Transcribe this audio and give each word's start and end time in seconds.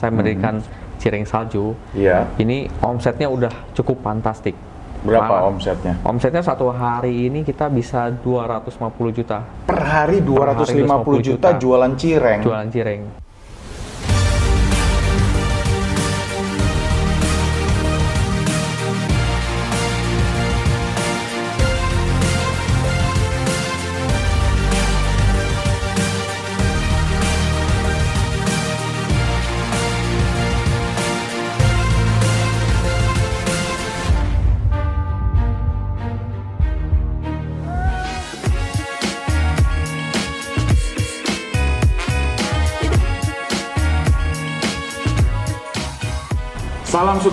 Saya 0.00 0.10
mendirikan 0.16 0.64
cireng 0.96 1.28
salju. 1.28 1.76
Iya. 1.92 2.24
Ini 2.40 2.72
omsetnya 2.80 3.28
udah 3.28 3.52
cukup 3.76 4.00
fantastik. 4.00 4.56
Berapa 5.00 5.48
omsetnya? 5.48 5.96
Omsetnya 6.04 6.44
satu 6.44 6.68
hari 6.72 7.28
ini 7.28 7.40
kita 7.40 7.72
bisa 7.72 8.12
250 8.12 9.16
juta 9.16 9.40
Per 9.64 9.80
hari 9.80 10.20
250 10.20 11.24
250 11.24 11.24
juta 11.24 11.24
juta. 11.24 11.48
jualan 11.56 11.92
cireng. 11.96 12.40
jualan 12.44 12.68
cireng. 12.68 13.00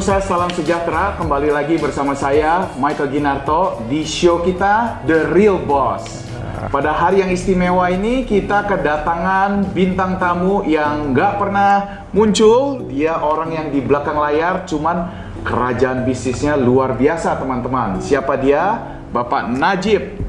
Sukses, 0.08 0.32
salam 0.32 0.48
sejahtera. 0.56 1.20
Kembali 1.20 1.52
lagi 1.52 1.76
bersama 1.76 2.16
saya, 2.16 2.72
Michael 2.80 3.12
Ginarto, 3.12 3.84
di 3.92 4.08
show 4.08 4.40
kita 4.40 5.04
The 5.04 5.36
Real 5.36 5.60
Boss. 5.60 6.24
Pada 6.72 6.96
hari 6.96 7.20
yang 7.20 7.28
istimewa 7.28 7.92
ini, 7.92 8.24
kita 8.24 8.64
kedatangan 8.72 9.68
bintang 9.76 10.16
tamu 10.16 10.64
yang 10.64 11.12
nggak 11.12 11.34
pernah 11.36 11.72
muncul. 12.16 12.88
Dia 12.88 13.20
orang 13.20 13.52
yang 13.52 13.68
di 13.68 13.84
belakang 13.84 14.16
layar, 14.16 14.64
cuman 14.64 15.12
kerajaan 15.44 16.08
bisnisnya 16.08 16.56
luar 16.56 16.96
biasa, 16.96 17.36
teman-teman. 17.36 18.00
Siapa 18.00 18.40
dia? 18.40 18.80
Bapak 19.12 19.52
Najib. 19.52 20.24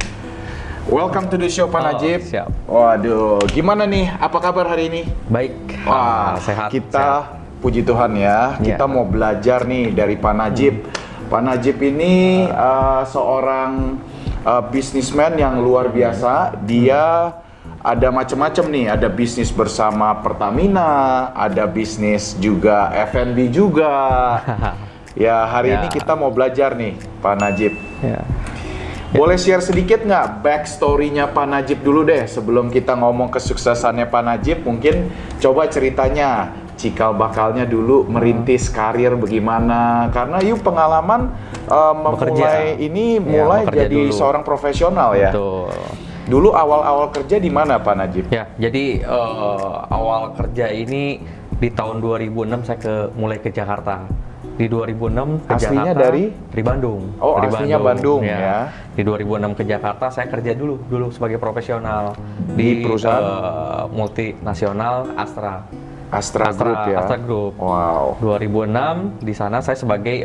Welcome 0.90 1.30
to 1.30 1.38
the 1.38 1.46
show, 1.46 1.70
Pak 1.70 1.78
Oh, 1.78 1.86
Najib. 1.86 2.26
siap. 2.26 2.50
Waduh, 2.66 3.46
gimana 3.54 3.86
nih? 3.86 4.10
Apa 4.18 4.42
kabar 4.42 4.74
hari 4.74 4.90
ini? 4.90 5.02
Baik. 5.30 5.54
Wah, 5.86 6.34
Ah, 6.34 6.42
sehat. 6.42 6.74
Kita 6.74 6.98
sehat. 6.98 7.38
Puji 7.58 7.82
Tuhan 7.82 8.14
ya. 8.14 8.56
Iya. 8.58 8.74
Kita 8.78 8.84
mau 8.86 9.04
belajar 9.04 9.66
nih 9.66 9.92
dari 9.92 10.14
Pak 10.16 10.34
Najib. 10.34 10.74
Pak 11.28 11.42
Najib 11.44 11.76
ini 11.84 12.46
uh, 12.48 13.04
seorang 13.04 14.00
uh, 14.42 14.62
bisnismen 14.72 15.36
yang 15.36 15.60
luar 15.60 15.92
biasa. 15.92 16.56
Dia 16.64 17.34
ada 17.84 18.08
macam-macam 18.08 18.64
nih. 18.72 18.86
Ada 18.96 19.08
bisnis 19.12 19.52
bersama 19.52 20.14
Pertamina, 20.24 21.30
ada 21.36 21.68
bisnis 21.68 22.32
juga 22.40 22.88
F&B 23.12 23.52
juga. 23.52 23.94
ya, 25.18 25.44
hari 25.46 25.74
Ya. 25.74 25.84
ini 25.84 25.88
kita 25.92 26.16
mau 26.16 26.32
belajar 26.32 26.72
nih, 26.74 26.96
Pak 27.20 27.34
Najib. 27.36 27.72
Ya. 28.00 28.24
Boleh 29.08 29.40
share 29.40 29.64
sedikit 29.64 30.04
nggak 30.04 30.44
backstory-nya 30.44 31.32
Pak 31.32 31.48
Najib 31.48 31.80
dulu 31.80 32.04
deh 32.04 32.28
sebelum 32.28 32.68
kita 32.68 32.92
ngomong 32.92 33.32
kesuksesannya 33.32 34.04
Pak 34.04 34.20
Najib 34.20 34.68
mungkin 34.68 35.08
coba 35.40 35.64
ceritanya 35.64 36.52
cikal 36.78 37.10
bakalnya 37.12 37.66
dulu 37.66 38.06
merintis 38.06 38.70
karir 38.70 39.12
bagaimana 39.12 40.06
karena 40.08 40.38
yuk 40.40 40.62
pengalaman 40.62 41.34
uh, 41.66 41.90
memulai 41.92 42.14
Bekerja. 42.14 42.50
ini 42.78 43.06
Ya, 43.18 43.42
mulai 43.42 43.62
bekerja 43.62 43.82
jadi 43.84 43.98
dulu. 44.00 44.14
seorang 44.14 44.42
profesional 44.42 45.10
ya 45.12 45.28
Betul. 45.28 45.74
dulu 46.24 46.54
awal-awal 46.54 47.10
kerja 47.10 47.36
di 47.36 47.50
mana 47.50 47.76
Pak 47.76 47.94
Najib 47.94 48.24
Ya, 48.28 48.46
jadi 48.56 49.00
eh, 49.00 49.68
awal 49.88 50.32
kerja 50.32 50.68
ini 50.68 51.18
di 51.50 51.68
tahun 51.68 51.98
2006 51.98 52.62
saya 52.62 52.78
ke 52.78 52.94
mulai 53.12 53.36
ke 53.36 53.50
Jakarta. 53.50 54.06
Di 54.54 54.66
2006 54.66 55.40
ke 55.40 55.52
Aslinya 55.52 55.90
Jakarta 55.90 56.02
dari? 56.04 56.24
dari 56.30 56.62
Bandung. 56.62 57.00
Oh, 57.16 57.38
Dari 57.38 57.46
aslinya 57.48 57.78
Bandung, 57.80 58.22
ya. 58.22 58.66
Di 58.90 59.02
2006 59.02 59.54
ke 59.54 59.64
Jakarta 59.64 60.06
saya 60.08 60.26
kerja 60.26 60.52
dulu 60.52 60.78
dulu 60.84 61.08
sebagai 61.08 61.38
profesional 61.38 62.14
Di 62.52 62.82
perusahaan? 62.82 63.22
eh, 63.22 63.84
multinasional 63.90 65.14
Astra. 65.14 65.62
Astra, 66.08 66.48
Group 66.56 66.78
ya 66.88 66.96
Astra 67.04 67.18
Group. 67.20 67.52
wow 67.60 68.16
2006 68.20 69.20
di 69.20 69.34
sana 69.36 69.60
saya 69.60 69.76
sebagai 69.76 70.24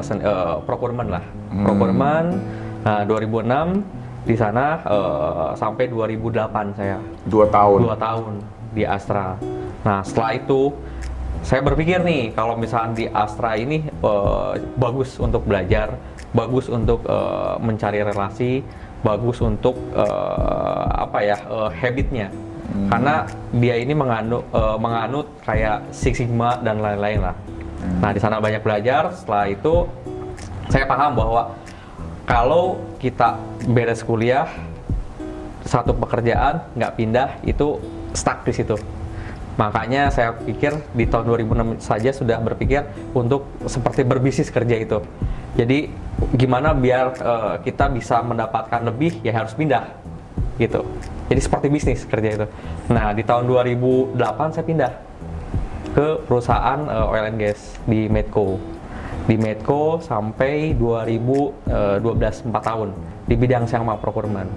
sen- 0.00 0.22
eh, 0.22 0.56
procurement 0.62 1.08
lah. 1.10 1.24
Hmm. 1.50 1.64
Procurement. 1.66 2.28
Nah, 2.84 3.00
2006 3.08 3.80
di 4.24 4.36
sana 4.36 4.80
eh, 4.80 5.50
sampai 5.56 5.84
2008 5.88 6.78
saya 6.78 6.96
dua 7.28 7.46
tahun 7.48 7.78
dua 7.84 7.96
tahun 7.96 8.32
di 8.72 8.82
Astra. 8.84 9.36
Nah 9.84 10.00
setelah 10.00 10.32
itu 10.34 10.72
saya 11.44 11.60
berpikir 11.60 12.00
nih 12.00 12.32
kalau 12.32 12.56
misalnya 12.56 12.92
di 12.96 13.06
Astra 13.10 13.54
ini 13.54 13.84
eh, 13.84 14.52
bagus 14.76 15.20
untuk 15.20 15.44
belajar, 15.44 15.96
bagus 16.32 16.72
untuk 16.72 17.04
eh, 17.04 17.54
mencari 17.60 18.00
relasi, 18.00 18.64
bagus 19.04 19.44
untuk 19.44 19.76
eh, 19.92 20.84
apa 20.94 21.18
ya 21.20 21.36
eh, 21.36 21.70
habitnya. 21.82 22.28
Karena 22.90 23.28
dia 23.54 23.74
ini 23.78 23.94
menganut 23.94 24.44
eh, 24.50 24.76
menganut 24.80 25.26
kayak 25.44 25.88
Six 25.94 26.20
Sigma 26.24 26.58
dan 26.60 26.80
lain-lain 26.80 27.20
lah. 27.22 27.36
Nah 28.00 28.10
di 28.10 28.20
sana 28.20 28.40
banyak 28.40 28.64
belajar. 28.64 29.12
Setelah 29.12 29.46
itu 29.52 29.86
saya 30.72 30.88
paham 30.88 31.14
bahwa 31.14 31.42
kalau 32.24 32.80
kita 32.98 33.36
beres 33.68 34.00
kuliah 34.00 34.48
satu 35.64 35.92
pekerjaan 35.96 36.64
nggak 36.76 36.92
pindah 36.96 37.28
itu 37.44 37.80
stuck 38.16 38.44
di 38.44 38.52
situ. 38.52 38.76
Makanya 39.54 40.10
saya 40.10 40.34
pikir 40.34 40.74
di 40.98 41.06
tahun 41.06 41.30
2006 41.30 41.78
saja 41.78 42.10
sudah 42.10 42.42
berpikir 42.42 42.82
untuk 43.14 43.46
seperti 43.70 44.02
berbisnis 44.02 44.50
kerja 44.50 44.76
itu. 44.82 44.98
Jadi 45.54 45.86
gimana 46.34 46.74
biar 46.74 47.06
eh, 47.14 47.54
kita 47.62 47.86
bisa 47.92 48.18
mendapatkan 48.24 48.82
lebih 48.82 49.22
ya 49.22 49.30
harus 49.30 49.54
pindah 49.54 50.03
gitu. 50.60 50.86
Jadi 51.30 51.40
seperti 51.40 51.66
bisnis 51.72 52.04
kerja 52.04 52.28
itu. 52.42 52.46
Nah 52.92 53.10
di 53.16 53.22
tahun 53.26 53.48
2008 53.48 54.54
saya 54.54 54.64
pindah 54.64 54.92
ke 55.94 56.06
perusahaan 56.26 56.80
eh, 56.84 57.12
oil 57.12 57.24
and 57.30 57.38
gas 57.38 57.78
di 57.86 58.06
Medco. 58.10 58.58
Di 59.24 59.40
Medco 59.40 60.04
sampai 60.04 60.76
2012 60.76 62.50
4 62.50 62.52
tahun 62.52 62.88
di 63.24 63.34
bidang 63.40 63.64
sama 63.64 63.96
procurement. 63.96 64.52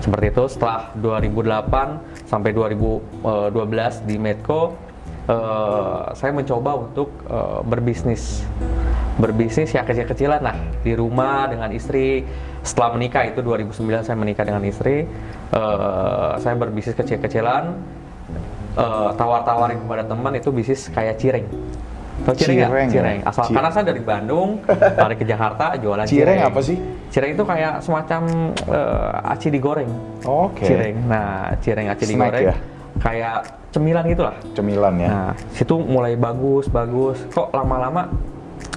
Seperti 0.00 0.32
itu 0.32 0.44
setelah 0.48 0.96
2008 0.96 2.24
sampai 2.24 2.56
2012 2.56 4.08
di 4.08 4.16
Medco 4.16 4.89
eh, 5.30 6.02
saya 6.12 6.32
mencoba 6.34 6.70
untuk 6.76 7.08
eh, 7.24 7.60
berbisnis. 7.62 8.42
Berbisnis 9.20 9.70
ya 9.70 9.84
kecil-kecilan 9.84 10.40
lah 10.40 10.56
di 10.82 10.96
rumah 10.96 11.46
dengan 11.46 11.70
istri. 11.70 12.24
Setelah 12.60 12.98
menikah 12.98 13.24
itu 13.24 13.40
2009 13.40 13.72
saya 14.04 14.16
menikah 14.18 14.44
dengan 14.44 14.64
istri. 14.66 15.06
Eh, 15.50 16.32
saya 16.36 16.54
berbisnis 16.54 16.98
kecil-kecilan 16.98 17.64
eh, 18.76 19.10
tawar-tawarin 19.14 19.78
kepada 19.78 20.02
teman 20.04 20.32
itu 20.34 20.50
bisnis 20.50 20.90
kayak 20.90 21.16
cireng. 21.16 21.46
Tahu 22.20 22.36
cireng? 22.36 22.56
Cireng 22.60 22.88
ya? 22.88 22.92
Cireng. 23.00 23.18
Asal 23.24 23.42
Ci- 23.48 23.54
karena 23.56 23.70
saya 23.72 23.84
dari 23.88 24.02
Bandung, 24.04 24.60
lari 24.68 25.16
ke 25.16 25.24
Jakarta 25.24 25.72
jualan 25.80 26.04
cireng. 26.04 26.36
Cireng 26.36 26.40
apa 26.52 26.60
sih? 26.60 26.76
Cireng 27.08 27.30
itu 27.32 27.44
kayak 27.48 27.80
semacam 27.80 28.20
eh, 28.68 29.32
aci 29.32 29.48
digoreng. 29.48 29.90
oke 30.28 30.60
Cireng. 30.60 30.96
Nah, 31.08 31.56
cireng 31.64 31.88
aci 31.88 32.04
Snack 32.04 32.12
digoreng 32.12 32.44
ya? 32.44 32.56
kayak 33.00 33.38
cemilan 33.70 34.02
gitulah. 34.04 34.36
cemilan 34.52 34.94
ya 34.96 35.08
Nah, 35.08 35.32
situ 35.50 35.74
mulai 35.78 36.14
bagus, 36.14 36.66
bagus. 36.66 37.18
Kok 37.30 37.50
lama-lama 37.50 38.10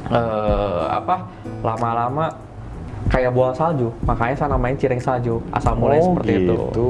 eh, 0.07 0.83
apa? 0.89 1.27
Lama-lama 1.61 2.25
kayak 3.09 3.31
bola 3.31 3.51
salju. 3.51 3.91
Makanya 4.03 4.35
saya 4.35 4.49
namain 4.51 4.77
cireng 4.77 5.01
salju. 5.01 5.41
Asal 5.49 5.75
mulai 5.75 5.99
Oh, 5.99 6.13
seperti 6.13 6.33
itu. 6.39 6.55
gitu. 6.55 6.89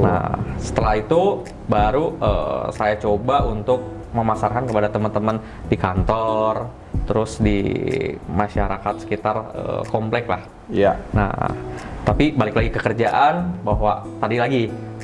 Nah, 0.00 0.34
setelah 0.58 0.94
itu 0.96 1.22
baru 1.66 2.04
eh, 2.16 2.64
saya 2.72 2.94
coba 2.96 3.46
untuk 3.46 3.80
memasarkan 4.12 4.68
kepada 4.68 4.92
teman-teman 4.92 5.40
di 5.66 5.76
kantor, 5.76 6.68
terus 7.04 7.40
di 7.40 7.58
masyarakat 8.28 8.94
sekitar 9.00 9.36
eh, 9.52 9.82
komplek 9.88 10.24
lah. 10.26 10.42
Iya. 10.68 10.96
Nah, 11.12 11.32
tapi 12.02 12.32
balik 12.32 12.56
lagi 12.56 12.70
ke 12.70 12.80
kerjaan 12.80 13.62
bahwa 13.62 14.02
tadi 14.18 14.36
lagi 14.36 14.62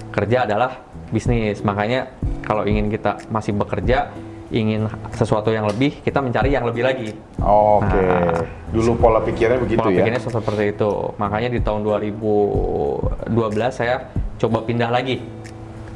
kerja 0.09 0.45
adalah 0.45 0.73
bisnis. 1.11 1.61
Makanya 1.65 2.09
kalau 2.45 2.65
ingin 2.65 2.93
kita 2.93 3.19
masih 3.33 3.57
bekerja 3.57 4.13
ingin 4.49 4.89
sesuatu 5.13 5.53
yang 5.53 5.69
lebih 5.69 6.01
kita 6.01 6.25
mencari 6.25 6.57
yang 6.57 6.65
lebih 6.65 6.81
lagi 6.81 7.13
Oke. 7.37 8.01
Nah. 8.01 8.41
Dulu 8.73 8.97
pola 8.97 9.21
pikirnya 9.21 9.61
begitu 9.61 9.81
Pola 9.81 9.93
ya. 9.93 10.05
pikirnya 10.05 10.21
seperti 10.21 10.65
itu. 10.73 10.91
Makanya 11.21 11.49
di 11.53 11.61
tahun 11.61 11.81
2012 11.85 13.29
saya 13.73 14.09
coba 14.41 14.59
pindah 14.65 14.91
lagi. 14.93 15.21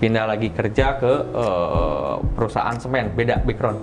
Pindah 0.01 0.25
lagi 0.29 0.49
kerja 0.53 0.99
ke 0.99 1.13
eh, 1.33 2.15
perusahaan 2.37 2.77
semen, 2.77 3.13
beda 3.13 3.41
background. 3.45 3.81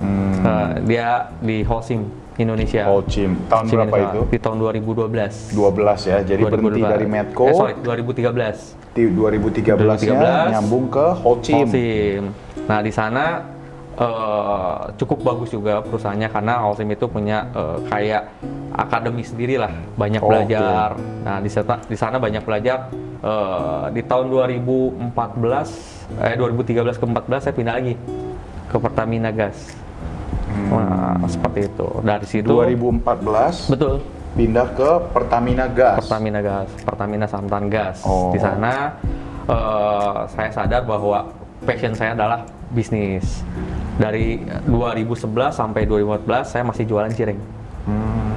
Hmm. 0.00 0.40
Eh, 0.40 0.72
dia 0.88 1.28
di 1.40 1.60
Holcim 1.64 2.08
Indonesia. 2.42 2.82
Holcim. 2.88 3.36
Tahun 3.46 3.64
Holcim 3.64 3.76
berapa 3.76 3.96
Indonesia. 3.96 4.16
itu? 4.16 4.22
Di 4.32 4.38
tahun 4.40 4.56
2012. 4.58 5.34
12 5.52 6.10
ya. 6.10 6.18
Jadi 6.24 6.42
berhenti 6.44 6.80
2012. 6.80 6.94
dari 6.94 7.06
Medco. 7.06 7.44
Eh, 7.46 7.54
sorry, 7.54 7.74
2013. 7.84 8.56
Di 8.90 9.04
2013-nya 9.06 9.76
2013, 9.78 10.52
nyambung 10.56 10.84
ke 10.90 11.06
Holcim. 11.22 11.54
Holcim. 11.62 12.22
Nah, 12.66 12.80
di 12.82 12.92
sana 12.92 13.24
eh, 13.94 14.78
cukup 14.98 15.18
bagus 15.22 15.48
juga 15.54 15.84
perusahaannya 15.84 16.28
karena 16.32 16.54
Holcim 16.64 16.88
itu 16.90 17.06
punya 17.06 17.46
eh, 17.54 17.78
kayak 17.86 18.22
akademi 18.74 19.22
sendiri 19.22 19.60
lah, 19.60 19.70
banyak 19.94 20.22
Oke. 20.22 20.30
belajar. 20.30 20.98
Nah, 21.26 21.38
di 21.38 21.50
sana 21.50 21.78
di 21.84 21.96
sana 21.98 22.16
banyak 22.18 22.42
belajar. 22.42 22.90
Eh, 23.20 23.84
di 23.92 24.00
tahun 24.08 24.32
2014 24.32 26.16
eh 26.24 26.34
2013 26.40 26.96
ke 26.96 27.04
14 27.04 27.44
saya 27.44 27.52
pindah 27.52 27.74
lagi 27.76 27.94
ke 28.72 28.76
Pertamina 28.80 29.28
Gas. 29.28 29.76
Nah, 30.68 31.16
seperti 31.24 31.60
itu. 31.72 31.88
Dari 32.04 32.26
situ 32.28 32.50
2014 32.52 33.72
betul 33.72 33.94
pindah 34.34 34.66
ke 34.78 34.90
Pertamina 35.10 35.66
Gas. 35.66 36.06
Pertamina 36.06 36.40
Gas, 36.40 36.68
Pertamina 36.86 37.26
Samtan 37.26 37.64
Gas. 37.66 38.04
Oh. 38.06 38.30
Di 38.30 38.38
sana 38.38 38.94
eh, 39.48 40.18
saya 40.30 40.50
sadar 40.54 40.82
bahwa 40.86 41.26
passion 41.66 41.92
saya 41.96 42.14
adalah 42.14 42.46
bisnis. 42.70 43.42
Dari 44.00 44.40
2011 44.64 45.52
sampai 45.52 45.84
2014 45.84 46.46
saya 46.46 46.62
masih 46.64 46.84
jualan 46.88 47.12
cireng. 47.12 47.40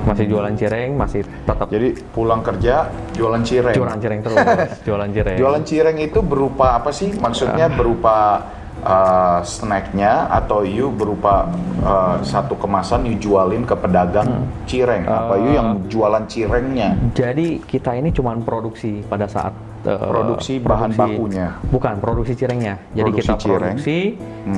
Masih 0.04 0.26
jualan 0.28 0.52
cireng, 0.60 1.00
masih 1.00 1.22
tetap 1.48 1.68
Hmm. 1.72 1.76
Jadi 1.80 1.88
pulang 2.12 2.42
kerja 2.44 2.92
jualan 3.16 3.44
cireng. 3.46 3.76
jualan 3.76 4.00
cireng 4.02 4.20
terus, 4.20 4.36
jualan 4.88 5.10
cireng. 5.14 5.38
Jualan 5.40 5.64
cireng 5.64 5.98
itu 6.04 6.20
berupa 6.20 6.76
apa 6.82 6.92
sih? 6.92 7.16
Maksudnya 7.16 7.72
berupa 7.72 8.44
uh, 8.84 9.40
snacknya 9.42 10.28
atau 10.30 10.68
you 10.68 10.92
berupa 10.92 11.50
uh, 11.82 12.20
satu 12.22 12.60
kemasan 12.60 13.08
you 13.08 13.16
jualin 13.18 13.64
ke 13.64 13.76
pedagang 13.76 14.44
cireng? 14.68 15.08
Apa 15.08 15.34
you 15.40 15.52
yang 15.56 15.70
jualan 15.88 16.24
cirengnya? 16.28 16.96
Jadi 17.16 17.64
kita 17.64 17.96
ini 17.96 18.12
cuma 18.12 18.36
produksi 18.40 19.02
pada 19.08 19.26
saat 19.26 19.56
eh, 19.88 19.98
Produksi 19.98 20.60
bahan 20.60 20.96
bakunya? 20.96 21.56
Bukan, 21.72 22.00
produksi 22.00 22.36
cirengnya. 22.36 22.80
Jadi 22.96 23.10
Produksi 23.10 23.28
kita 23.28 23.34
cireng. 23.40 23.60
produksi, 23.76 24.00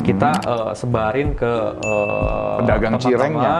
kita 0.06 0.32
eh, 0.42 0.72
sebarin 0.74 1.30
ke 1.34 1.54
eh, 1.82 2.56
Pedagang 2.62 2.96
cirengnya? 3.00 3.58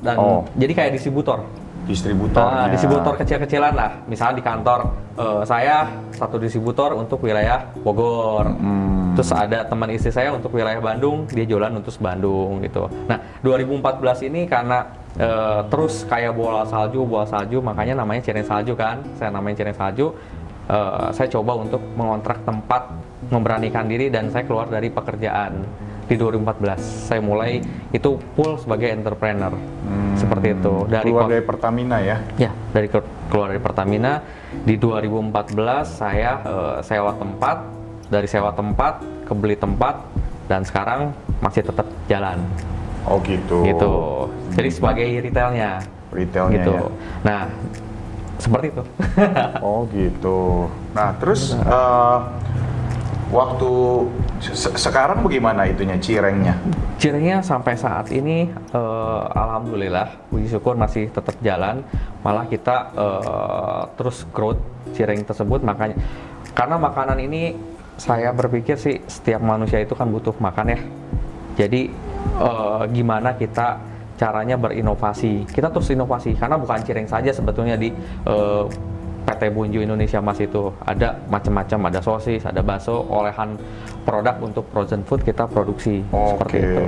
dan 0.00 0.16
Oh. 0.16 0.40
jadi 0.56 0.72
kayak 0.72 0.90
distributor. 0.96 1.44
Distributornya. 1.90 2.54
Nah, 2.54 2.68
distributor 2.70 3.14
kecil-kecilan 3.18 3.72
lah. 3.74 3.90
Misalnya 4.06 4.38
di 4.38 4.44
kantor 4.46 4.80
eh, 5.18 5.42
saya 5.42 5.90
satu 6.14 6.38
distributor 6.38 6.94
untuk 6.94 7.18
wilayah 7.26 7.66
Bogor. 7.82 8.46
Hmm. 8.46 9.18
Terus 9.18 9.34
ada 9.34 9.66
teman 9.66 9.90
istri 9.90 10.14
saya 10.14 10.30
untuk 10.30 10.54
wilayah 10.54 10.78
Bandung, 10.78 11.26
dia 11.26 11.42
jualan 11.42 11.74
untuk 11.74 11.90
Bandung 11.98 12.62
gitu. 12.62 12.86
Nah, 13.10 13.18
2014 13.42 14.30
ini 14.30 14.46
karena 14.46 14.86
eh, 15.18 15.60
terus 15.66 16.06
kayak 16.06 16.38
bola 16.38 16.62
salju, 16.62 17.02
bola 17.02 17.26
salju, 17.26 17.58
makanya 17.58 17.98
namanya 17.98 18.22
cireng 18.30 18.46
salju 18.46 18.78
kan. 18.78 19.02
Saya 19.18 19.34
namain 19.34 19.58
cireng 19.58 19.74
salju. 19.74 20.14
Eh, 20.70 21.08
saya 21.10 21.26
coba 21.26 21.58
untuk 21.58 21.82
mengontrak 21.98 22.46
tempat, 22.46 22.86
memberanikan 23.26 23.90
diri 23.90 24.06
dan 24.06 24.30
saya 24.30 24.46
keluar 24.46 24.70
dari 24.70 24.86
pekerjaan 24.86 25.66
di 26.10 26.18
2014. 26.18 27.06
Saya 27.06 27.22
mulai 27.22 27.62
itu 27.94 28.18
full 28.34 28.58
sebagai 28.58 28.90
entrepreneur. 28.90 29.54
Seperti 30.18 30.52
itu. 30.52 30.74
Dari 30.90 31.06
Keluar 31.06 31.30
dari 31.30 31.44
Pertamina 31.46 31.96
ya? 32.02 32.18
Ya, 32.34 32.50
dari 32.74 32.90
ke- 32.90 33.06
keluar 33.30 33.54
dari 33.54 33.62
Pertamina 33.62 34.18
di 34.66 34.74
2014 34.74 35.54
saya 35.86 36.42
eh, 36.42 36.76
sewa 36.82 37.14
tempat, 37.14 37.62
dari 38.10 38.26
sewa 38.26 38.50
tempat 38.50 38.98
ke 39.22 39.32
beli 39.32 39.54
tempat 39.54 40.02
dan 40.50 40.66
sekarang 40.66 41.14
masih 41.38 41.62
tetap 41.62 41.86
jalan 42.10 42.42
Oh 43.06 43.22
gitu. 43.22 43.62
gitu. 43.62 43.92
Jadi 44.52 44.68
sebagai 44.68 45.06
retailnya 45.22 45.78
Retailnya 46.10 46.58
gitu. 46.58 46.72
ya. 46.74 46.82
Nah, 47.22 47.40
seperti 48.36 48.66
itu. 48.74 48.82
Oh 49.64 49.86
gitu. 49.88 50.66
Nah 50.90 51.14
terus 51.16 51.54
uh, 51.54 52.18
waktu 53.30 53.70
se- 54.42 54.74
sekarang 54.74 55.22
bagaimana 55.22 55.66
itunya 55.66 55.96
cirengnya? 56.02 56.58
Cirengnya 56.98 57.40
sampai 57.40 57.78
saat 57.78 58.10
ini 58.10 58.50
eh, 58.50 59.22
alhamdulillah 59.32 60.28
puji 60.28 60.50
syukur 60.50 60.74
masih 60.76 61.08
tetap 61.08 61.38
jalan. 61.40 61.86
Malah 62.26 62.44
kita 62.50 62.76
eh, 62.92 63.82
terus 63.94 64.26
growth 64.34 64.60
cireng 64.92 65.22
tersebut 65.22 65.62
makanya 65.62 65.96
karena 66.52 66.76
makanan 66.76 67.18
ini 67.22 67.54
saya 67.96 68.34
berpikir 68.34 68.74
sih 68.74 68.98
setiap 69.06 69.38
manusia 69.44 69.78
itu 69.78 69.94
kan 69.94 70.10
butuh 70.10 70.34
makan 70.36 70.74
ya. 70.74 70.80
Jadi 71.54 71.88
eh, 72.42 72.82
gimana 72.90 73.38
kita 73.38 73.78
caranya 74.20 74.60
berinovasi. 74.60 75.48
Kita 75.48 75.72
terus 75.72 75.88
inovasi 75.88 76.36
karena 76.36 76.60
bukan 76.60 76.84
cireng 76.84 77.08
saja 77.08 77.32
sebetulnya 77.32 77.78
di 77.78 77.88
eh, 78.26 78.64
PT 79.26 79.42
Bunju 79.52 79.80
Indonesia 79.84 80.18
Mas 80.22 80.40
itu 80.40 80.72
ada 80.84 81.20
macam-macam, 81.28 81.92
ada 81.92 82.00
sosis, 82.00 82.42
ada 82.44 82.60
bakso, 82.64 83.04
olehan 83.08 83.56
produk 84.04 84.36
untuk 84.40 84.64
frozen 84.72 85.04
food 85.04 85.22
kita 85.24 85.44
produksi 85.48 86.00
seperti 86.08 86.56
Oke. 86.56 86.66
itu. 86.66 86.84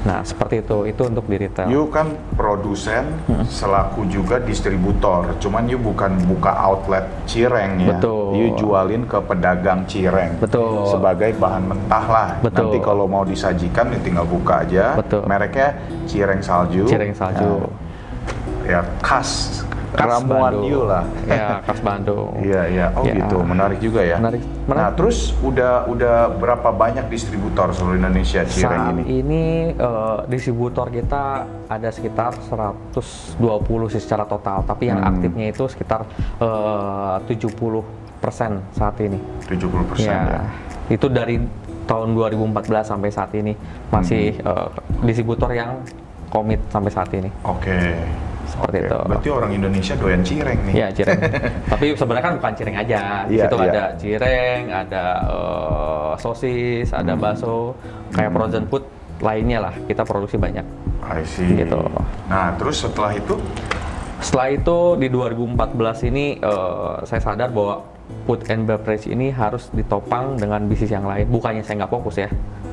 Nah, 0.00 0.24
seperti 0.24 0.64
itu. 0.64 0.88
Itu 0.88 1.12
untuk 1.12 1.28
di 1.28 1.36
retail. 1.36 1.68
You 1.68 1.92
kan 1.92 2.16
produsen 2.32 3.20
selaku 3.44 4.08
juga 4.08 4.40
distributor. 4.40 5.36
Cuman 5.36 5.68
you 5.68 5.76
bukan 5.76 6.16
buka 6.24 6.56
outlet 6.56 7.04
cireng 7.28 7.84
ya. 7.84 8.00
Betul. 8.00 8.32
You 8.32 8.46
jualin 8.56 9.04
ke 9.04 9.20
pedagang 9.20 9.84
cireng. 9.84 10.40
Betul. 10.40 10.88
Sebagai 10.88 11.36
bahan 11.36 11.68
mentah 11.68 12.06
lah. 12.08 12.28
Betul. 12.40 12.72
Nanti 12.72 12.78
kalau 12.80 13.04
mau 13.04 13.28
disajikan 13.28 13.92
you 13.92 14.00
tinggal 14.00 14.24
buka 14.24 14.64
aja. 14.64 14.96
Betul. 14.96 15.28
Mereknya 15.28 15.76
cireng 16.08 16.40
salju. 16.40 16.88
Cireng 16.88 17.12
salju. 17.12 17.60
Nah, 17.60 17.68
ya 18.64 18.80
khas, 19.04 19.60
Khas 19.90 20.06
ramuan 20.08 20.52
Bandung. 20.52 20.64
you 20.64 20.80
lah. 20.84 21.02
Ya, 21.26 21.58
khas 21.60 21.80
Bandung. 21.80 22.30
Iya 22.38 22.62
iya. 22.66 22.86
Oh 22.92 23.02
Ya. 23.02 23.14
gitu. 23.16 23.36
Menarik 23.40 23.78
juga 23.78 24.00
ya. 24.00 24.16
Menarik. 24.16 24.40
Nah 24.40 24.54
Menarik. 24.70 24.94
terus 24.94 25.18
udah 25.40 25.72
udah 25.84 26.16
berapa 26.32 26.68
banyak 26.70 27.06
distributor 27.06 27.70
seluruh 27.70 27.96
Indonesia 27.96 28.42
cireng 28.44 28.70
Saat 28.86 28.94
ini? 28.96 29.02
ini 29.16 29.42
eh, 29.72 30.18
distributor 30.26 30.86
kita 30.88 31.22
ada 31.66 31.88
sekitar 31.88 32.38
120 32.40 32.94
sih 33.88 33.98
secara 33.98 34.22
total, 34.24 34.62
tapi 34.62 34.86
yang 34.86 34.98
Hmm. 34.98 35.10
aktifnya 35.10 35.46
itu 35.48 35.66
sekitar 35.66 36.06
eh, 36.38 37.16
70% 37.26 37.82
saat 38.70 38.96
ini. 39.00 39.18
70 39.44 39.84
persen 39.86 40.06
ya, 40.06 40.20
ya. 40.28 40.42
itu 40.88 41.06
dari 41.08 41.40
tahun 41.82 42.14
2014 42.14 42.54
sampai 42.86 43.08
saat 43.08 43.32
ini 43.32 43.56
masih 43.88 44.36
Hmm. 44.36 44.46
eh, 44.46 44.68
distributor 45.02 45.50
yang 45.50 45.82
komit 46.28 46.62
sampai 46.68 46.90
saat 46.90 47.10
ini. 47.10 47.26
Oke. 47.42 47.98
Seperti 48.50 48.76
Oke. 48.76 48.86
itu. 48.86 48.98
Berarti 49.06 49.28
orang 49.30 49.50
Indonesia 49.54 49.94
doyan 49.94 50.22
cireng 50.22 50.58
nih. 50.66 50.74
Ya 50.74 50.88
cireng. 50.90 51.20
Tapi 51.72 51.86
sebenarnya 51.94 52.24
kan 52.24 52.34
bukan 52.36 52.52
cireng 52.52 52.76
aja. 52.76 53.00
Di 53.24 53.32
Iya, 53.32 53.42
situ 53.46 53.56
iya. 53.56 53.70
ada 53.70 53.84
cireng, 53.94 54.62
ada 54.68 55.04
eh, 55.30 56.12
sosis, 56.18 56.88
ada 56.90 57.12
Hmm. 57.14 57.22
bakso, 57.22 57.58
kayak 58.10 58.30
frozen 58.30 58.64
food 58.66 58.84
lainnya 59.20 59.58
lah. 59.62 59.74
Kita 59.84 60.02
produksi 60.02 60.34
banyak. 60.34 60.66
I 61.00 61.22
see. 61.22 61.54
Gitu. 61.54 61.78
Nah, 62.26 62.52
terus 62.56 62.82
setelah 62.82 63.14
itu 63.14 63.38
Setelah 64.20 64.52
itu 64.52 64.78
di 64.96 65.08
2014 65.08 66.04
ini 66.04 66.36
eh, 66.36 66.94
saya 67.02 67.20
sadar 67.22 67.48
bahwa 67.48 67.80
food 68.24 68.46
and 68.46 68.68
beverage 68.68 69.10
ini 69.10 69.34
harus 69.34 69.66
ditopang 69.74 70.38
dengan 70.38 70.62
bisnis 70.70 70.94
yang 70.94 71.06
lain. 71.08 71.26
Bukannya 71.26 71.66
saya 71.66 71.82
nggak 71.84 71.92
fokus 71.92 72.22
ya, 72.22 72.28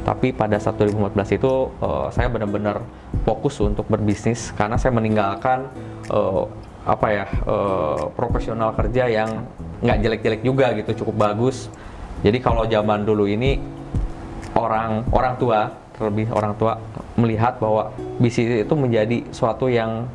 tapi 0.06 0.30
pada 0.30 0.62
saat 0.62 0.78
2014 0.78 1.38
itu 1.42 1.52
eh, 1.82 2.08
saya 2.14 2.28
benar-benar 2.30 2.84
fokus 3.26 3.58
untuk 3.64 3.90
berbisnis 3.90 4.54
karena 4.54 4.78
saya 4.78 4.94
meninggalkan 4.94 5.66
eh, 6.14 6.44
apa 6.88 7.08
ya 7.10 7.26
eh, 7.26 8.02
profesional 8.14 8.72
kerja 8.78 9.10
yang 9.10 9.30
nggak 9.82 9.98
jelek-jelek 10.04 10.42
juga 10.46 10.72
gitu, 10.78 11.04
cukup 11.04 11.34
bagus. 11.34 11.68
Jadi 12.22 12.38
kalau 12.42 12.66
zaman 12.66 13.06
dulu 13.06 13.30
ini 13.30 13.58
orang 14.58 15.06
orang 15.14 15.38
tua 15.38 15.70
terlebih 15.98 16.30
orang 16.30 16.54
tua 16.58 16.78
melihat 17.18 17.58
bahwa 17.58 17.90
bisnis 18.22 18.62
itu 18.62 18.74
menjadi 18.78 19.26
suatu 19.34 19.66
yang 19.70 20.06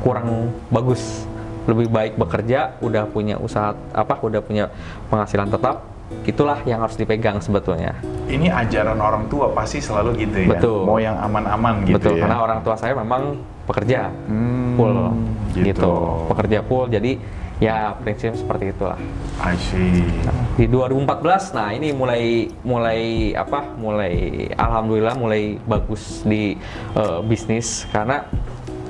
kurang 0.00 0.52
bagus 0.72 1.28
lebih 1.66 1.86
baik 1.90 2.12
bekerja 2.16 2.78
udah 2.80 3.04
punya 3.10 3.36
usaha 3.36 3.74
apa 3.92 4.14
udah 4.22 4.40
punya 4.40 4.70
penghasilan 5.10 5.50
tetap 5.50 5.82
itulah 6.22 6.62
yang 6.62 6.78
harus 6.78 6.94
dipegang 6.94 7.42
sebetulnya 7.42 7.98
ini 8.30 8.46
ajaran 8.46 8.98
orang 8.98 9.26
tua 9.26 9.50
pasti 9.50 9.82
selalu 9.82 10.22
gitu 10.22 10.46
ya. 10.46 10.58
Betul. 10.58 10.82
Mau 10.86 10.98
yang 11.02 11.18
aman-aman 11.18 11.82
gitu 11.86 11.98
betul 11.98 12.14
ya. 12.18 12.22
karena 12.26 12.38
orang 12.42 12.58
tua 12.62 12.74
saya 12.78 12.94
memang 12.94 13.38
pekerja 13.66 14.10
Hmm, 14.30 14.78
full 14.78 14.94
gitu. 15.54 15.66
gitu. 15.66 15.92
pekerja 16.30 16.58
full 16.66 16.86
jadi 16.90 17.12
Ya, 17.56 17.96
prinsip 18.04 18.36
seperti 18.36 18.68
itulah. 18.68 19.00
I 19.40 19.56
see. 19.56 20.04
Di 20.60 20.68
2014, 20.68 21.56
nah 21.56 21.72
ini 21.72 21.88
mulai 21.88 22.52
mulai 22.60 23.32
apa? 23.32 23.64
Mulai 23.80 24.12
alhamdulillah 24.52 25.16
mulai 25.16 25.56
bagus 25.64 26.20
di 26.28 26.52
uh, 26.92 27.24
bisnis 27.24 27.88
karena 27.88 28.28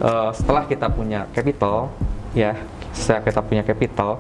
uh, 0.03 0.35
setelah 0.35 0.67
kita 0.67 0.91
punya 0.91 1.31
capital, 1.31 1.95
ya, 2.33 2.57
setelah 2.91 3.23
kita 3.23 3.41
punya 3.45 3.63
capital, 3.63 4.19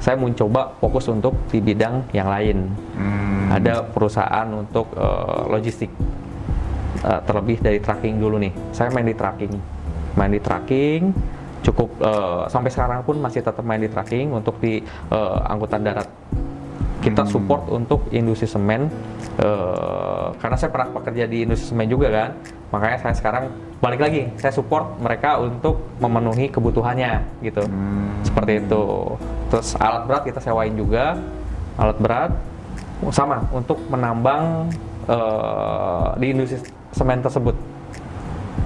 saya 0.00 0.16
mencoba 0.16 0.74
fokus 0.80 1.06
untuk 1.12 1.36
di 1.52 1.60
bidang 1.60 2.08
yang 2.16 2.28
lain. 2.28 2.58
Hmm. 2.96 3.52
Ada 3.52 3.84
perusahaan 3.84 4.48
untuk 4.50 4.90
uh, 4.96 5.46
logistik, 5.46 5.92
uh, 7.04 7.20
terlebih 7.22 7.60
dari 7.60 7.78
tracking 7.78 8.18
dulu 8.18 8.40
nih. 8.40 8.52
Saya 8.72 8.90
main 8.90 9.06
di 9.06 9.14
tracking, 9.14 9.52
main 10.16 10.32
di 10.32 10.40
tracking 10.40 11.12
cukup 11.64 11.88
uh, 12.04 12.44
sampai 12.44 12.68
sekarang 12.68 13.00
pun 13.08 13.16
masih 13.16 13.40
tetap 13.40 13.64
main 13.64 13.80
di 13.80 13.88
tracking 13.88 14.36
untuk 14.36 14.60
di 14.60 14.84
uh, 15.08 15.40
angkutan 15.48 15.80
darat. 15.80 16.06
Kita 17.04 17.20
Hmm. 17.20 17.32
support 17.36 17.68
untuk 17.68 18.08
industri 18.08 18.48
semen 18.48 18.88
uh, 19.44 20.32
karena 20.40 20.56
saya 20.56 20.72
pernah 20.72 20.88
bekerja 20.88 21.28
di 21.28 21.44
industri 21.44 21.68
semen 21.68 21.84
juga 21.84 22.08
kan. 22.08 22.30
Makanya 22.72 22.96
saya 23.04 23.14
sekarang 23.14 23.44
balik 23.84 24.00
lagi, 24.00 24.32
saya 24.40 24.56
support 24.56 24.96
mereka 25.04 25.36
untuk 25.36 25.84
memenuhi 26.00 26.48
kebutuhannya 26.48 27.44
gitu. 27.44 27.60
Hmm. 27.60 28.24
Seperti 28.24 28.64
itu. 28.64 28.84
Terus 29.52 29.76
alat 29.76 30.08
berat 30.08 30.22
kita 30.24 30.40
sewain 30.40 30.72
juga. 30.72 31.20
Alat 31.76 31.98
berat 32.00 32.32
sama 33.12 33.44
untuk 33.52 33.76
menambang 33.92 34.72
uh, 35.04 36.16
di 36.16 36.32
industri 36.32 36.64
semen 36.96 37.20
tersebut. 37.20 37.52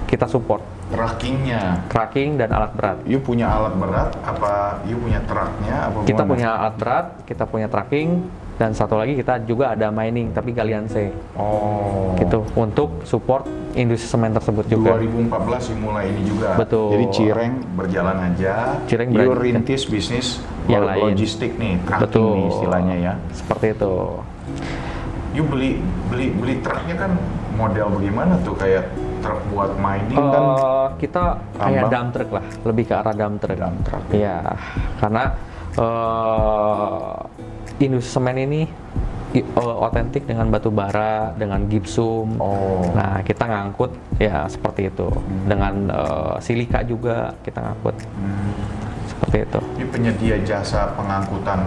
Kita 0.07 0.31
support 0.31 0.78
Trackingnya. 0.89 1.85
tracking 1.85 2.35
dan 2.35 2.49
alat 2.49 2.73
berat. 2.73 2.97
You 3.05 3.17
punya 3.17 3.45
alat 3.47 3.73
berat 3.73 4.09
apa 4.19 4.51
you 4.83 4.97
punya 4.97 5.21
truknya 5.23 5.75
apa 5.85 5.97
Kita 6.01 6.21
gimana? 6.21 6.31
punya 6.31 6.49
alat 6.51 6.75
berat, 6.75 7.05
kita 7.23 7.43
punya 7.45 7.67
tracking, 7.67 8.25
dan 8.55 8.73
satu 8.73 8.97
lagi 8.97 9.13
kita 9.13 9.39
juga 9.43 9.71
ada 9.71 9.87
mining 9.87 10.29
tapi 10.29 10.49
galian 10.49 10.83
C 10.85 11.13
Oh. 11.33 12.17
gitu 12.17 12.41
untuk 12.53 13.05
support 13.05 13.45
industri 13.71 14.09
semen 14.09 14.33
tersebut 14.33 14.65
juga. 14.65 14.97
2014 14.97 15.29
you 15.69 15.77
mulai 15.77 16.09
ini 16.09 16.21
juga. 16.25 16.57
Betul. 16.57 16.89
Jadi 16.91 17.05
Cireng 17.11 17.53
berjalan 17.73 18.17
aja. 18.27 18.53
Cireng 18.83 19.09
you 19.13 19.31
rintis 19.31 19.85
bisnis 19.85 20.41
Yang 20.65 20.83
lain. 20.85 21.01
logistik 21.05 21.51
nih, 21.55 21.77
tracking 21.81 22.03
Betul. 22.03 22.29
nih 22.33 22.45
istilahnya 22.49 22.95
ya. 22.99 23.13
Seperti 23.31 23.65
itu. 23.71 23.93
You 25.29 25.45
beli 25.45 25.77
beli 26.09 26.33
beli 26.33 26.53
truknya 26.59 26.97
kan 26.97 27.11
model 27.53 27.93
bagaimana 27.93 28.41
tuh 28.41 28.57
kayak 28.57 28.89
truk 29.19 29.39
buat 29.51 29.71
mining 29.77 30.17
kan? 30.17 30.43
Eh, 30.43 30.87
kita 31.03 31.23
kayak 31.55 31.87
Tambang. 31.87 31.91
dump 31.91 32.09
truck 32.15 32.29
lah, 32.35 32.43
lebih 32.65 32.83
ke 32.87 32.93
arah 32.95 33.13
dump 33.15 33.37
truck. 33.39 33.57
Dump 33.59 33.79
truck. 33.85 34.03
Iya, 34.11 34.37
karena 34.99 35.23
eh, 35.77 37.15
industri 37.83 38.11
semen 38.11 38.37
ini 38.39 38.61
eh, 39.35 39.45
otentik 39.57 40.25
dengan 40.25 40.49
batu 40.49 40.73
bara, 40.73 41.31
dengan 41.37 41.63
gipsum. 41.69 42.39
Oh. 42.41 42.81
Hmm. 42.83 42.95
Nah, 42.97 43.15
kita 43.23 43.45
ngangkut 43.45 43.91
ya 44.17 44.49
seperti 44.49 44.89
itu. 44.89 45.07
Dengan 45.47 45.87
eh, 45.87 46.35
silika 46.41 46.83
juga 46.83 47.31
kita 47.45 47.59
ngangkut. 47.61 47.95
Hmm. 48.17 48.51
Seperti 49.09 49.37
itu. 49.43 49.59
Ini 49.75 49.85
penyedia 49.91 50.37
jasa 50.47 50.95
pengangkutan 50.95 51.59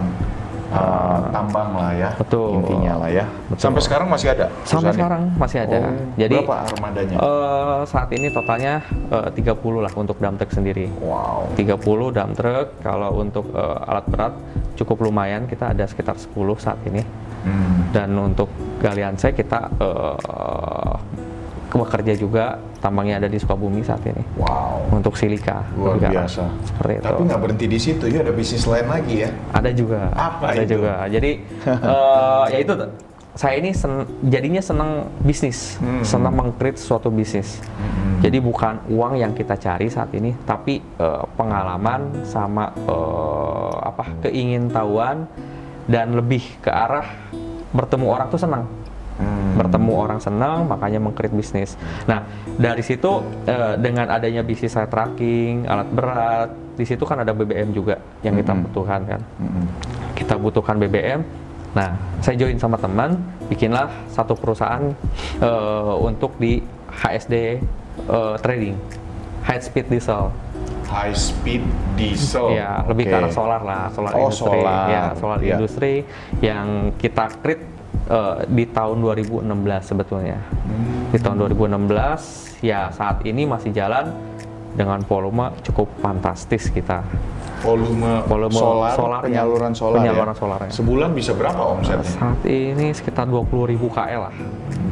uh, 0.73 1.29
tambang 1.29 1.69
lah 1.77 1.91
ya. 1.93 2.09
Betul. 2.17 2.59
Intinya 2.59 2.93
lah 3.05 3.09
ya. 3.13 3.25
Betul. 3.47 3.61
Sampai 3.61 3.81
sekarang 3.85 4.07
masih 4.09 4.27
ada. 4.33 4.45
Sampai 4.49 4.65
perusahaannya? 4.65 4.97
sekarang 4.97 5.21
masih 5.37 5.57
ada. 5.61 5.77
Oh, 5.77 5.93
Jadi 6.17 6.35
berapa 6.41 6.57
armadanya? 6.67 7.17
eh, 7.21 7.79
saat 7.85 8.09
ini 8.11 8.27
totalnya 8.33 8.73
eh, 9.13 9.29
30 9.29 9.85
lah 9.85 9.93
untuk 9.93 10.17
dump 10.17 10.35
truck 10.41 10.51
sendiri. 10.51 10.85
wow. 10.99 11.45
30 11.53 12.17
dump 12.17 12.33
truck, 12.33 12.67
kalau 12.81 13.11
untuk 13.21 13.45
eh, 13.53 13.87
alat 13.89 14.05
berat 14.09 14.33
cukup 14.73 15.05
lumayan, 15.05 15.45
kita 15.45 15.71
ada 15.71 15.85
sekitar 15.85 16.17
10 16.17 16.33
saat 16.57 16.79
ini. 16.89 17.05
Hmm. 17.43 17.91
Dan 17.91 18.15
untuk 18.15 18.47
galian 18.79 19.19
saya 19.19 19.35
kita 19.35 19.69
eh, 19.77 20.95
bekerja 21.77 22.13
juga, 22.13 22.43
tambangnya 22.77 23.17
ada 23.17 23.27
di 23.27 23.37
Sukabumi 23.37 23.81
saat 23.81 24.03
ini. 24.05 24.21
Wow. 24.37 24.93
Untuk 24.93 25.17
silika. 25.17 25.65
Luar 25.73 25.97
biasa. 25.97 26.45
Seperti 26.65 26.93
itu. 26.99 27.05
Tapi 27.05 27.21
nggak 27.25 27.39
berhenti 27.41 27.65
di 27.65 27.79
situ 27.79 28.05
ya, 28.07 28.21
ada 28.21 28.33
bisnis 28.33 28.63
lain 28.63 28.87
lagi 28.87 29.15
ya. 29.25 29.29
Ada 29.51 29.69
juga. 29.73 30.11
Apa 30.13 30.45
ada 30.53 30.63
itu? 30.63 30.77
juga. 30.77 30.93
Jadi 31.07 31.31
eh, 31.93 32.43
ya 32.53 32.57
itu 32.61 32.73
saya 33.33 33.57
ini 33.57 33.73
sen- 33.73 34.05
jadinya 34.29 34.61
senang 34.61 35.09
bisnis, 35.25 35.81
Hmm. 35.81 36.05
senang 36.05 36.37
mengcreate 36.37 36.77
suatu 36.77 37.09
bisnis. 37.09 37.57
Hmm. 37.81 38.21
Jadi 38.21 38.37
bukan 38.37 38.77
uang 38.93 39.17
yang 39.17 39.33
kita 39.33 39.57
cari 39.57 39.89
saat 39.89 40.13
ini, 40.13 40.37
tapi 40.45 40.77
eh, 40.79 41.23
pengalaman 41.33 42.23
sama 42.23 42.69
eh, 42.75 43.73
apa 43.81 44.05
keingintahuan 44.21 45.25
dan 45.89 46.13
lebih 46.13 46.45
ke 46.61 46.69
arah 46.69 47.09
bertemu 47.73 48.05
orang 48.05 48.27
tuh 48.29 48.37
senang. 48.37 48.69
Hmm. 49.13 49.53
Bertemu 49.55 49.93
orang 49.93 50.17
senang, 50.17 50.65
makanya 50.65 50.97
mengcreate 50.97 51.31
bisnis. 51.31 51.77
Nah 52.03 52.25
dari 52.53 52.81
situ 52.81 53.21
eh, 53.45 53.77
dengan 53.77 54.09
adanya 54.09 54.41
bisnis 54.41 54.73
saya 54.73 54.85
tracking, 54.85 55.65
alat 55.65 55.89
berat, 55.89 56.49
di 56.73 56.83
situ 56.83 57.03
kan 57.03 57.19
ada 57.19 57.29
BBM 57.29 57.69
juga 57.69 58.01
yang 58.21 58.33
kita 58.33 58.51
Hmm. 58.51 58.63
butuhkan 58.63 59.01
kan 59.05 59.21
Hmm. 59.37 59.65
kita 60.13 60.35
butuhkan 60.35 60.77
BBM. 60.77 61.21
Nah, 61.73 61.89
saya 62.21 62.37
join 62.37 62.53
sama 62.55 62.77
teman, 62.77 63.17
bikinlah 63.47 63.89
satu 64.07 64.33
perusahaan 64.33 64.93
eh, 65.39 65.93
untuk 65.99 66.37
di 66.37 66.61
HSD 66.93 67.33
eh, 68.03 68.35
trading, 68.39 68.77
high 69.41 69.57
speed 69.57 69.89
diesel. 69.89 70.29
High 70.85 71.17
speed 71.17 71.65
diesel. 71.93 72.53
ya, 72.53 72.85
lebih 72.85 73.09
ke 73.09 73.11
Oh, 73.11 73.17
Oke. 73.17 73.25
arah 73.25 73.33
solar 73.33 73.61
lah, 73.63 73.83
solar 73.89 74.11
Oh, 74.13 74.19
industri. 74.23 74.59
solar. 74.61 74.85
Ya, 74.85 75.03
solar 75.17 75.39
Iya. 75.41 75.49
industri 75.51 75.93
yang 76.39 76.67
kita 76.95 77.25
create 77.41 77.65
eh, 78.09 78.37
di 78.49 78.65
tahun 78.69 78.99
2016 79.01 79.49
sebetulnya. 79.81 80.39
Di 81.13 81.17
tahun 81.21 81.45
2016, 81.51 82.59
ya 82.65 82.89
saat 82.89 83.21
ini 83.23 83.45
masih 83.45 83.71
jalan 83.71 84.09
dengan 84.73 85.01
volume 85.05 85.53
cukup 85.61 85.89
fantastis 86.01 86.69
kita. 86.73 87.05
Volume, 87.63 88.27
Volume 88.27 88.51
solar, 88.53 88.91
solar 88.93 89.19
ya. 89.19 89.25
penyaluran 89.25 89.71
solar 89.73 89.97
Penyaluran 89.97 90.29
ya. 90.29 90.37
solarnya. 90.37 90.71
Sebulan 90.73 91.09
bisa 91.11 91.31
berapa 91.31 91.61
omsetnya? 91.65 92.03
Saat 92.05 92.43
ini 92.43 92.91
sekitar 92.91 93.23
20.000 93.25 93.79
KL 93.79 94.21
lah. 94.21 94.35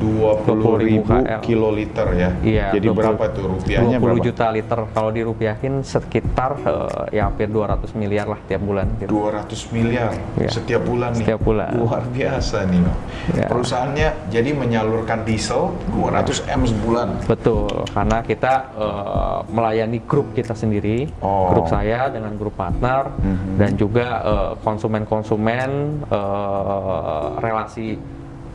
20 0.01 0.82
ribu 0.82 1.06
20.000 1.06 1.06
KL. 1.06 1.40
kiloliter 1.42 2.08
ya. 2.16 2.30
Iya, 2.42 2.66
Jadi 2.74 2.88
20 2.90 2.98
berapa 2.98 3.24
tuh 3.30 3.44
rupiahnya 3.51 3.98
20 3.98 4.01
berapa? 4.01 4.25
juta 4.25 4.46
liter. 4.50 4.80
Kalau 4.90 5.12
dirupiahin 5.12 5.74
sekitar 5.84 6.51
eh, 6.58 7.13
ya 7.13 7.30
hampir 7.30 7.46
200 7.46 7.92
miliar 7.94 8.25
lah 8.25 8.40
tiap 8.42 8.62
bulan. 8.62 8.88
Gitu. 8.98 9.12
200 9.12 9.62
miliar 9.70 10.10
Iya. 10.34 10.50
setiap 10.50 10.82
bulan 10.82 11.12
nih. 11.12 11.22
Setiap 11.22 11.40
bulan. 11.44 11.70
Luar 11.75 12.01
biasa 12.08 12.58
nih. 12.66 12.82
Iya. 12.82 13.46
Perusahaannya 13.46 14.08
jadi 14.32 14.50
menyalurkan 14.51 15.22
diesel 15.22 15.70
200 15.92 16.50
M 16.50 16.62
sebulan. 16.66 17.08
Betul, 17.28 17.70
karena 17.88 18.18
kita 18.24 18.54
eh, 18.74 19.38
melayani 19.50 20.00
grup 20.01 20.32
kita 20.32 20.56
sendiri, 20.56 21.12
Oh. 21.20 21.51
grup 21.51 21.68
saya 21.68 22.10
dengan 22.10 22.34
grup 22.34 22.58
partner 22.62 23.10
Mhm. 23.18 23.58
dan 23.58 23.72
juga 23.74 24.08
eh, 24.22 24.51
konsumen-konsumen 24.62 25.70
eh, 26.06 27.25
relasi 27.41 27.98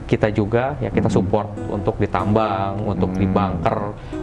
kita 0.07 0.31
juga 0.31 0.79
ya 0.79 0.87
kita 0.87 1.11
support 1.11 1.51
untuk 1.67 1.99
ditambang, 1.99 2.79
untuk 2.87 3.11
Mhm. 3.11 3.19
dibunker, 3.19 3.79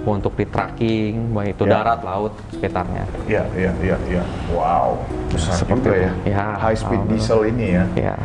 untuk 0.07 0.31
di 0.31 0.47
tracking, 0.47 1.35
baik 1.35 1.59
itu 1.59 1.63
Ya. 1.67 1.71
darat, 1.75 1.99
laut, 2.01 2.31
sekitarnya. 2.49 3.03
Iya, 3.27 3.43
iya, 3.51 3.71
iya, 3.83 3.97
iya. 4.07 4.23
Wow. 4.47 4.95
Besar 5.27 5.59
Seperti 5.59 5.91
itu. 5.91 5.99
ya. 5.99 6.11
Ya, 6.23 6.43
High 6.55 6.79
speed 6.79 7.03
alhamdulillah. 7.03 7.19
diesel 7.19 7.39
ini 7.51 7.65
ya. 7.67 7.83
Ya, 7.99 8.15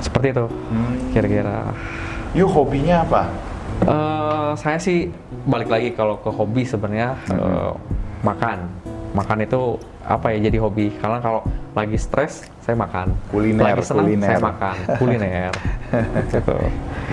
seperti 0.00 0.26
itu 0.32 0.46
Hmm. 0.48 0.94
kira-kira. 1.12 1.58
Yuk 2.32 2.48
hobinya 2.48 3.04
apa? 3.04 3.22
Eh, 3.84 4.50
saya 4.56 4.80
sih 4.80 5.12
balik 5.44 5.68
lagi 5.68 5.92
kalau 5.92 6.16
ke 6.18 6.32
hobi 6.32 6.64
sebenarnya 6.64 7.20
Mhm. 7.28 7.36
eh, 7.36 7.72
makan. 8.24 8.58
Makan 9.12 9.38
itu 9.40 9.60
apa 10.08 10.32
ya 10.32 10.48
jadi 10.48 10.58
hobi? 10.58 10.88
Karena 10.96 11.20
kalau 11.20 11.44
lagi 11.76 12.00
stres 12.00 12.48
saya 12.64 12.74
makan. 12.74 13.12
Kuliner, 13.28 13.76
lagi 13.76 13.84
senang 13.84 14.08
kuliner. 14.08 14.28
saya 14.32 14.40
makan. 14.40 14.76
Kuliner. 14.96 15.52
gitu. 16.32 16.56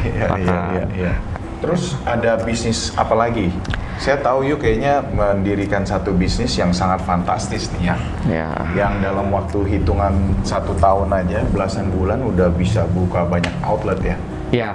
Iya, 0.05 0.11
iya, 0.15 0.27
Makan. 0.31 0.69
iya, 0.71 0.85
iya. 0.95 1.13
Terus 1.59 1.83
ada 2.07 2.39
bisnis 2.39 2.95
apa 2.95 3.15
lagi? 3.15 3.51
Saya 3.95 4.19
tahu 4.19 4.43
yuk 4.43 4.59
kayaknya 4.59 4.99
mendirikan 5.07 5.87
satu 5.87 6.11
bisnis 6.11 6.51
yang 6.55 6.71
sangat 6.71 6.99
fantastis 7.03 7.71
nih 7.75 7.91
ya. 7.91 7.95
Ya. 8.27 8.49
Yang 8.75 8.93
dalam 9.07 9.27
waktu 9.31 9.59
hitungan 9.71 10.13
satu 10.43 10.75
tahun 10.75 11.15
aja, 11.15 11.43
belasan 11.47 11.91
bulan 11.91 12.19
udah 12.23 12.51
bisa 12.51 12.83
buka 12.91 13.23
banyak 13.23 13.51
outlet 13.63 13.99
ya. 14.03 14.17
Ya, 14.53 14.69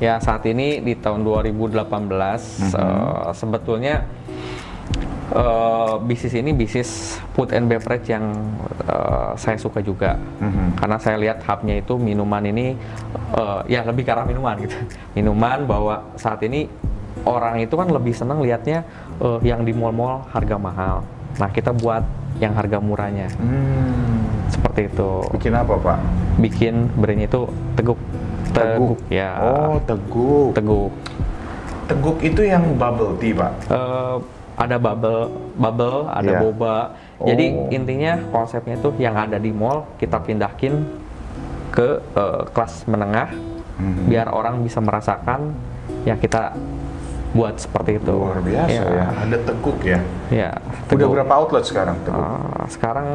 ya 0.00 0.14
saat 0.18 0.42
ini 0.44 0.80
di 0.80 0.96
tahun 0.96 1.20
2018 1.22 2.40
Mhm. 2.58 2.74
eh, 2.74 3.30
sebetulnya 3.32 3.94
eh, 5.32 5.94
bisnis 6.04 6.34
ini 6.36 6.50
bisnis 6.52 7.16
food 7.32 7.50
and 7.52 7.66
beverage 7.66 8.06
yang 8.06 8.32
eh, 8.84 9.32
saya 9.36 9.56
suka 9.56 9.80
juga 9.80 10.16
Mhm. 10.38 10.76
karena 10.76 10.96
saya 11.00 11.16
lihat 11.18 11.40
hubnya 11.42 11.80
itu 11.80 11.96
minuman 11.96 12.44
ini 12.44 12.76
eh, 13.32 13.60
ya 13.68 13.80
lebih 13.82 14.04
ke 14.04 14.12
arah 14.12 14.28
minuman 14.28 14.56
gitu 14.60 14.76
minuman 15.16 15.64
bahwa 15.64 15.94
saat 16.14 16.44
ini 16.44 16.68
orang 17.24 17.60
itu 17.60 17.74
kan 17.76 17.88
lebih 17.88 18.12
senang 18.12 18.44
lihatnya 18.44 18.84
eh, 19.18 19.38
yang 19.42 19.64
di 19.64 19.72
mall-mall 19.72 20.24
harga 20.30 20.56
mahal 20.56 20.96
nah 21.40 21.48
kita 21.48 21.72
buat 21.72 22.04
yang 22.40 22.56
harga 22.56 22.80
murahnya. 22.80 23.28
Hmm. 23.38 24.24
Seperti 24.48 24.88
itu. 24.88 25.10
Bikin 25.36 25.52
apa 25.52 25.76
pak? 25.78 25.98
Bikin 26.40 26.90
brandnya 26.96 27.28
itu 27.28 27.44
teguk. 27.76 28.00
Teguk, 28.52 28.98
ya. 29.12 29.36
Oh 29.38 29.76
teguk. 29.84 30.56
Teguk. 30.56 30.92
Teguk 31.86 32.18
itu 32.24 32.40
yang 32.42 32.64
bubble 32.80 33.14
tea 33.20 33.36
pak. 33.36 33.52
Eh, 33.68 34.16
ada 34.52 34.76
bubble, 34.76 35.22
bubble, 35.54 35.98
ada 36.08 36.30
Iya. 36.30 36.40
boba. 36.40 36.76
Jadi 37.22 37.44
Oh. 37.50 37.70
intinya 37.70 38.12
konsepnya 38.28 38.76
itu 38.76 38.90
yang 38.96 39.14
ada 39.14 39.36
di 39.36 39.48
mall 39.48 39.86
kita 39.96 40.18
pindahin 40.18 40.84
ke 41.70 41.98
eh, 42.12 42.42
kelas 42.50 42.84
menengah 42.84 43.32
Mhm. 43.72 44.04
biar 44.06 44.28
orang 44.28 44.60
bisa 44.60 44.78
merasakan 44.78 45.56
yang 46.04 46.16
kita 46.16 46.52
buat 47.32 47.56
seperti 47.56 47.96
itu. 47.96 48.12
Luar 48.12 48.38
biasa 48.38 48.68
Iya. 48.68 48.84
ya. 48.92 49.06
Ada 49.24 49.36
teguk 49.42 49.78
ya. 49.80 49.98
Ya, 50.28 50.50
Udah 50.52 50.84
Teguk. 50.86 51.08
berapa 51.16 51.32
outlet 51.32 51.64
sekarang 51.64 51.96
teguk? 52.04 52.20
Eh, 52.20 52.66
sekarang 52.68 53.08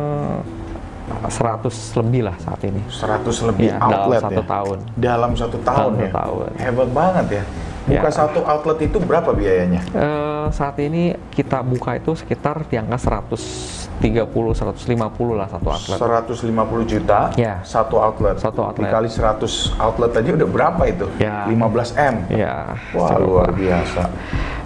100 1.29 1.71
lebih 1.95 2.27
lah 2.27 2.35
saat 2.35 2.59
ini. 2.65 2.81
100 2.89 3.39
lebih 3.45 3.71
dalam 3.71 3.87
outlet 3.93 4.21
satu 4.21 4.41
ya. 4.41 4.47
tahun. 4.49 4.77
Dalam 4.97 5.31
satu 5.33 5.57
tahun 5.61 5.91
Dalam 5.93 5.93
ya. 5.93 6.09
satu 6.09 6.17
tahun. 6.17 6.49
Hebat 6.57 6.89
banget 6.91 7.25
ya. 7.31 7.43
Buka 7.87 8.03
Ya. 8.03 8.11
satu 8.11 8.43
outlet 8.43 8.83
itu 8.83 8.99
berapa 8.99 9.31
biayanya? 9.31 9.79
Eh, 9.89 10.45
saat 10.51 10.75
ini 10.77 11.15
kita 11.31 11.63
buka 11.63 11.95
itu 11.95 12.11
sekitar 12.13 12.67
di 12.67 12.75
angka 12.75 12.99
130 12.99 14.51
150 14.51 15.31
lah 15.33 15.47
satu 15.47 15.71
outlet. 15.71 15.95
150 15.95 16.83
juta 16.83 17.31
Ya. 17.33 17.63
satu 17.63 17.95
outlet. 17.97 18.35
Satu 18.37 18.59
outlet. 18.61 18.91
Dikali 18.91 19.07
100 19.07 19.71
outlet 19.79 20.11
aja 20.13 20.29
udah 20.35 20.47
berapa 20.47 20.83
itu? 20.83 21.07
Ya. 21.15 21.47
15 21.47 21.95
M. 21.95 22.27
Ya, 22.27 22.75
Wah, 22.91 23.07
cukup 23.07 23.23
luar 23.23 23.49
biasa. 23.55 24.03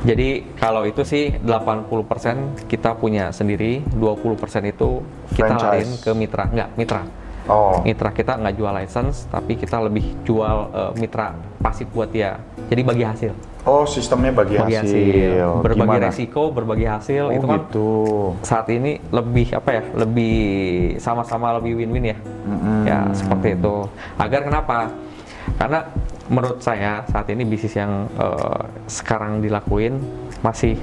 Jadi 0.01 0.57
kalau 0.57 0.81
itu 0.83 1.05
sih 1.05 1.29
80% 1.37 2.57
kita 2.65 2.97
punya 2.97 3.29
sendiri, 3.29 3.85
20% 3.93 4.65
itu 4.65 5.05
kita 5.29 5.45
Franchise. 5.45 5.69
lain 5.69 5.89
ke 6.01 6.11
mitra. 6.17 6.49
Enggak, 6.49 6.69
mitra. 6.73 7.01
Oh. 7.51 7.83
Mitra 7.83 8.15
kita 8.15 8.39
nggak 8.39 8.55
jual 8.55 8.71
license, 8.71 9.27
tapi 9.27 9.59
kita 9.59 9.83
lebih 9.83 10.23
jual 10.23 10.71
eh, 10.71 10.91
mitra 10.95 11.35
pasif 11.59 11.91
buat 11.91 12.07
dia. 12.07 12.39
Jadi 12.71 12.81
bagi 12.81 13.03
hasil. 13.03 13.31
Oh, 13.61 13.85
sistemnya 13.85 14.33
bagi, 14.33 14.57
Bagi 14.57 14.73
hasil. 14.73 14.89
hasil. 14.89 15.49
Berbagi 15.61 15.85
Gimana? 15.85 16.07
resiko, 16.09 16.49
berbagi 16.49 16.87
hasil 16.89 17.29
Oh, 17.29 17.35
itu 17.35 17.45
kan 17.45 17.61
gitu. 17.61 17.89
saat 18.41 18.65
ini 18.73 18.97
lebih 19.13 19.53
apa 19.53 19.69
ya? 19.69 19.83
Lebih 19.93 20.35
sama-sama 20.97 21.61
lebih 21.61 21.77
win-win 21.77 22.09
ya. 22.09 22.17
Mm-mm. 22.49 22.89
Ya, 22.89 23.05
seperti 23.13 23.53
itu. 23.61 23.85
Agar 24.17 24.49
kenapa? 24.49 24.89
Karena 25.61 25.85
menurut 26.25 26.57
saya 26.57 27.05
saat 27.05 27.29
ini 27.29 27.45
bisnis 27.45 27.77
yang 27.77 28.09
eh, 28.17 28.61
sekarang 28.89 29.45
dilakuin 29.45 29.99
masih 30.41 30.73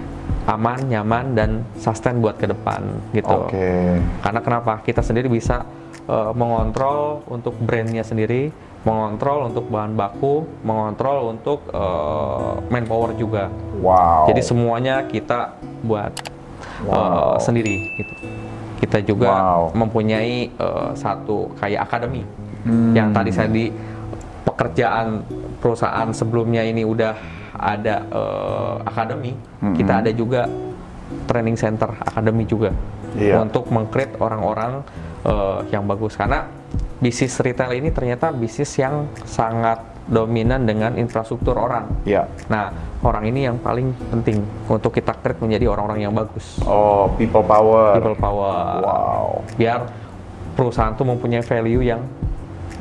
aman, 0.46 0.78
nyaman 0.86 1.34
dan 1.34 1.50
sustain 1.82 2.22
buat 2.22 2.38
ke 2.38 2.46
depan 2.46 2.78
gitu. 3.10 3.48
Oke. 3.48 3.98
Karena 4.22 4.38
kenapa? 4.38 4.78
Kita 4.86 5.02
sendiri 5.02 5.26
bisa 5.26 5.66
eh, 6.08 6.32
mengontrol 6.32 7.22
untuk 7.28 7.54
brandnya 7.60 8.02
sendiri, 8.02 8.48
mengontrol 8.82 9.52
untuk 9.52 9.68
bahan 9.68 9.92
baku, 9.92 10.48
mengontrol 10.64 11.30
untuk 11.30 11.68
eh, 11.68 12.52
manpower 12.68 13.12
juga. 13.14 13.52
Wow. 13.78 14.26
Jadi 14.32 14.40
semuanya 14.42 15.04
kita 15.04 15.54
buat 15.84 16.12
Wow. 16.82 17.36
eh, 17.36 17.36
sendiri 17.38 17.76
gitu. 17.94 18.14
Kita 18.78 18.98
juga 19.02 19.28
Wow. 19.30 19.62
mempunyai 19.76 20.48
eh, 20.48 20.90
satu 20.94 21.52
kayak 21.54 21.84
akademi 21.84 22.24
Hmm. 22.58 22.90
yang 22.92 23.14
tadi 23.14 23.30
saya 23.30 23.46
di 23.46 23.70
pekerjaan 24.42 25.22
perusahaan 25.58 26.10
sebelumnya 26.10 26.62
ini 26.62 26.82
udah 26.82 27.14
ada 27.54 28.02
eh, 28.06 28.74
akademi, 28.84 29.34
Mm-mm. 29.34 29.74
kita 29.74 30.02
ada 30.02 30.10
juga 30.10 30.46
training 31.26 31.54
center 31.54 31.90
akademi 31.98 32.44
juga 32.44 32.70
Iya. 33.14 33.40
untuk 33.40 33.66
mengcreate 33.68 34.18
orang-orang 34.18 34.84
eh, 35.24 35.58
yang 35.72 35.86
bagus 35.88 36.14
karena 36.14 36.46
bisnis 36.98 37.38
retail 37.38 37.70
ini 37.78 37.94
ternyata 37.94 38.34
bisnis 38.34 38.74
yang 38.74 39.06
sangat 39.22 39.78
dominan 40.08 40.64
dengan 40.64 40.96
infrastruktur 40.96 41.54
orang. 41.54 41.84
Ya. 42.08 42.26
Nah, 42.48 42.72
orang 43.04 43.28
ini 43.28 43.44
yang 43.44 43.60
paling 43.60 43.92
penting 44.08 44.40
untuk 44.66 44.96
kita 44.96 45.12
create 45.20 45.38
menjadi 45.38 45.68
orang-orang 45.68 46.00
yang 46.08 46.14
bagus. 46.16 46.58
Oh, 46.64 47.12
people 47.20 47.44
power. 47.44 48.00
People 48.00 48.16
power. 48.16 48.82
Wow. 48.82 49.44
Biar 49.60 49.84
perusahaan 50.56 50.96
tuh 50.96 51.06
mempunyai 51.06 51.44
value 51.44 51.84
yang 51.84 52.02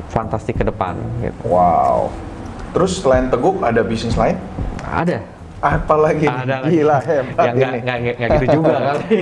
fantastik 0.08 0.58
ke 0.58 0.64
depan 0.64 0.96
gitu. 1.20 1.52
Wow. 1.52 2.08
Terus 2.72 2.98
selain 2.98 3.28
teguk 3.28 3.60
ada 3.60 3.84
bisnis 3.84 4.16
lain? 4.16 4.40
Ada. 4.82 5.37
Apa 5.58 5.94
lagi? 5.98 6.22
Ada 6.22 6.62
lagi. 6.62 6.78
Gila 6.78 6.96
hebat 7.02 7.34
ya, 7.34 7.50
nggak, 7.50 7.72
ini. 7.74 7.78
nggak, 8.14 8.28
gitu 8.38 8.46
juga 8.62 8.74
kali. 8.86 9.16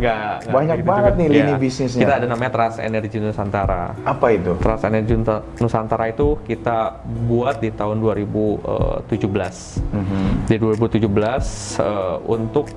Nggak, 0.00 0.34
Banyak 0.48 0.76
gitu 0.80 0.88
banget 0.88 1.12
juga. 1.12 1.20
nih 1.20 1.26
Ya, 1.26 1.34
lini 1.36 1.52
bisnisnya. 1.60 2.00
Kita 2.00 2.12
ada 2.16 2.26
namanya 2.26 2.50
Trans 2.52 2.76
Energy 2.80 3.16
Nusantara. 3.20 3.84
Apa 4.00 4.26
itu? 4.32 4.52
Trans 4.56 4.82
Energy 4.88 5.14
Nusantara 5.60 6.04
itu 6.08 6.40
kita 6.48 6.96
buat 7.28 7.60
di 7.60 7.68
tahun 7.70 8.00
2017. 8.00 9.84
Mhm. 9.92 10.48
Di 10.48 10.56
2017 10.56 11.76
eh, 11.76 12.16
untuk 12.24 12.72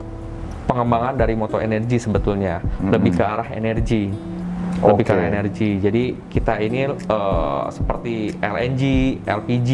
pengembangan 0.68 1.16
dari 1.18 1.34
moto 1.34 1.58
energi 1.58 1.98
sebetulnya 1.98 2.60
lebih 2.84 3.16
ke 3.16 3.24
arah 3.24 3.48
energi. 3.50 4.12
Lebih 4.80 5.04
ke 5.04 5.12
Oke. 5.12 5.18
arah 5.18 5.28
energi. 5.32 5.80
Jadi 5.80 6.04
kita 6.28 6.60
ini 6.60 6.84
eh, 6.92 7.64
seperti 7.72 8.36
LNG, 8.38 8.84
LPG 9.24 9.70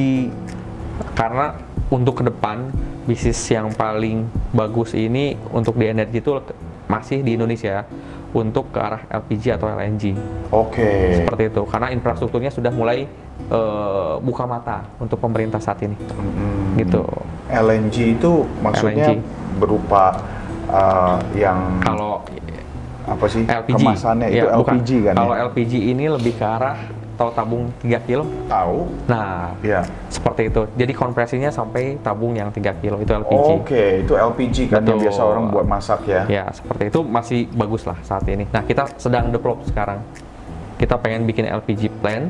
karena 1.18 1.58
untuk 1.90 2.22
ke 2.22 2.24
depan 2.26 2.70
bisnis 3.06 3.38
yang 3.48 3.70
paling 3.72 4.26
bagus 4.50 4.94
ini 4.94 5.38
untuk 5.54 5.78
di 5.78 5.86
energi 5.86 6.20
itu 6.20 6.42
masih 6.86 7.22
di 7.22 7.38
Indonesia 7.38 7.86
untuk 8.36 8.74
ke 8.74 8.80
arah 8.82 9.02
LPG 9.08 9.56
atau 9.56 9.70
LNG 9.72 10.18
Oke. 10.52 11.24
seperti 11.24 11.54
itu 11.54 11.62
karena 11.66 11.88
infrastrukturnya 11.90 12.52
sudah 12.52 12.70
mulai 12.70 13.06
eh, 13.50 14.14
buka 14.20 14.44
mata 14.44 14.84
untuk 15.00 15.18
pemerintah 15.18 15.62
saat 15.62 15.80
ini 15.82 15.96
Mm, 15.96 16.82
gitu 16.82 17.02
LNG 17.48 18.18
itu 18.18 18.32
maksudnya 18.60 19.16
LNG. 19.16 19.22
berupa 19.56 20.18
uh, 20.68 21.22
yang 21.38 21.80
kalau 21.80 22.20
apa 23.06 23.26
sih 23.30 23.46
LPG 23.46 23.78
kemasannya 23.78 24.28
itu 24.34 24.46
ya, 24.50 24.58
bukan. 24.58 24.76
LPG 24.82 24.90
kan 25.06 25.14
kalau 25.16 25.34
ya? 25.38 25.46
LPG 25.48 25.74
ini 25.94 26.06
lebih 26.10 26.34
ke 26.36 26.46
arah 26.46 26.78
atau 27.16 27.32
tabung 27.32 27.72
3 27.80 27.96
kilo 28.04 28.28
Tahu? 28.52 28.78
nah 29.08 29.56
Ya. 29.64 29.82
seperti 30.12 30.52
itu 30.52 30.68
jadi 30.76 30.92
kompresinya 30.92 31.48
sampai 31.48 31.96
tabung 32.04 32.36
yang 32.36 32.52
3 32.52 32.76
kilo 32.84 33.00
itu 33.00 33.12
LPG 33.16 33.48
Oke, 33.64 33.84
itu 34.04 34.14
LPG 34.14 34.58
kan 34.68 34.84
yang 34.84 35.00
Betul. 35.00 35.04
biasa 35.08 35.22
orang 35.24 35.46
buat 35.48 35.66
masak 35.66 36.00
ya. 36.06 36.28
ya 36.28 36.46
seperti 36.52 36.92
itu 36.92 37.00
masih 37.02 37.48
bagus 37.56 37.88
lah 37.88 37.96
saat 38.04 38.28
ini 38.28 38.44
nah 38.52 38.62
kita 38.62 38.92
sedang 39.00 39.32
develop 39.32 39.64
sekarang 39.64 40.04
kita 40.76 41.00
pengen 41.00 41.24
bikin 41.24 41.48
LPG 41.48 41.88
plant 42.04 42.28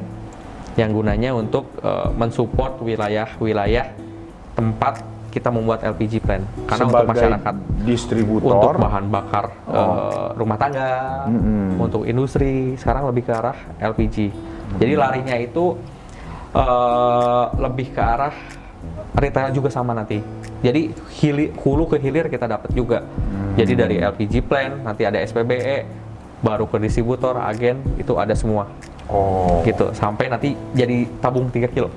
yang 0.78 0.94
gunanya 0.94 1.34
untuk 1.34 1.66
eh, 1.82 2.10
mensupport 2.14 2.78
wilayah-wilayah 2.86 3.90
tempat 4.54 5.15
kita 5.36 5.52
membuat 5.52 5.84
LPG 5.84 6.14
plant 6.18 6.48
karena 6.64 6.82
untuk 6.82 6.96
Sebagai 6.96 7.12
masyarakat 7.12 7.56
distributor. 7.84 8.56
untuk 8.56 8.72
bahan 8.80 9.06
bakar 9.06 9.46
Oh. 9.66 9.76
eh, 9.76 10.28
rumah 10.34 10.56
tangga, 10.56 10.92
Mm-mm. 11.28 11.76
untuk 11.78 12.02
industri 12.04 12.52
sekarang 12.76 13.12
lebih 13.12 13.24
ke 13.24 13.34
arah 13.34 13.58
LPG. 13.78 14.32
Jadi 14.78 14.94
larinya 14.96 15.36
itu 15.36 15.76
eh, 16.54 17.46
lebih 17.58 17.92
ke 17.92 18.00
arah 18.00 18.32
retail 19.14 19.52
juga 19.52 19.68
sama 19.68 19.92
nanti. 19.92 20.24
Jadi 20.62 20.88
hili- 21.20 21.52
hulu 21.54 21.84
ke 21.86 22.00
hilir 22.00 22.26
kita 22.26 22.48
dapat 22.48 22.72
juga. 22.72 23.04
Jadi 23.54 23.74
dari 23.74 23.96
LPG 23.98 24.40
plant 24.42 24.82
nanti 24.82 25.04
ada 25.04 25.20
SPBE, 25.20 25.84
baru 26.38 26.64
ke 26.64 26.78
distributor, 26.78 27.36
agen 27.38 27.84
itu 27.96 28.16
ada 28.16 28.32
semua 28.32 28.72
Oh. 29.06 29.62
gitu 29.62 29.92
sampai 29.92 30.28
nanti 30.28 30.56
jadi 30.72 31.06
tabung 31.20 31.48
3 31.48 31.68
kilo. 31.68 31.92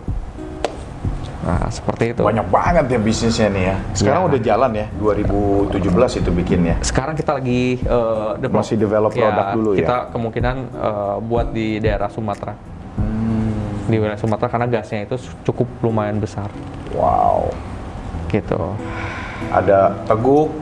Nah 1.48 1.72
seperti 1.72 2.12
itu. 2.12 2.20
Banyak 2.20 2.46
banget 2.52 2.84
ya 2.86 2.98
bisnisnya 3.00 3.48
nih 3.48 3.64
ya. 3.64 3.76
Sekarang 3.96 4.22
Ya. 4.22 4.28
udah 4.28 4.40
jalan 4.44 4.70
ya, 4.74 4.86
2017 4.94 6.20
itu 6.20 6.30
bikinnya. 6.30 6.76
sekarang 6.82 7.16
kita 7.16 7.32
lagi 7.32 7.80
eh, 7.80 8.30
develop. 8.36 8.60
Masih 8.60 8.76
develop 8.76 9.10
produk 9.10 9.46
dulu 9.56 9.70
ya? 9.72 9.78
Kita 9.80 9.96
kemungkinan 10.12 10.56
eh, 10.68 11.16
buat 11.24 11.46
di 11.50 11.80
daerah 11.80 12.08
Sumatera, 12.08 12.52
Hmm, 12.98 13.88
di 13.88 13.96
wilayah 13.96 14.20
Sumatera 14.20 14.48
karena 14.50 14.66
gasnya 14.68 15.00
itu 15.02 15.16
cukup 15.42 15.64
lumayan 15.80 16.18
besar, 16.18 16.52
wow. 16.92 17.48
gitu. 18.28 18.76
Ada 19.48 20.04
teguk 20.04 20.52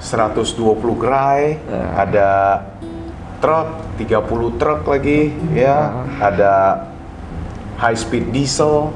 120 0.00 0.56
gerai, 0.96 1.58
Ya. 1.60 1.84
ada 1.98 2.30
truk 3.38 3.68
30 3.98 4.22
truk 4.54 4.86
lagi 4.86 5.28
ya, 5.52 5.90
ada 6.16 6.86
high 7.76 7.98
speed 7.98 8.30
diesel 8.30 8.94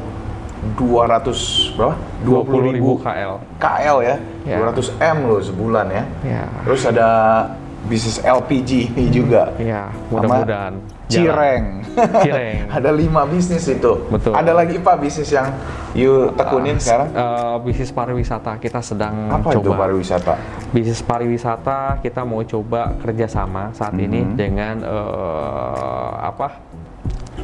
200 0.74 1.74
berapa? 1.74 1.94
20.000 2.22 2.80
KL. 2.98 3.32
KL 3.56 3.96
ya, 4.02 4.16
Ya. 4.42 4.56
200 4.60 4.94
M 4.96 5.18
loh 5.24 5.40
sebulan 5.40 5.86
ya. 5.88 6.04
Ya. 6.22 6.44
Terus 6.62 6.82
ada 6.84 7.08
bisnis 7.84 8.18
LPG 8.18 8.90
ini 8.90 9.10
juga. 9.10 9.54
Iya, 9.56 9.90
mudah-mudahan. 10.08 10.74
Cireng. 11.06 11.86
Cireng. 11.94 12.66
Ada 12.76 12.90
lima 12.90 13.22
bisnis 13.24 13.62
itu. 13.64 13.92
Betul. 14.10 14.34
Ada 14.34 14.50
lagi 14.52 14.74
Pak 14.76 14.98
bisnis 14.98 15.30
yang 15.30 15.54
you 15.92 16.34
tekunin 16.34 16.74
Ah, 16.74 16.82
sekarang? 16.82 17.08
eh, 17.08 17.56
bisnis 17.62 17.90
pariwisata 17.90 18.58
kita 18.58 18.82
sedang 18.82 19.14
Apa 19.30 19.54
itu 19.54 19.62
coba. 19.62 19.86
pariwisata? 19.86 20.34
Bisnis 20.70 20.98
pariwisata 21.00 22.02
kita 22.02 22.20
mau 22.20 22.42
coba 22.42 22.90
kerjasama 22.98 23.70
saat 23.70 23.94
ini 23.94 24.18
Mhm. 24.20 24.34
dengan 24.34 24.74
eh, 24.82 26.10
apa 26.20 26.58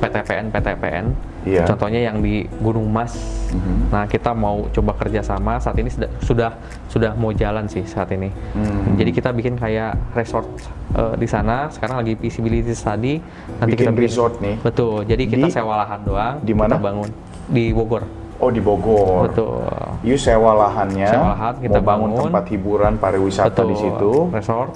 PTPN 0.02 0.50
PTPN. 0.50 1.06
Iya. 1.42 1.62
Contohnya 1.64 2.02
yang 2.02 2.18
di 2.18 2.42
Gunung 2.58 2.86
Mas. 2.86 3.14
Mhm. 3.50 3.88
Nah 3.88 4.04
kita 4.04 4.30
mau 4.30 4.66
coba 4.68 4.94
kerjasama 4.96 5.58
saat 5.58 5.74
ini 5.74 5.86
sudah 5.88 6.10
sudah 6.18 6.50
sudah 6.86 7.10
mau 7.14 7.30
jalan 7.30 7.66
sih 7.66 7.82
saat 7.84 8.10
ini. 8.10 8.26
Hmm. 8.52 8.94
Jadi 8.94 9.10
kita 9.10 9.30
bikin 9.30 9.54
kayak 9.54 9.94
resort 10.12 10.46
eh, 10.92 11.14
di 11.14 11.26
sana. 11.26 11.70
Sekarang 11.70 11.98
lagi 11.98 12.14
feasibility 12.14 12.70
study. 12.72 13.22
Nanti 13.56 13.70
Bikin 13.70 13.78
kita 13.80 13.90
bikin 13.92 14.02
resort 14.02 14.34
nih? 14.38 14.56
Betul. 14.58 15.02
Jadi 15.04 15.22
kita 15.24 15.46
Di- 15.46 15.54
sewa 15.54 15.74
lahan 15.78 16.00
doang. 16.02 16.34
di 16.42 16.52
mana? 16.52 16.74
Kita 16.74 16.82
bangun 16.82 17.08
di 17.48 17.64
Bogor. 17.70 18.02
Oh 18.38 18.50
di 18.50 18.58
Bogor. 18.58 19.30
Betul. 19.30 19.62
You 20.02 20.18
sewa 20.18 20.58
lahannya, 20.58 21.06
Sewa 21.06 21.30
lahan, 21.30 21.54
kita 21.62 21.78
mau 21.78 21.94
bangun, 21.94 22.10
bangun. 22.10 22.26
tempat 22.26 22.44
hiburan 22.50 22.92
pariwisata 22.98 23.54
Betul. 23.54 23.66
di 23.70 23.76
situ, 23.78 24.12
Resort. 24.34 24.72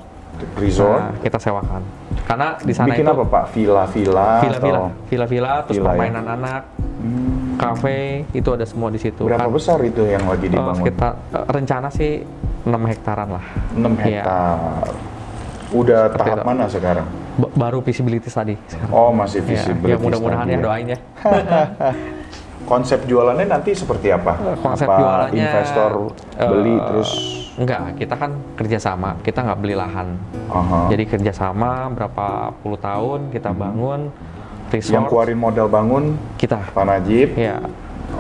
Resort. 0.55 1.01
Nah, 1.01 1.13
kita 1.19 1.39
sewakan. 1.39 1.83
Karena 2.23 2.49
di 2.59 2.73
sana 2.73 2.91
Bikin 2.91 3.03
itu 3.03 3.13
apa 3.13 3.25
Pak? 3.25 3.45
Villa-villa? 3.51 4.29
villa-villa, 4.41 4.79
atau- 4.81 4.93
villa-villa, 5.07 5.53
terus 5.63 5.75
Villa 5.75 5.85
ya? 5.85 5.91
permainan 5.93 6.25
anak, 6.29 6.63
Hmm. 6.97 7.55
kafe, 7.57 7.99
itu 8.31 8.49
ada 8.49 8.65
semua 8.65 8.89
di 8.89 8.99
situ. 8.99 9.23
Berapa 9.23 9.45
Kan, 9.45 9.53
besar 9.53 9.79
itu 9.81 10.03
yang 10.03 10.25
lagi 10.25 10.45
eh, 10.45 10.51
dibangun? 10.51 10.81
sekitar 10.81 11.13
eh, 11.31 11.45
rencana 11.47 11.89
sih 11.89 12.11
6 12.63 12.83
hektaran 12.85 13.29
lah. 13.31 13.45
6 13.73 13.93
Iya. 13.95 14.03
hektar. 14.03 14.59
Udah 15.69 16.03
Seperti 16.09 16.21
tahap 16.25 16.37
itu. 16.37 16.47
mana 16.47 16.65
sekarang? 16.67 17.07
Ba- 17.37 17.53
baru 17.55 17.79
visibility 17.81 18.27
tadi. 18.27 18.55
Oh 18.89 19.11
masih 19.11 19.41
Ya, 19.41 19.47
visibility 19.47 19.93
ya 19.93 19.99
mudah-mudahan 19.99 20.47
study 20.47 20.55
ya 20.55 20.63
doain 20.63 20.87
ya. 20.89 20.99
Konsep 22.67 23.07
jualannya 23.07 23.47
nanti 23.47 23.71
seperti 23.71 24.11
apa? 24.11 24.59
Konsep 24.59 24.89
apa 24.89 24.99
jualannya 24.99 25.39
investor 25.39 25.91
beli 26.41 26.75
eh, 26.75 26.79
terus? 26.83 27.11
Enggak, 27.57 27.97
kita 27.97 28.15
kan 28.17 28.31
kerjasama, 28.57 29.17
kita 29.25 29.41
nggak 29.43 29.59
beli 29.61 29.75
lahan. 29.77 30.17
Aha. 30.53 30.93
Jadi 30.93 31.05
kerjasama 31.09 31.91
berapa 31.93 32.53
puluh 32.61 32.77
tahun 32.77 33.33
kita 33.33 33.51
bangun 33.57 34.13
resort 34.71 34.95
yang 34.95 35.05
keluarin 35.09 35.39
modal 35.41 35.69
bangun 35.71 36.05
kita. 36.37 36.61
Pak 36.75 36.85
Najib, 36.85 37.33
Ya, 37.39 37.63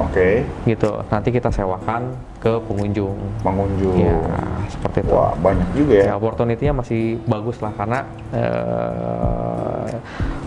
oke, 0.01 0.47
gitu. 0.65 0.91
Nanti 1.13 1.29
kita 1.35 1.53
sewakan 1.53 2.17
ke 2.47 2.53
pengunjung. 2.71 3.19
pengunjung. 3.43 3.99
Ya, 3.99 4.23
seperti 4.71 5.03
itu. 5.03 5.11
Wah 5.11 5.35
banyak 5.43 5.69
juga 5.75 5.93
ya. 5.99 6.05
Ya, 6.07 6.15
opportunity-nya 6.15 6.75
masih 6.79 7.19
bagus 7.27 7.59
lah 7.59 7.75
karena 7.75 8.07
eh, 8.31 9.99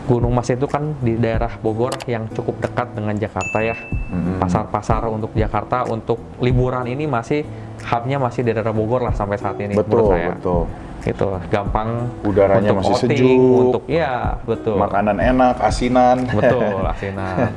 Gunung 0.08 0.34
Mas 0.34 0.48
itu 0.50 0.66
kan 0.66 0.96
di 1.04 1.20
daerah 1.20 1.52
Bogor 1.60 1.94
yang 2.08 2.26
cukup 2.32 2.64
dekat 2.64 2.96
dengan 2.96 3.20
Jakarta 3.20 3.60
ya. 3.60 3.76
Mhm. 4.16 4.40
Pasar-pasar 4.40 5.12
untuk 5.12 5.36
Jakarta 5.36 5.84
untuk 5.92 6.24
liburan 6.40 6.88
ini 6.88 7.04
masih 7.04 7.44
hubnya 7.84 8.16
masih 8.18 8.48
di 8.48 8.56
daerah 8.56 8.72
Bogor 8.72 9.04
lah 9.04 9.14
sampai 9.14 9.36
saat 9.36 9.60
ini 9.60 9.76
Betul 9.76 10.08
menurut 10.08 10.10
saya. 10.16 10.28
betul. 10.40 10.62
Gitu, 11.00 11.28
gampang 11.48 12.12
Udaranya 12.28 12.76
untuk 12.76 12.76
masih 12.84 12.96
outing, 12.96 13.12
sejuk. 13.16 13.60
untuk 13.64 13.84
ya 13.88 14.36
betul. 14.44 14.76
Makanan 14.76 15.18
enak, 15.20 15.56
asinan. 15.64 16.18
Betul, 16.32 16.80
asinan. 16.96 17.52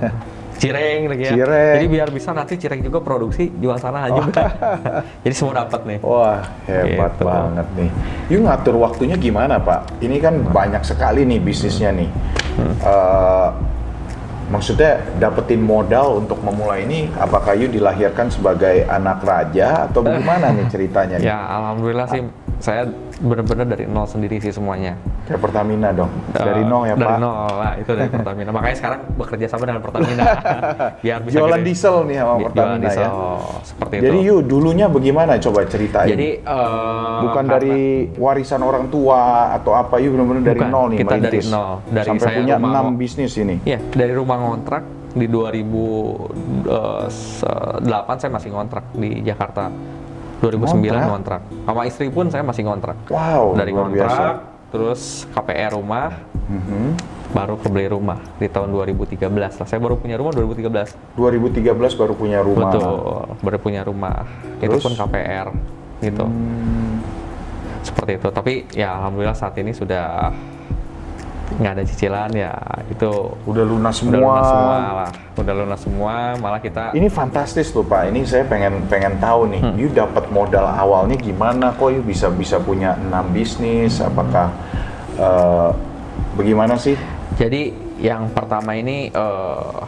Cireng 0.58 1.00
lagi 1.08 1.22
ya. 1.24 1.32
Cireng. 1.34 1.74
Jadi 1.76 1.86
biar 1.88 2.08
bisa 2.08 2.30
nanti 2.30 2.54
cireng 2.54 2.80
juga 2.80 2.98
produksi 2.98 3.48
jual 3.52 3.76
sana 3.76 4.08
juga. 4.08 4.52
Jadi 5.24 5.34
semua 5.34 5.64
dapat 5.64 5.80
nih. 5.84 5.98
Wah 6.00 6.40
hebat 6.64 7.12
Gitu. 7.12 7.24
banget 7.24 7.66
nih. 7.74 7.90
You 8.28 8.38
ngatur 8.42 8.76
waktunya 8.76 9.16
gimana 9.16 9.56
Pak? 9.56 9.98
Ini 9.98 10.16
kan 10.18 10.34
banyak 10.44 10.82
sekali 10.82 11.24
nih 11.24 11.38
bisnisnya 11.38 11.90
nih. 11.90 12.08
Hmm. 12.52 12.74
Eh, 12.78 13.48
maksudnya 14.48 15.00
dapetin 15.16 15.64
modal 15.64 16.20
untuk 16.20 16.36
memulai 16.44 16.84
ini, 16.84 17.08
apakah 17.14 17.56
you 17.56 17.66
dilahirkan 17.66 18.28
sebagai 18.28 18.84
anak 18.84 19.24
raja 19.24 19.88
atau 19.88 20.04
bagaimana 20.04 20.52
nih 20.52 20.66
ceritanya? 20.74 21.16
nih? 21.16 21.24
Ya, 21.24 21.38
alhamdulillah 21.40 22.06
sih 22.06 22.20
saya 22.62 22.86
benar-benar 23.18 23.66
dari 23.66 23.84
nol 23.84 24.06
sendiri 24.06 24.38
sih 24.38 24.48
semuanya. 24.48 24.94
Kayak 25.22 25.40
Pertamina 25.40 25.90
dong, 25.90 26.06
dari 26.28 26.62
Eh, 26.62 26.64
nol 26.64 26.82
ya 26.84 26.94
dari 26.94 27.06
Pak. 27.08 27.18
nol 27.18 27.34
lah 27.52 27.72
itu 27.74 27.90
dari 27.90 28.06
Pertamina. 28.14 28.50
Makanya 28.50 28.76
sekarang 28.76 29.00
bekerja 29.12 29.46
sama 29.46 29.64
dengan 29.64 29.82
Pertamina 29.82 30.22
biar 31.04 31.18
bisa 31.20 31.34
Jualan 31.36 31.58
gede. 31.58 31.66
diesel 31.68 31.96
nih 32.04 32.16
sama 32.16 32.32
Jualan 32.32 32.46
Pertamina 32.46 32.78
diesel, 32.80 33.02
ya. 33.02 33.10
seperti 33.62 33.94
Jadi 34.00 34.14
itu. 34.16 34.28
you 34.28 34.36
dulunya 34.40 34.86
bagaimana? 34.86 35.32
Coba 35.36 35.60
ceritain. 35.64 36.08
Jadi 36.08 36.28
eh, 36.38 37.18
Bukan 37.20 37.34
karena- 37.40 37.52
dari 37.52 37.78
warisan 38.14 38.60
orang 38.60 38.86
tua 38.88 39.20
atau 39.52 39.74
apa, 39.74 39.98
you 39.98 40.10
bener-bener 40.10 40.42
dari 40.44 40.62
nol 40.64 40.86
nih 40.88 40.98
kita 41.02 41.14
dari 41.20 41.40
nol. 41.44 41.82
Dari 41.84 42.06
Sampai 42.08 42.22
saya 42.24 42.36
punya 42.38 42.56
enam 42.56 42.94
bisnis 42.94 43.34
ini. 43.34 43.58
Iya, 43.64 43.82
dari 43.88 44.12
rumah 44.12 44.38
ngontrak 44.38 44.82
di 45.12 45.26
2008 45.26 47.10
saya 48.16 48.30
masih 48.30 48.50
ngontrak 48.50 48.84
di 48.92 49.20
Jakarta. 49.20 49.66
2009 50.42 50.58
Ngontrak? 50.90 51.06
ngontrak. 51.06 51.42
Sama 51.62 51.82
istri 51.86 52.06
pun 52.10 52.26
saya 52.26 52.42
masih 52.42 52.66
ngontrak. 52.66 52.98
Wow, 53.06 53.54
Dari 53.54 53.70
ngontrak, 53.70 53.94
biasa. 53.94 54.24
terus 54.68 55.00
KPR 55.30 55.70
rumah, 55.72 56.10
Mhm. 56.42 56.84
baru 57.30 57.54
kebeli 57.56 57.86
rumah 57.88 58.18
di 58.36 58.44
tahun 58.44 58.68
2013 58.68 59.30
lah. 59.54 59.64
Saya 59.64 59.78
baru 59.78 59.96
punya 59.96 60.18
rumah 60.18 60.34
2013. 60.34 60.92
2013 61.14 61.94
baru 61.94 62.12
punya 62.12 62.42
rumah. 62.42 62.68
Betul, 62.68 62.98
baru 63.38 63.58
punya 63.58 63.80
rumah. 63.80 64.26
Terus? 64.58 64.82
Itu 64.82 64.84
pun 64.84 64.92
KPR 64.92 65.46
gitu. 66.02 66.26
Hmm, 66.26 66.98
Seperti 67.82 68.14
itu. 68.14 68.28
Tapi 68.28 68.52
ya 68.72 68.94
alhamdulillah 68.96 69.34
saat 69.34 69.54
ini 69.56 69.70
sudah 69.70 70.30
nggak 71.58 71.72
ada 71.78 71.84
cicilan 71.84 72.30
ya 72.32 72.52
itu 72.88 73.10
udah 73.48 73.64
lunas 73.64 73.96
udah 74.00 74.08
semua. 74.08 74.20
lunas 74.20 74.46
semua 74.48 74.78
lah. 74.92 75.10
Udah 75.32 75.54
lunas 75.56 75.80
semua, 75.80 76.14
malah 76.36 76.60
kita 76.60 76.92
Ini 76.92 77.08
fantastis 77.08 77.72
loh 77.72 77.84
Pak. 77.88 78.12
Ini 78.12 78.20
saya 78.28 78.44
pengen 78.44 78.84
pengen 78.86 79.16
tahu 79.16 79.48
nih. 79.48 79.62
Hmm. 79.64 79.76
You 79.80 79.88
dapat 79.88 80.28
modal 80.28 80.68
awalnya 80.68 81.16
gimana? 81.16 81.72
Kok 81.72 81.88
you 81.88 82.02
bisa 82.04 82.28
bisa 82.28 82.60
punya 82.60 82.94
enam 83.00 83.32
bisnis? 83.32 83.98
Apakah 84.04 84.52
eh, 85.16 85.70
bagaimana 86.36 86.76
sih? 86.76 86.96
Jadi 87.40 87.72
yang 88.00 88.28
pertama 88.36 88.76
ini 88.76 89.08
eh, 89.08 89.78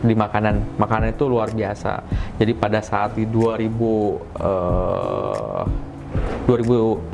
di 0.00 0.14
makanan, 0.16 0.80
makanan 0.80 1.12
itu 1.12 1.24
luar 1.28 1.52
biasa. 1.52 2.00
Jadi 2.40 2.52
pada 2.56 2.80
saat 2.80 3.16
di 3.16 3.28
2000 3.28 3.36
eh, 4.40 5.62
2014 6.46 7.12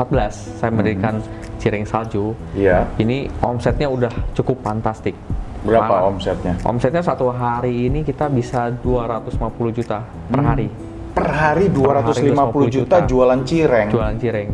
saya 0.58 0.70
mendirikan 0.70 1.14
Cireng 1.56 1.86
Salju. 1.86 2.34
Iya. 2.52 2.86
Ini 2.96 3.30
omsetnya 3.40 3.86
udah 3.86 4.10
cukup 4.32 4.58
fantastik. 4.60 5.14
Berapa 5.62 5.86
Malah- 5.86 6.10
omsetnya? 6.10 6.54
Omsetnya 6.62 7.00
satu 7.00 7.30
hari 7.30 7.86
ini 7.86 8.02
kita 8.02 8.26
bisa 8.26 8.66
250 8.74 9.70
juta 9.70 10.02
per 10.26 10.42
Hmm. 10.42 10.48
hari 10.48 10.66
Per 11.12 11.28
hari 11.28 11.68
250 11.68 12.66
250 12.66 12.66
juta 12.66 12.96
juta. 12.98 13.06
jualan 13.06 13.40
cireng. 13.44 13.88
jualan 13.88 14.16
cireng. 14.18 14.48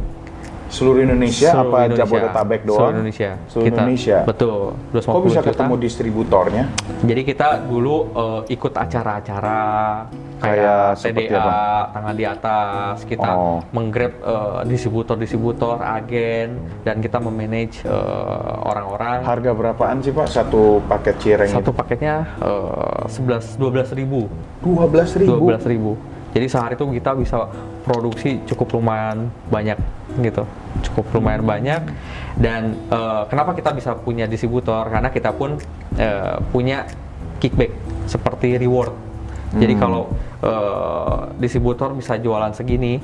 Seluruh 0.68 1.00
Indonesia 1.00 1.48
Seluruh 1.50 1.64
apa 1.66 1.78
Indonesia. 1.83 2.04
Jabodetabek 2.04 2.61
doang? 2.62 2.76
Seluruh 2.76 2.94
Indonesia. 2.94 3.31
Seluruh 3.46 3.64
Kita- 3.64 3.76
Indonesia. 3.78 4.18
Betul. 4.22 4.61
250 4.90 5.09
Kok 5.09 5.22
bisa 5.24 5.33
juta. 5.35 5.48
ketemu 5.48 5.74
distributornya? 5.78 6.64
Jadi 7.00 7.22
kita 7.24 7.46
dulu 7.62 7.94
eh, 8.11 8.40
ikut 8.50 8.72
acara-acara 8.74 9.61
Kayak 10.38 11.02
TDA, 11.02 11.35
apa? 11.35 11.54
tangan 11.90 12.14
di 12.14 12.24
atas, 12.24 12.96
kita 13.02 13.31
Oh. 13.31 13.59
menggrab 13.70 14.12
eh, 14.14 14.61
distributor-distributor, 14.66 15.81
agen, 15.81 16.48
dan 16.85 16.96
kita 16.98 17.18
memanage 17.18 17.83
eh, 17.83 18.52
orang-orang. 18.62 19.24
Harga 19.24 19.50
berapaan 19.50 19.98
sih 19.98 20.11
Pak 20.11 20.28
satu 20.28 20.78
paket 20.85 21.16
cireng 21.18 21.50
Satu 21.50 21.72
itu? 21.72 21.74
paketnya 21.74 22.14
eh, 22.38 23.09
11 23.09 23.57
12 23.57 23.90
ribu. 23.94 24.28
12 24.61 25.16
ribu. 25.18 25.48
12 25.48 25.64
ribu. 25.66 25.92
Jadi 26.28 26.44
sehari 26.46 26.76
itu 26.76 26.85
kita 26.92 27.16
bisa 27.16 27.48
produksi 27.88 28.44
cukup 28.44 28.77
lumayan 28.77 29.33
banyak 29.48 29.81
gitu, 30.20 30.44
cukup 30.85 31.16
lumayan 31.16 31.40
banyak. 31.40 31.88
Dan 32.37 32.77
eh, 32.92 33.22
kenapa 33.33 33.57
kita 33.57 33.72
bisa 33.72 33.96
punya 33.96 34.29
distributor? 34.29 34.85
Karena 34.92 35.09
kita 35.09 35.33
pun 35.33 35.57
eh, 35.96 36.37
punya 36.53 36.85
kickback 37.40 37.72
seperti 38.05 38.61
reward. 38.61 38.92
Jadi 39.57 39.74
Hmm. 39.74 39.81
kalau 39.81 40.03
eh, 40.44 41.18
distributor 41.40 41.96
bisa 41.96 42.20
jualan 42.20 42.53
segini, 42.53 43.01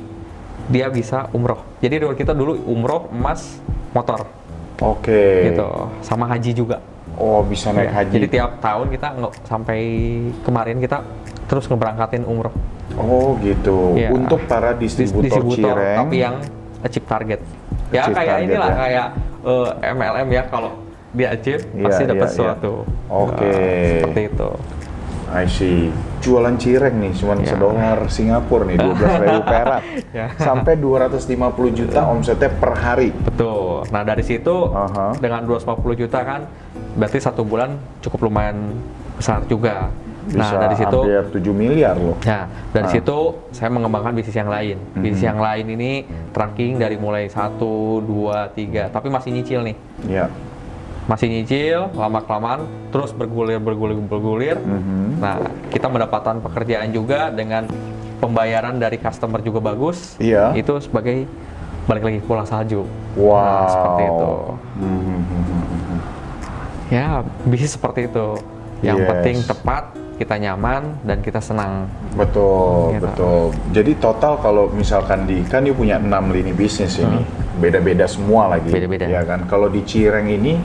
dia 0.69 0.93
bisa 0.93 1.33
umroh. 1.33 1.65
Jadi 1.81 2.05
reward 2.05 2.21
kita 2.21 2.37
dulu 2.37 2.61
umroh, 2.69 3.09
emas, 3.09 3.59
motor 3.97 4.29
Oke. 4.85 5.49
gitu, 5.51 5.67
sama 6.05 6.29
haji 6.29 6.53
juga. 6.53 6.79
Oh 7.15 7.41
bisa 7.41 7.71
naik 7.71 7.87
Ya, 7.87 7.95
haji. 7.95 8.15
Jadi 8.17 8.27
tiap 8.29 8.51
tahun 8.59 8.87
kita 8.89 9.09
nge- 9.15 9.35
sampai 9.45 9.79
kemarin 10.43 10.77
kita 10.79 10.99
terus 11.45 11.65
ngeberangkatin 11.65 12.25
umroh. 12.25 12.51
Oh 12.95 13.39
gitu. 13.39 13.95
Iya. 13.95 14.11
Untuk 14.11 14.43
para 14.45 14.73
Dis- 14.73 14.99
distributor, 14.99 15.75
cireng. 15.75 15.99
tapi 16.01 16.17
yang 16.19 16.35
achieve 16.81 17.07
target. 17.07 17.41
Ya 17.91 18.03
Achieve 18.03 18.17
kayak 18.17 18.29
target 18.29 18.47
inilah 18.49 18.69
ya. 18.69 18.77
kayak 18.77 19.07
eh, 19.45 19.69
MLM 19.93 20.29
ya 20.31 20.43
kalau 20.45 20.71
dia 21.11 21.29
achieve 21.31 21.63
Iya, 21.71 21.85
pasti 21.85 22.03
dapat 22.05 22.17
iya, 22.17 22.25
iya. 22.25 22.33
sesuatu. 22.33 22.73
Oke. 23.07 23.47
Eh, 23.47 24.01
seperti 24.01 24.23
itu. 24.29 24.51
I 25.27 25.47
see. 25.47 25.91
Jualan 26.21 26.57
cireng 26.57 26.97
nih, 26.97 27.13
cuman 27.13 27.39
Ya. 27.39 27.47
sedolar 27.47 27.99
Singapura 28.07 28.65
nih, 28.65 28.77
12 28.77 28.97
ribu 29.21 29.41
perak. 29.53 29.83
Ya. 30.09 30.27
Sampai 30.37 30.75
250 30.75 31.29
juta 31.71 32.01
omsetnya 32.07 32.49
per 32.49 32.73
hari. 32.73 33.11
Betul. 33.13 33.85
Nah 33.91 34.03
dari 34.03 34.23
situ 34.23 34.55
Aha. 34.69 35.13
dengan 35.15 35.43
250 35.43 35.69
juta 35.97 36.19
kan 36.23 36.41
berarti 36.95 37.19
satu 37.19 37.43
bulan 37.43 37.77
cukup 38.01 38.31
lumayan 38.31 38.75
besar 39.19 39.43
juga. 39.47 39.91
Bisa 40.25 40.41
nah 40.41 40.57
dari 40.57 40.77
situ 40.81 40.99
hampir 41.05 41.25
7 41.37 41.53
miliar 41.53 41.95
loh. 42.01 42.17
Ya, 42.25 42.49
dari 42.73 42.89
Ah. 42.89 42.93
situ 42.97 43.19
saya 43.53 43.69
mengembangkan 43.69 44.17
bisnis 44.17 44.33
yang 44.33 44.49
lain. 44.49 44.81
Bisnis 44.97 45.21
Mhm. 45.21 45.29
yang 45.29 45.39
lain 45.39 45.67
ini 45.69 45.93
tracking 46.33 46.81
dari 46.81 46.97
mulai 46.97 47.29
1, 47.29 48.01
2, 48.01 48.49
3, 48.57 48.89
tapi 48.89 49.13
masih 49.13 49.37
nyicil 49.37 49.61
nih. 49.61 49.77
Ya. 50.09 50.33
Masih 51.05 51.29
nyicil, 51.29 51.93
lama-kelamaan, 51.93 52.65
terus 52.89 53.13
bergulir, 53.13 53.61
bergulir, 53.61 54.01
bergulir. 54.01 54.57
Mhm. 54.57 55.21
Nah, 55.21 55.37
kita 55.69 55.93
mendapatkan 55.93 56.41
pekerjaan 56.41 56.89
juga 56.89 57.29
dengan 57.29 57.69
pembayaran 58.17 58.81
dari 58.81 58.97
customer 58.97 59.45
juga 59.45 59.61
bagus. 59.61 60.17
Iya. 60.17 60.57
Itu 60.57 60.81
sebagai 60.81 61.29
balik 61.85 62.09
lagi 62.09 62.19
pulang 62.25 62.49
salju. 62.49 62.89
Wow. 63.21 63.37
Nah, 63.37 63.69
seperti 63.69 64.03
itu. 64.09 64.31
Mhm. 64.81 65.19
Ya, 66.89 67.25
bisnis 67.45 67.73
seperti 67.73 68.07
itu. 68.07 68.27
Yang 68.85 68.99
Yes. 69.01 69.09
penting 69.09 69.37
tepat, 69.43 69.83
kita 70.15 70.35
nyaman, 70.37 70.83
dan 71.03 71.19
kita 71.19 71.41
senang. 71.41 71.89
Betul, 72.13 72.95
Gitu. 72.95 73.03
betul. 73.03 73.41
Jadi 73.73 73.93
total 73.97 74.37
kalau 74.39 74.69
misalkan 74.69 75.25
di 75.25 75.41
kan 75.43 75.65
you 75.65 75.73
punya 75.73 75.97
6 75.97 76.31
lini 76.31 76.53
bisnis 76.53 76.97
ini, 76.97 77.25
beda-beda 77.57 78.05
semua 78.05 78.49
lagi. 78.49 78.69
Hmm. 78.69 78.77
Beda-beda. 78.77 79.05
Ya 79.07 79.25
kan. 79.25 79.47
Kalau 79.47 79.67
di 79.67 79.81
Cireng 79.83 80.29
ini 80.29 80.61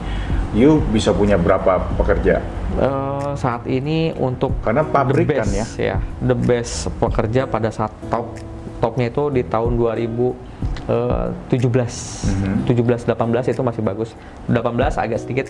you 0.52 0.78
bisa 0.90 1.10
punya 1.10 1.34
berapa 1.34 1.80
pekerja? 1.96 2.38
Eh, 2.70 3.30
saat 3.34 3.66
ini 3.66 4.14
untuk 4.14 4.54
Karena 4.62 4.84
pabrik 4.84 5.26
the 5.26 5.34
kan 5.34 5.48
best, 5.48 5.74
ya 5.74 5.96
the 6.20 6.34
best 6.34 6.86
pekerja 6.96 7.44
pada 7.44 7.68
saat 7.68 7.90
top 8.06 8.30
topnya 8.78 9.06
itu 9.06 9.28
di 9.28 9.42
tahun 9.42 9.74
2017 9.74 12.30
Mhm. 12.30 12.64
17 12.64 13.04
18 13.04 13.48
itu 13.48 13.60
masih 13.60 13.82
bagus 13.82 14.14
18 14.46 14.96
agak 14.96 15.18
sedikit 15.18 15.46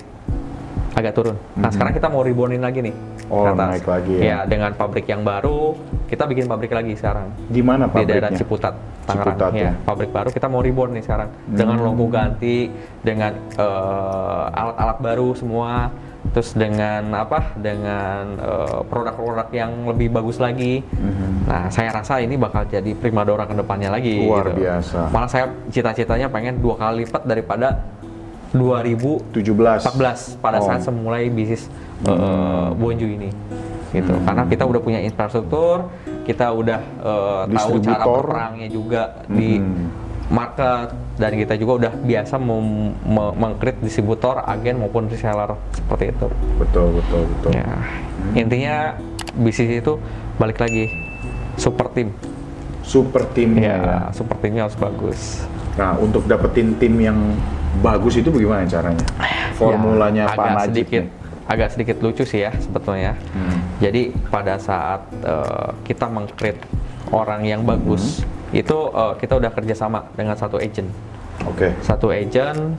agak 0.92 1.12
turun 1.12 1.36
nah 1.54 1.68
sekarang 1.68 1.92
kita 1.92 2.06
mau 2.06 2.20
rebornin 2.20 2.58
lagi 2.58 2.82
nih. 2.82 2.94
Oh, 3.26 3.46
ke 3.46 3.50
atas. 3.52 3.68
naik 3.70 3.86
lagi 3.86 4.14
ya. 4.18 4.42
dengan 4.42 4.74
pabrik 4.74 5.06
yang 5.06 5.22
baru 5.22 5.78
kita 6.06 6.26
bikin 6.26 6.44
pabrik 6.44 6.70
lagi 6.70 6.92
sekarang 6.92 7.30
Di 7.46 7.62
mana 7.62 7.86
di 7.86 8.02
daerah 8.02 8.26
pabriknya? 8.26 8.36
Ciputat 8.36 8.74
Tangerang 9.00 9.26
Ciputat, 9.32 9.50
ya 9.52 9.62
ya. 9.62 9.72
pabrik 9.80 10.10
baru 10.10 10.28
kita 10.28 10.46
mau 10.46 10.60
reborn 10.60 10.90
nih 10.92 11.04
sekarang 11.04 11.30
dengan 11.46 11.76
Hmm. 11.76 11.86
logo 11.86 12.06
ganti 12.06 12.70
dengan 13.00 13.32
eh, 13.54 14.44
alat-alat 14.52 14.98
baru 15.00 15.28
semua 15.32 15.94
terus 16.28 16.52
dengan 16.52 17.06
apa 17.12 17.54
dengan 17.56 18.34
eh, 18.36 18.80
produk-produk 18.84 19.48
yang 19.52 19.72
lebih 19.86 20.10
bagus 20.10 20.36
lagi 20.36 20.82
Mhm. 20.90 21.46
nah 21.46 21.64
saya 21.68 21.90
rasa 21.92 22.18
ini 22.18 22.34
bakal 22.34 22.66
jadi 22.66 22.92
primadona 22.92 23.46
ke 23.46 23.54
depannya 23.54 23.88
lagi 23.90 24.20
Luar 24.20 24.50
gitu. 24.50 24.60
biasa. 24.60 25.08
malah 25.08 25.26
saya 25.26 25.46
cita-citanya 25.68 26.26
pengen 26.26 26.58
dua 26.58 26.74
kali 26.76 27.02
lipat 27.02 27.22
daripada 27.24 27.78
2014 28.52 29.30
17. 29.30 30.38
pada 30.38 30.58
Oh. 30.58 30.66
saat 30.66 30.82
semulai 30.82 31.28
bisnis 31.28 31.70
eh, 32.00 32.10
Hmm. 32.10 32.74
Bonju 32.74 33.06
ini 33.06 33.30
gitu 33.90 34.14
karena 34.22 34.46
kita 34.46 34.62
udah 34.62 34.80
punya 34.80 35.00
infrastruktur 35.00 35.90
kita 36.22 36.46
udah 36.48 36.78
eh, 36.78 37.42
tahu 37.48 37.78
cara 37.80 38.04
berperangnya 38.04 38.68
juga 38.68 39.02
di 39.26 39.58
Mhm. 39.58 39.86
market 40.30 40.88
dan 41.16 41.30
kita 41.34 41.54
juga 41.54 41.72
udah 41.76 41.92
biasa 41.98 42.38
mem- 42.38 42.94
me- 42.96 43.34
mengkrit 43.34 43.76
distributor, 43.76 44.38
agen 44.40 44.78
maupun 44.78 45.04
reseller 45.04 45.52
seperti 45.72 46.14
itu. 46.14 46.26
Betul, 46.56 46.86
betul, 46.96 47.22
betul. 47.28 47.50
Ya, 47.50 47.66
intinya 48.32 48.94
bisnis 49.34 49.82
itu 49.82 49.98
balik 50.38 50.56
lagi 50.56 50.86
super 51.56 51.90
tim. 51.90 52.14
Super 52.82 53.22
timnya 53.30 53.62
Ya, 53.62 53.76
ya. 53.78 54.00
super 54.10 54.36
timnya 54.36 54.64
harus 54.64 54.74
bagus. 54.74 55.44
Nah, 55.74 55.94
untuk 55.96 56.24
dapetin 56.24 56.74
tim 56.74 56.96
yang 56.96 57.18
bagus 57.78 58.16
itu 58.16 58.28
bagaimana 58.28 58.66
caranya? 58.66 59.04
Formulanya 59.54 60.24
Ya, 60.26 60.32
Pak 60.32 60.38
agak 60.38 60.54
Najib 60.56 60.66
sedikit 60.66 61.02
nih. 61.04 61.18
agak 61.46 61.68
sedikit 61.70 61.96
lucu 61.98 62.24
sih 62.24 62.40
ya 62.40 62.52
sebetulnya. 62.56 63.12
Hmm. 63.30 63.58
Jadi 63.78 64.02
pada 64.26 64.56
saat 64.56 65.02
eh, 65.16 65.68
kita 65.84 66.06
mengkrit 66.06 66.58
orang 67.08 67.42
yang 67.42 67.62
bagus, 67.62 68.20
Hmm. 68.20 68.56
itu 68.56 68.76
eh, 68.88 69.12
kita 69.16 69.36
udah 69.36 69.50
kerjasama 69.50 70.10
dengan 70.12 70.34
satu 70.34 70.56
agent. 70.56 70.88
Oke. 71.42 71.72
satu 71.80 72.10
agent. 72.10 72.76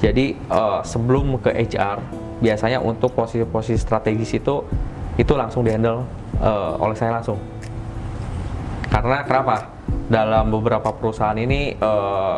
Jadi 0.00 0.32
eh, 0.34 0.80
sebelum 0.82 1.36
ke 1.38 1.50
HR, 1.50 2.00
biasanya 2.38 2.78
untuk 2.78 3.12
posisi-posisi 3.12 3.76
strategis 3.76 4.32
itu 4.32 4.64
itu 5.14 5.32
langsung 5.34 5.60
dihandle 5.60 6.02
eh, 6.38 6.72
oleh 6.78 6.94
saya 6.94 7.12
langsung. 7.12 7.36
Karena 8.90 9.22
kenapa? 9.22 9.56
Dalam 10.10 10.50
beberapa 10.50 10.90
perusahaan 10.90 11.38
ini 11.38 11.78
eh, 11.78 12.36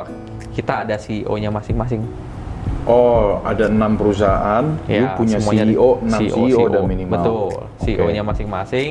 kita 0.52 0.84
ada 0.84 1.00
CEO-nya 1.00 1.48
masing-masing. 1.48 2.04
Oh, 2.84 3.38
ada 3.46 3.70
enam 3.70 3.94
perusahaan, 3.94 4.64
you 4.90 5.06
Ya, 5.06 5.14
punya 5.14 5.38
semuanya 5.38 5.64
CEO, 5.70 5.88
enam 6.02 6.18
CEO, 6.18 6.62
dan 6.68 6.82
minimal. 6.84 7.14
Betul, 7.14 7.48
Oke. 7.56 7.82
CEO-nya 7.88 8.22
masing-masing. 8.26 8.90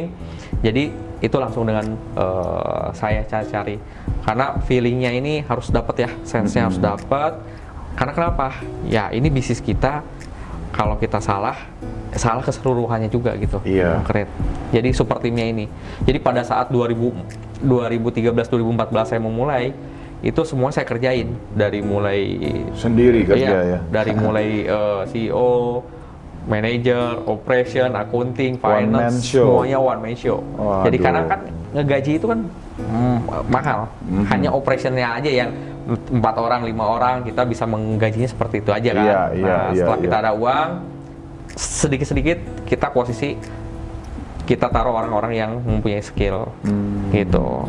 Jadi 0.63 0.84
itu 1.21 1.36
langsung 1.38 1.69
dengan 1.69 1.86
eh, 2.17 2.86
saya 2.97 3.21
cari-cari. 3.30 3.78
Karena 4.26 4.58
feelingnya 4.65 5.12
ini 5.13 5.45
harus 5.45 5.69
dapat 5.69 5.95
ya, 6.02 6.10
sense-nya 6.26 6.65
harus 6.65 6.82
Hmm. 6.82 6.89
dapat. 6.97 7.34
Karena 7.93 8.13
kenapa? 8.15 8.47
Ya 8.88 9.12
ini 9.13 9.30
bisnis 9.30 9.62
kita. 9.62 10.02
Kalau 10.71 10.95
kita 10.95 11.19
salah, 11.19 11.55
salah 12.15 12.43
keseluruhannya 12.43 13.12
juga 13.12 13.36
gitu. 13.36 13.60
Iya. 13.67 13.99
Konkret. 14.01 14.27
Jadi 14.71 14.89
super 14.95 15.19
timnya 15.19 15.43
ini. 15.47 15.67
Jadi 16.07 16.17
pada 16.19 16.41
saat 16.47 16.71
2000 16.71 17.62
2013 17.62 18.34
2014 18.49 19.05
saya 19.05 19.21
memulai 19.21 19.69
itu 20.21 20.41
semua 20.45 20.69
saya 20.69 20.86
kerjain 20.86 21.34
dari 21.53 21.81
mulai 21.81 22.38
Sendiri 22.77 23.25
kerja 23.25 23.41
Iya, 23.41 23.60
ya. 23.65 23.79
Dari 23.89 24.13
mulai 24.13 24.47
eh, 24.77 25.01
CEO, 25.10 25.81
manager, 26.45 27.25
operation, 27.25 27.89
accounting, 27.93 28.57
One 28.62 28.89
finance, 28.89 29.25
show. 29.25 29.62
semuanya 29.62 29.77
one 29.81 29.99
man 30.01 30.15
show. 30.17 30.41
Waduh. 30.57 30.89
Jadi 30.89 30.97
karena 31.01 31.21
kan 31.25 31.39
ngegaji 31.73 32.12
itu 32.17 32.25
kan 32.29 32.39
mm, 32.81 33.17
mahal. 33.49 33.79
Mhm. 34.10 34.23
Hanya 34.29 34.49
operationnya 34.53 35.07
aja 35.21 35.29
yang 35.29 35.49
empat 35.91 36.36
orang, 36.39 36.62
lima 36.63 36.86
orang 36.88 37.15
kita 37.27 37.43
bisa 37.43 37.67
menggajinya 37.67 38.30
seperti 38.30 38.63
itu 38.63 38.71
aja 38.71 38.89
kan. 38.95 39.06
Iya, 39.06 39.21
iya, 39.36 39.45
nah, 39.45 39.63
iya, 39.71 39.75
setelah 39.84 39.99
kita 39.99 40.17
iya. 40.17 40.23
ada 40.23 40.32
uang, 40.36 40.69
sedikit-sedikit 41.56 42.38
kita 42.67 42.88
posisi 42.91 43.30
kita 44.47 44.67
taruh 44.67 44.91
orang-orang 44.91 45.34
yang 45.38 45.51
mempunyai 45.63 46.04
skill, 46.04 46.51
Hmm. 46.65 47.12
gitu. 47.13 47.67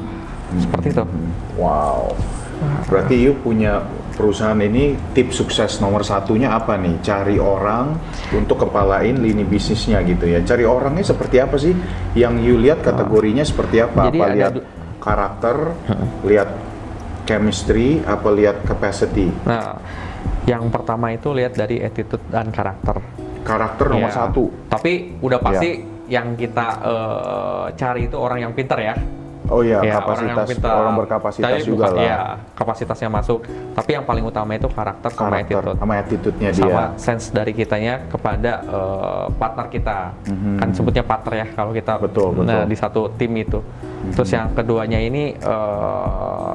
Seperti 0.58 0.86
itu. 0.92 1.04
Wow. 1.56 2.12
Berarti 2.86 3.14
you 3.18 3.34
punya 3.38 3.82
perusahaan 4.14 4.58
ini 4.60 4.94
tips 5.16 5.42
sukses 5.42 5.80
nomor 5.80 6.04
satunya 6.06 6.52
apa 6.52 6.76
nih? 6.78 7.00
Cari 7.02 7.36
orang 7.40 7.96
untuk 8.30 8.68
kepalain 8.68 9.18
lini 9.18 9.42
bisnisnya 9.42 10.04
gitu 10.04 10.28
ya. 10.28 10.44
Cari 10.44 10.62
orangnya 10.62 11.02
seperti 11.02 11.36
apa 11.40 11.56
sih? 11.58 11.74
Yang 12.14 12.34
you 12.44 12.54
lihat 12.60 12.84
kategorinya 12.84 13.42
seperti 13.42 13.82
apa? 13.82 14.12
Jadi 14.12 14.18
apa 14.20 14.26
lihat 14.36 14.54
karakter, 15.02 15.56
lihat 16.22 16.48
chemistry, 17.24 18.02
apa 18.02 18.28
lihat 18.28 18.62
capacity? 18.62 19.30
Nah, 19.42 19.78
yang 20.44 20.66
pertama 20.68 21.10
itu 21.10 21.30
lihat 21.30 21.52
dari 21.52 21.78
attitude 21.78 22.22
dan 22.26 22.48
karakter. 22.48 22.98
Karakter 23.42 23.86
nomor 23.88 24.06
Iya. 24.06 24.18
satu. 24.20 24.44
Tapi 24.68 24.92
udah 25.18 25.38
pasti 25.38 25.70
yang 26.06 26.34
kita 26.34 26.66
eh, 26.80 27.66
cari 27.74 28.06
itu 28.06 28.16
orang 28.16 28.38
yang 28.40 28.52
pinter 28.52 28.78
ya. 28.78 28.94
Oh 29.44 29.58
iya, 29.60 29.82
Ya, 29.82 29.98
kapasitas 29.98 30.46
pinter. 30.48 30.70
orang, 30.70 30.94
berkapasitas 30.96 31.50
Tapi 31.50 31.66
juga 31.66 31.90
bukan- 31.90 31.96
lah. 31.98 32.04
Iya, 32.06 32.18
kapasitasnya 32.54 33.08
masuk. 33.10 33.38
Tapi 33.74 33.90
yang 33.92 34.06
paling 34.06 34.22
utama 34.22 34.54
itu 34.54 34.64
karakter 34.64 35.10
sama 35.10 35.28
Karakter 35.34 35.58
attitude. 35.58 35.76
sama 35.76 35.94
attitude-nya 35.98 36.50
dia. 36.52 36.62
Sama 36.62 36.82
sense 36.96 37.26
dari 37.28 37.52
kitanya 37.52 38.06
kepada 38.06 38.52
eh, 38.62 39.26
partner 39.34 39.66
kita. 39.68 39.98
Mhm. 40.24 40.56
Kan 40.56 40.68
sebutnya 40.72 41.02
partner 41.02 41.32
ya 41.34 41.46
kalau 41.50 41.74
kita 41.74 41.98
Betul, 41.98 42.28
betul. 42.32 42.44
Nah, 42.46 42.62
di 42.64 42.76
satu 42.78 43.10
tim 43.12 43.32
itu. 43.34 43.58
Terus 44.12 44.30
yang 44.30 44.46
keduanya 44.52 44.98
ini 44.98 45.34
eh, 45.34 46.52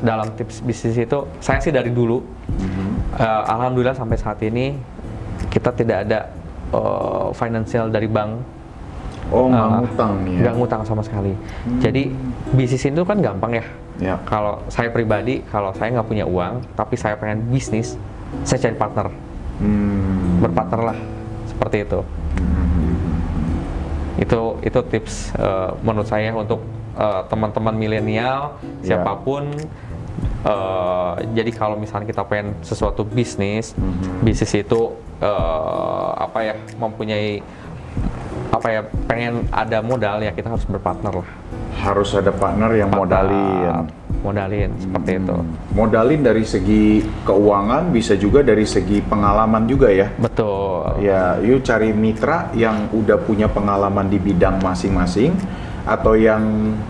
dalam 0.00 0.28
tips 0.32 0.60
bisnis 0.60 0.96
itu 0.96 1.18
saya 1.38 1.58
sih 1.58 1.70
dari 1.70 1.88
dulu 1.88 2.20
Mhm. 2.50 3.16
eh, 3.16 3.42
alhamdulillah 3.46 3.92
sampai 3.92 4.16
saat 4.16 4.40
ini 4.40 4.74
kita 5.48 5.70
tidak 5.72 6.04
ada 6.04 6.20
eh, 6.70 7.26
financial 7.32 7.88
dari 7.88 8.06
bank 8.06 8.60
Oh, 9.28 9.46
nggak 9.46 9.62
Ah, 9.62 9.78
ngutang 9.78 10.12
nih 10.20 10.32
ya. 10.32 10.40
nggak 10.42 10.54
ngutang 10.58 10.82
sama 10.82 11.02
sekali. 11.02 11.30
Jadi 11.78 12.10
bisnis 12.50 12.82
itu 12.82 13.02
kan 13.04 13.14
gampang 13.16 13.52
ya. 13.54 13.64
Ya. 14.00 14.14
Kalau 14.24 14.58
saya 14.66 14.90
pribadi, 14.90 15.38
kalau 15.46 15.70
saya 15.70 15.94
nggak 15.94 16.08
punya 16.08 16.26
uang, 16.26 16.66
tapi 16.74 16.98
saya 16.98 17.14
pengen 17.14 17.46
bisnis, 17.46 17.94
saya 18.42 18.58
cari 18.58 18.74
partner, 18.74 19.06
Hmm. 19.60 20.42
berpartner 20.42 20.80
lah, 20.82 20.98
seperti 21.46 21.76
itu. 21.80 22.00
Itu 24.18 24.40
itu 24.60 24.80
tips 24.84 25.30
eh, 25.34 25.70
menurut 25.80 26.06
saya 26.06 26.34
untuk 26.34 26.60
eh, 26.92 27.22
teman-teman 27.28 27.72
milenial, 27.72 28.58
Ya. 28.82 28.98
Eh, 30.42 31.10
jadi 31.32 31.50
kalau 31.50 31.76
misalnya 31.76 32.06
kita 32.06 32.22
pengen 32.24 32.56
sesuatu 32.60 33.02
bisnis, 33.02 33.72
Mhm. 33.72 34.22
bisnis 34.22 34.52
itu 34.54 34.80
eh, 35.20 36.08
apa 36.16 36.38
ya 36.42 36.54
mempunyai 36.74 37.44
apa 38.50 38.66
ya 38.68 38.80
pengen 39.04 39.44
ada 39.48 39.78
modal 39.80 40.18
ya 40.18 40.32
kita 40.32 40.48
harus 40.48 40.64
berpartner 40.64 41.12
lah 41.14 41.28
Harus 41.78 42.12
ada 42.12 42.28
partner 42.30 42.72
yang 42.74 42.90
modalin. 42.90 43.86
modalin 44.20 44.68
seperti 44.76 45.16
itu 45.16 45.32
Hmm. 45.32 45.48
Modalin 45.72 46.20
dari 46.20 46.44
segi 46.44 46.84
keuangan, 47.22 47.88
bisa 47.88 48.12
juga 48.14 48.40
dari 48.40 48.64
segi 48.64 49.00
pengalaman 49.00 49.64
juga 49.64 49.88
ya. 49.88 50.12
betul 50.14 50.60
Ya, 50.98 51.36
yuk 51.38 51.60
cari 51.62 51.88
mitra 51.90 52.52
yang 52.52 52.88
udah 52.90 53.16
punya 53.18 53.46
pengalaman 53.46 54.08
di 54.08 54.16
bidang 54.16 54.60
masing-masing 54.60 55.32
atau 55.82 56.12
yang 56.12 56.42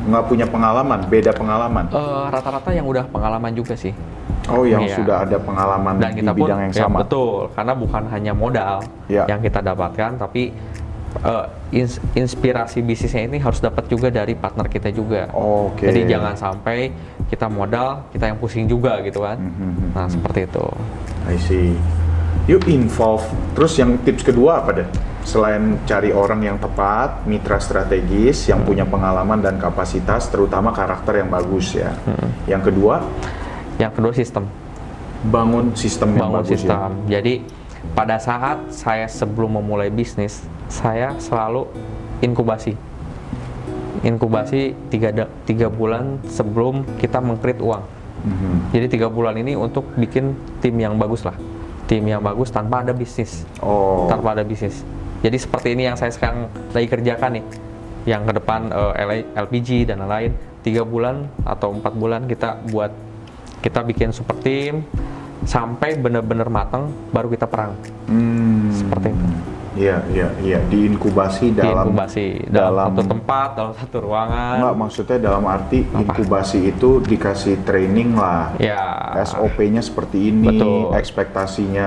nggak 0.04 0.24
punya 0.24 0.44
pengalaman, 0.44 0.98
beda 1.06 1.30
pengalaman. 1.30 1.84
Eh, 1.88 2.24
rata-rata 2.28 2.70
yang 2.70 2.84
udah 2.84 3.06
pengalaman 3.06 3.52
juga 3.52 3.74
sih 3.74 3.94
Oh, 4.48 4.64
yang 4.64 4.82
Iya. 4.82 4.96
sudah 4.96 5.16
ada 5.22 5.36
pengalaman 5.36 5.94
dan 5.96 6.10
di 6.10 6.20
kita 6.20 6.32
pun 6.32 6.42
bidang 6.42 6.60
yang 6.64 6.72
ya, 6.72 6.82
sama. 6.82 7.04
betul 7.04 7.46
karena 7.52 7.72
bukan 7.72 8.02
hanya 8.08 8.32
modal 8.32 8.82
Ya. 9.06 9.22
yang 9.24 9.38
kita 9.38 9.60
dapatkan 9.60 10.16
tapi 10.16 10.50
eh, 11.20 11.46
ins- 11.72 12.00
inspirasi 12.14 12.80
bisnisnya 12.80 13.26
ini 13.26 13.36
harus 13.36 13.58
dapat 13.58 13.86
juga 13.86 14.08
dari 14.08 14.32
partner 14.32 14.66
kita 14.66 14.90
juga 14.90 15.26
Oke. 15.30 15.82
jadi 15.84 16.06
jangan 16.08 16.34
sampai 16.34 16.90
kita 17.26 17.46
modal 17.46 18.06
kita 18.10 18.26
yang 18.26 18.38
pusing 18.38 18.64
juga 18.64 18.98
gitu 19.02 19.20
kan 19.20 19.34
Mhm. 19.36 19.90
nah 19.92 20.06
seperti 20.06 20.46
itu 20.46 20.66
I 21.26 21.36
see. 21.36 21.74
Yuk 22.46 22.64
involve. 22.66 23.22
Terus 23.52 23.76
yang 23.76 23.94
tips 24.00 24.24
kedua 24.24 24.64
apa 24.64 24.70
deh? 24.72 24.88
Selain 25.20 25.76
cari 25.84 26.10
orang 26.16 26.40
yang 26.40 26.56
tepat, 26.56 27.28
mitra 27.28 27.60
strategis 27.60 28.48
yang 28.48 28.64
punya 28.64 28.88
pengalaman 28.88 29.44
dan 29.44 29.60
kapasitas, 29.60 30.32
terutama 30.32 30.72
karakter 30.72 31.20
yang 31.20 31.28
bagus 31.28 31.76
ya. 31.76 31.92
Yang 32.48 32.72
kedua, 32.72 33.04
yang 33.76 33.92
kedua 33.92 34.12
sistem. 34.16 34.48
Bangun 35.20 35.76
sistem 35.76 36.16
yang 36.16 36.32
bangun 36.32 36.36
bagus 36.40 36.48
ya. 36.48 36.56
sistem. 36.56 36.90
Jadi 37.04 37.34
pada 37.92 38.16
saat 38.16 38.72
saya 38.72 39.04
sebelum 39.08 39.60
memulai 39.60 39.92
bisnis 39.92 40.40
saya 40.72 41.12
selalu 41.20 41.68
inkubasi. 42.24 42.72
Inkubasi 44.00 44.72
tiga, 44.88 45.12
tiga 45.44 45.68
bulan 45.68 46.16
sebelum 46.28 46.88
kita 46.96 47.20
mengkrit 47.20 47.60
uang. 47.60 48.00
Mhm. 48.20 48.76
jadi 48.76 48.84
tiga 48.84 49.08
bulan 49.08 49.32
ini 49.40 49.56
untuk 49.56 49.96
bikin 49.96 50.36
tim 50.60 50.76
yang 50.76 51.00
bagus 51.00 51.24
lah. 51.24 51.32
Tim 51.88 52.04
yang 52.04 52.20
bagus 52.20 52.52
tanpa 52.52 52.84
ada 52.84 52.92
bisnis. 52.92 53.48
Oh, 53.64 54.12
tanpa 54.12 54.36
ada 54.36 54.44
bisnis 54.44 54.84
jadi 55.20 55.36
seperti 55.36 55.76
ini 55.76 55.88
yang 55.88 55.96
saya 55.96 56.12
sekarang 56.12 56.48
lagi 56.72 56.88
kerjakan 56.88 57.40
nih 57.40 57.44
yang 58.08 58.24
ke 58.24 58.32
depan 58.32 58.72
eh, 58.72 59.04
L- 59.04 59.28
LPG 59.48 59.88
dan 59.88 60.04
lain-lain 60.04 60.32
tiga 60.64 60.84
bulan 60.84 61.28
atau 61.44 61.72
empat 61.72 61.92
bulan 61.96 62.24
kita 62.28 62.60
buat 62.72 62.92
kita 63.60 63.84
bikin 63.84 64.12
super 64.12 64.36
team 64.40 64.84
sampai 65.44 65.96
benar-benar 65.96 66.48
matang 66.52 66.92
baru 67.12 67.32
kita 67.32 67.48
perang 67.48 67.72
hmm. 68.08 68.72
seperti 68.76 69.08
itu. 69.12 69.26
Iya, 69.70 70.02
iya, 70.10 70.28
iya. 70.42 70.58
Diinkubasi 70.66 71.54
dalam 71.54 71.86
inkubasi 71.86 72.42
dalam, 72.50 72.74
dalam- 72.74 72.88
satu 72.90 73.02
tempat 73.06 73.48
dalam 73.54 73.72
satu 73.78 73.96
ruangan 74.02 74.54
Enggak, 74.58 74.76
maksudnya 74.82 75.18
dalam 75.22 75.44
arti 75.46 75.78
Apa? 75.86 75.98
inkubasi 76.02 76.58
itu 76.74 76.98
dikasih 76.98 77.62
training 77.62 78.18
lah. 78.18 78.50
ya 78.58 79.14
SOP-nya 79.22 79.78
seperti 79.78 80.34
ini, 80.34 80.58
Betul. 80.58 80.90
ekspektasinya 80.98 81.86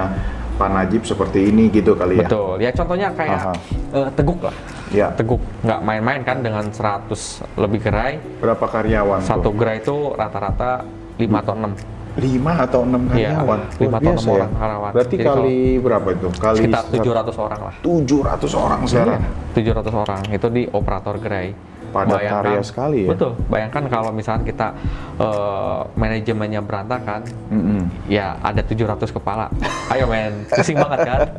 Pak 0.54 0.70
Najib 0.70 1.02
seperti 1.02 1.50
ini 1.50 1.68
gitu 1.68 1.94
kali 1.94 2.18
ya. 2.18 2.26
betul 2.26 2.56
ya 2.58 2.70
contohnya 2.70 3.10
kayak 3.12 3.40
Aha. 3.42 3.54
eh, 3.92 4.10
teguk 4.14 4.42
lah 4.42 4.56
Ya. 4.94 5.10
teguk 5.10 5.42
nggak 5.66 5.80
main-main 5.82 6.22
kan 6.22 6.38
dengan 6.40 6.70
100 6.70 7.42
lebih 7.58 7.82
gerai 7.82 8.22
Berapa 8.38 8.62
karyawan? 8.62 9.26
satu 9.26 9.50
tuh? 9.50 9.54
gerai 9.58 9.82
itu 9.82 10.14
rata-rata 10.14 10.86
5 11.18 11.42
atau 11.42 11.54
6 11.58 11.74
lima 12.14 12.62
atau 12.62 12.86
enam 12.86 13.10
Iya, 13.10 13.34
karyawan. 13.34 13.60
lima 13.74 13.90
Luar 13.90 13.98
atau 13.98 13.98
enam 13.98 14.14
biasa 14.14 14.28
ya. 14.30 14.34
orang 14.38 14.52
karyawan. 14.54 14.92
Berarti 14.94 15.16
Jadi 15.18 15.26
kali 15.26 15.58
berapa 15.82 16.08
itu? 16.14 16.28
Kali 16.38 16.58
sekitar 16.62 16.84
700 16.86 17.38
orang 17.42 17.62
lah 17.66 17.76
700 17.82 18.54
orang 18.54 18.80
sekarang. 18.86 19.22
Iya, 19.58 19.74
700 19.82 19.94
orang 19.98 20.22
itu 20.30 20.48
di 20.54 20.64
operator 20.70 21.16
gerai. 21.18 21.48
Padat 21.94 22.20
karya 22.20 22.60
sekali 22.60 23.06
ya. 23.06 23.10
Betul. 23.14 23.38
Bayangkan 23.46 23.86
kalau 23.86 24.10
misalnya 24.10 24.44
kita 24.44 24.68
eh, 25.16 25.80
manajemennya 25.94 26.60
berantakan, 26.60 27.22
Mm-mm. 27.48 27.86
ya 28.10 28.36
ada 28.42 28.60
700 28.60 28.98
kepala. 29.08 29.54
Ayo 29.88 30.10
men, 30.10 30.50
pusing 30.50 30.76
banget 30.76 31.00
kan? 31.06 31.20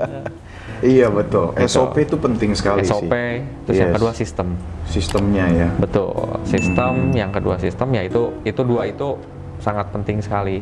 Iya 0.85 1.09
betul. 1.09 1.57
Betul. 1.57 1.65
SOP 1.65 1.97
itu 1.97 2.17
penting 2.19 2.53
sekali 2.53 2.85
SOP, 2.85 3.09
sih. 3.09 3.41
terus 3.65 3.77
yang 3.79 3.89
Yes. 3.89 3.97
kedua 3.97 4.13
sistem. 4.13 4.49
Sistemnya 4.85 5.45
ya. 5.49 5.69
Betul. 5.81 6.13
Sistem, 6.45 7.09
Hmm. 7.09 7.17
yang 7.17 7.31
kedua 7.33 7.57
sistem 7.57 7.89
yaitu 7.95 8.37
itu 8.45 8.61
dua 8.61 8.85
itu 8.85 9.17
sangat 9.65 9.89
penting 9.89 10.21
sekali. 10.21 10.61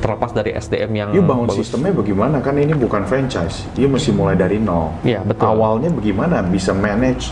Terlepas 0.00 0.32
dari 0.32 0.56
SDM 0.56 0.88
yang 0.94 1.08
You 1.12 1.20
bangun 1.20 1.52
bagus. 1.52 1.68
sistemnya 1.68 1.92
bagaimana? 1.92 2.40
Kan 2.40 2.56
ini 2.56 2.72
bukan 2.72 3.04
franchise. 3.04 3.68
You 3.76 3.92
mesti 3.92 4.08
mulai 4.08 4.40
dari 4.40 4.56
nol. 4.56 4.96
Iya, 5.04 5.20
betul. 5.20 5.52
Awalnya 5.52 5.92
bagaimana 5.92 6.40
bisa 6.40 6.72
manage 6.72 7.28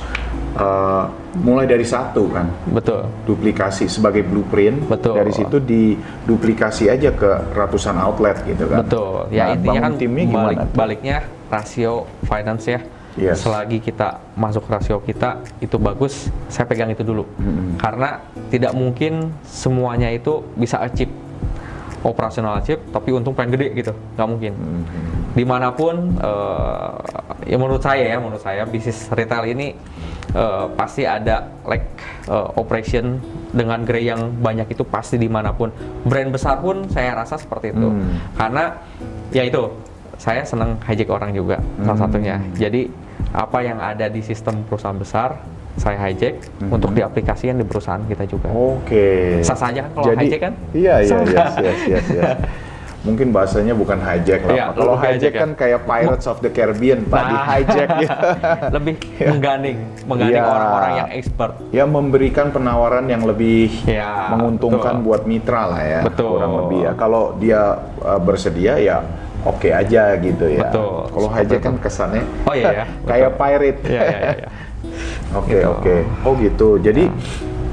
uh, 0.61 1.09
mulai 1.39 1.67
dari 1.67 1.83
satu 1.83 2.31
kan? 2.31 2.47
Betul. 2.71 3.07
Duplikasi 3.27 3.91
sebagai 3.91 4.23
blueprint. 4.23 4.87
Betul. 4.87 5.19
Dari 5.19 5.33
situ 5.35 5.57
diduplikasi 5.59 6.91
aja 6.91 7.11
ke 7.11 7.31
ratusan 7.55 7.99
outlet 7.99 8.39
gitu 8.47 8.71
kan? 8.71 8.87
Betul. 8.87 9.29
Ya 9.35 9.51
Nah, 9.51 9.55
intinya 9.59 9.81
kan 9.91 9.93
timnya 9.99 10.25
gimana? 10.25 10.47
balik, 10.47 10.59
tuh? 10.59 10.77
baliknya 10.77 11.17
rasio 11.51 11.93
finance 12.25 12.65
ya. 12.71 12.81
Yes. 13.15 13.47
Selagi 13.47 13.79
kita 13.79 14.19
masuk 14.35 14.67
rasio 14.67 14.99
kita 14.99 15.39
itu 15.63 15.79
bagus, 15.79 16.27
saya 16.51 16.67
pegang 16.67 16.91
itu 16.91 17.07
dulu. 17.07 17.23
Mm-mm. 17.39 17.79
Karena 17.79 18.19
tidak 18.51 18.75
mungkin 18.75 19.31
semuanya 19.47 20.11
itu 20.11 20.43
bisa 20.59 20.83
achieve 20.83 21.15
operasional 22.05 22.61
achieve, 22.61 22.85
tapi 22.93 23.17
untung 23.17 23.33
pengen 23.33 23.57
gede 23.57 23.73
gitu, 23.81 23.93
nggak 24.15 24.29
mungkin. 24.29 24.53
Mhm. 24.53 24.85
Di 25.35 25.45
mana 25.49 25.73
pun, 25.73 26.15
eh, 26.21 26.93
ya 27.49 27.57
menurut 27.57 27.81
saya 27.81 28.05
ya, 28.05 28.21
menurut 28.21 28.45
saya 28.45 28.63
bisnis 28.69 29.09
retail 29.11 29.49
ini 29.49 29.73
eh, 30.35 30.65
pasti 30.75 31.07
ada 31.07 31.49
like 31.65 31.87
eh, 32.27 32.49
operation 32.59 33.23
dengan 33.55 33.87
grey 33.87 34.11
yang 34.11 34.35
banyak 34.35 34.67
itu 34.69 34.83
pasti 34.83 35.15
di 35.15 35.31
mana 35.31 35.55
pun. 35.55 35.71
Brand 36.03 36.35
besar 36.35 36.59
pun 36.59 36.85
saya 36.91 37.15
rasa 37.15 37.39
seperti 37.39 37.71
itu, 37.71 37.89
Hmm. 37.89 38.19
karena 38.35 38.65
ya 39.31 39.47
itu 39.47 39.71
saya 40.19 40.43
senang 40.43 40.79
hijack 40.83 41.11
orang 41.11 41.31
juga 41.35 41.59
salah 41.81 41.95
Hmm. 41.95 42.03
satunya. 42.03 42.37
Jadi 42.55 42.91
apa 43.31 43.59
yang 43.63 43.79
ada 43.79 44.07
di 44.11 44.23
sistem 44.23 44.63
perusahaan 44.67 44.95
besar 44.95 45.39
saya 45.75 45.99
hijack 46.07 46.39
Hmm. 46.63 46.71
untuk 46.71 46.95
diaplikasikan 46.95 47.59
di 47.59 47.67
perusahaan 47.67 48.03
kita 48.07 48.27
juga. 48.27 48.47
Oke. 48.51 49.39
Sah 49.43 49.59
saja 49.59 49.83
kan 49.87 49.91
kalau 49.91 50.07
Jadi, 50.15 50.25
hijack 50.27 50.41
kan? 50.51 50.55
Iya, 50.71 50.95
iya, 51.03 51.17
yes, 51.19 51.53
yes, 51.59 51.79
yes, 51.89 52.07
yes. 52.15 52.39
Mungkin 53.05 53.31
bahasanya 53.31 53.73
bukan 53.73 54.01
hijack 54.01 54.41
lah. 54.43 54.57
Pak. 54.65 54.69
Kalau 54.75 54.95
hijack 54.97 55.13
hijack 55.15 55.33
ya. 55.33 55.41
kan 55.45 55.51
kayak 55.53 55.81
Pirates 55.85 56.25
of 56.25 56.41
the 56.41 56.49
Caribbean, 56.49 57.05
Pak, 57.05 57.21
di 57.21 57.31
Nah. 57.31 57.45
hijack 57.47 57.89
ya. 58.01 58.11
lebih 58.77 58.95
mengganding, 59.31 59.77
mengganding 60.05 60.41
Iya. 60.41 60.49
orang-orang 60.51 60.93
yang 60.97 61.11
expert. 61.13 61.53
ya 61.69 61.85
memberikan 61.85 62.49
penawaran 62.49 63.05
yang 63.05 63.23
lebih 63.23 63.69
Ya, 63.85 64.33
menguntungkan 64.33 64.99
betul. 64.99 65.05
buat 65.05 65.23
mitra 65.25 65.63
lah 65.69 65.83
ya. 65.83 66.01
Betul. 66.03 66.33
Kurang 66.35 66.55
lebih 66.65 66.79
ya. 66.81 66.93
Kalau 66.95 67.23
dia 67.37 67.61
uh, 68.01 68.17
bersedia 68.19 68.75
ya 68.79 69.05
oke 69.45 69.69
aja 69.69 70.17
gitu 70.17 70.47
ya. 70.49 70.65
Betul, 70.65 71.05
Kalau 71.07 71.29
hijack 71.31 71.61
kan 71.61 71.75
kesannya 71.77 72.25
Oh 72.43 72.55
iya 72.57 72.71
ya, 72.73 72.85
kayak 73.11 73.31
pirate. 73.37 73.81
Iya, 73.85 74.01
iya, 74.01 74.19
iya, 74.19 74.33
iya. 74.39 74.49
Oke 75.35 75.53
Gitu. 75.55 75.69
oke. 75.69 75.97
Oh 76.25 76.33
gitu. 76.37 76.69
Jadi 76.79 77.05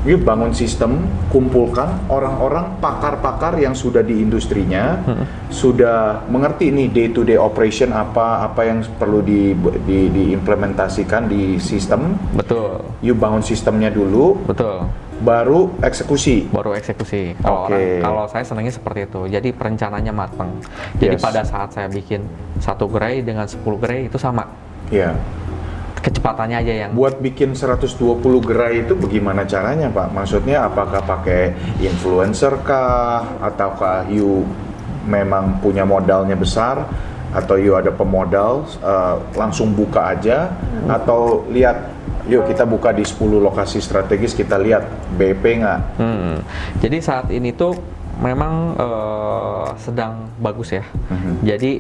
yuk 0.02 0.26
bangun 0.26 0.50
sistem, 0.50 0.98
kumpulkan 1.30 2.10
orang-orang 2.10 2.82
pakar-pakar 2.82 3.54
yang 3.56 3.72
sudah 3.72 4.02
di 4.02 4.18
industrinya, 4.18 4.98
Hmm. 5.02 5.26
sudah 5.48 6.26
mengerti 6.26 6.74
nih 6.74 6.88
day 6.90 7.08
to 7.08 7.22
day 7.22 7.38
operation 7.38 7.94
apa 7.94 8.42
apa 8.44 8.62
yang 8.64 8.82
perlu 8.98 9.22
di, 9.22 9.54
di 9.86 10.10
diimplementasikan 10.10 11.30
di 11.30 11.58
sistem. 11.58 12.18
Betul, 12.34 12.82
Yuk 13.02 13.18
bangun 13.18 13.42
sistemnya 13.42 13.88
dulu, 13.88 14.42
betul. 14.44 14.90
baru 15.22 15.70
eksekusi. 15.80 16.50
Baru 16.50 16.74
eksekusi. 16.74 17.38
Kalau 17.38 17.66
Oke. 17.66 17.70
orang- 17.70 18.02
kalau 18.02 18.24
saya 18.26 18.44
senangnya 18.44 18.74
seperti 18.74 19.06
itu. 19.06 19.22
Jadi 19.28 19.50
perencananya 19.54 20.10
matang. 20.10 20.50
Jadi 20.98 21.14
Yes. 21.14 21.22
pada 21.22 21.42
saat 21.46 21.70
saya 21.72 21.86
bikin 21.86 22.26
satu 22.58 22.90
gerai 22.90 23.22
dengan 23.22 23.46
10 23.46 23.78
gerai 23.78 24.10
itu 24.10 24.18
sama. 24.18 24.50
Ya. 24.90 25.14
Kecepatannya 26.02 26.58
aja 26.66 26.74
yang 26.88 26.92
Buat 26.98 27.22
bikin 27.22 27.54
120 27.54 27.94
gerai 28.42 28.82
itu 28.82 28.98
bagaimana 28.98 29.46
caranya, 29.46 29.86
Pak? 29.94 30.10
Maksudnya 30.10 30.66
apakah 30.66 31.06
pakai 31.06 31.54
influencer 31.78 32.58
kah 32.66 33.22
ataukah 33.38 34.10
you 34.10 34.42
memang 35.06 35.62
punya 35.62 35.86
modalnya 35.86 36.34
besar 36.34 36.90
atau 37.32 37.56
you 37.56 37.78
ada 37.78 37.94
pemodal 37.94 38.66
eh, 38.82 39.16
langsung 39.38 39.72
buka 39.72 40.14
aja 40.18 40.52
atau 40.90 41.48
lihat 41.48 41.90
yuk 42.30 42.46
kita 42.46 42.66
buka 42.68 42.94
di 42.94 43.02
10 43.02 43.42
lokasi 43.42 43.82
strategis 43.82 44.34
kita 44.34 44.58
lihat 44.58 44.84
BP 45.16 45.62
nggak? 45.62 45.80
Hmm. 46.02 46.38
Jadi 46.82 46.98
saat 47.02 47.30
ini 47.30 47.54
tuh 47.54 47.78
memang 48.22 48.74
eh, 48.78 49.68
sedang 49.78 50.34
bagus 50.38 50.74
ya. 50.74 50.86
Mhm. 51.10 51.46
Jadi 51.46 51.72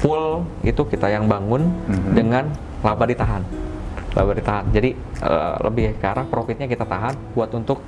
full 0.00 0.42
itu 0.64 0.82
kita 0.84 1.06
yang 1.08 1.30
bangun 1.30 1.62
Mhm. 1.86 2.12
dengan 2.12 2.44
laba 2.82 3.04
ditahan. 3.04 3.42
Laba 4.12 4.32
ditahan. 4.32 4.64
Jadi 4.68 4.90
eh, 5.22 5.54
lebih 5.62 5.96
ke 5.96 6.04
arah 6.04 6.26
profitnya 6.26 6.66
kita 6.66 6.84
tahan 6.84 7.14
buat 7.32 7.48
untuk 7.50 7.80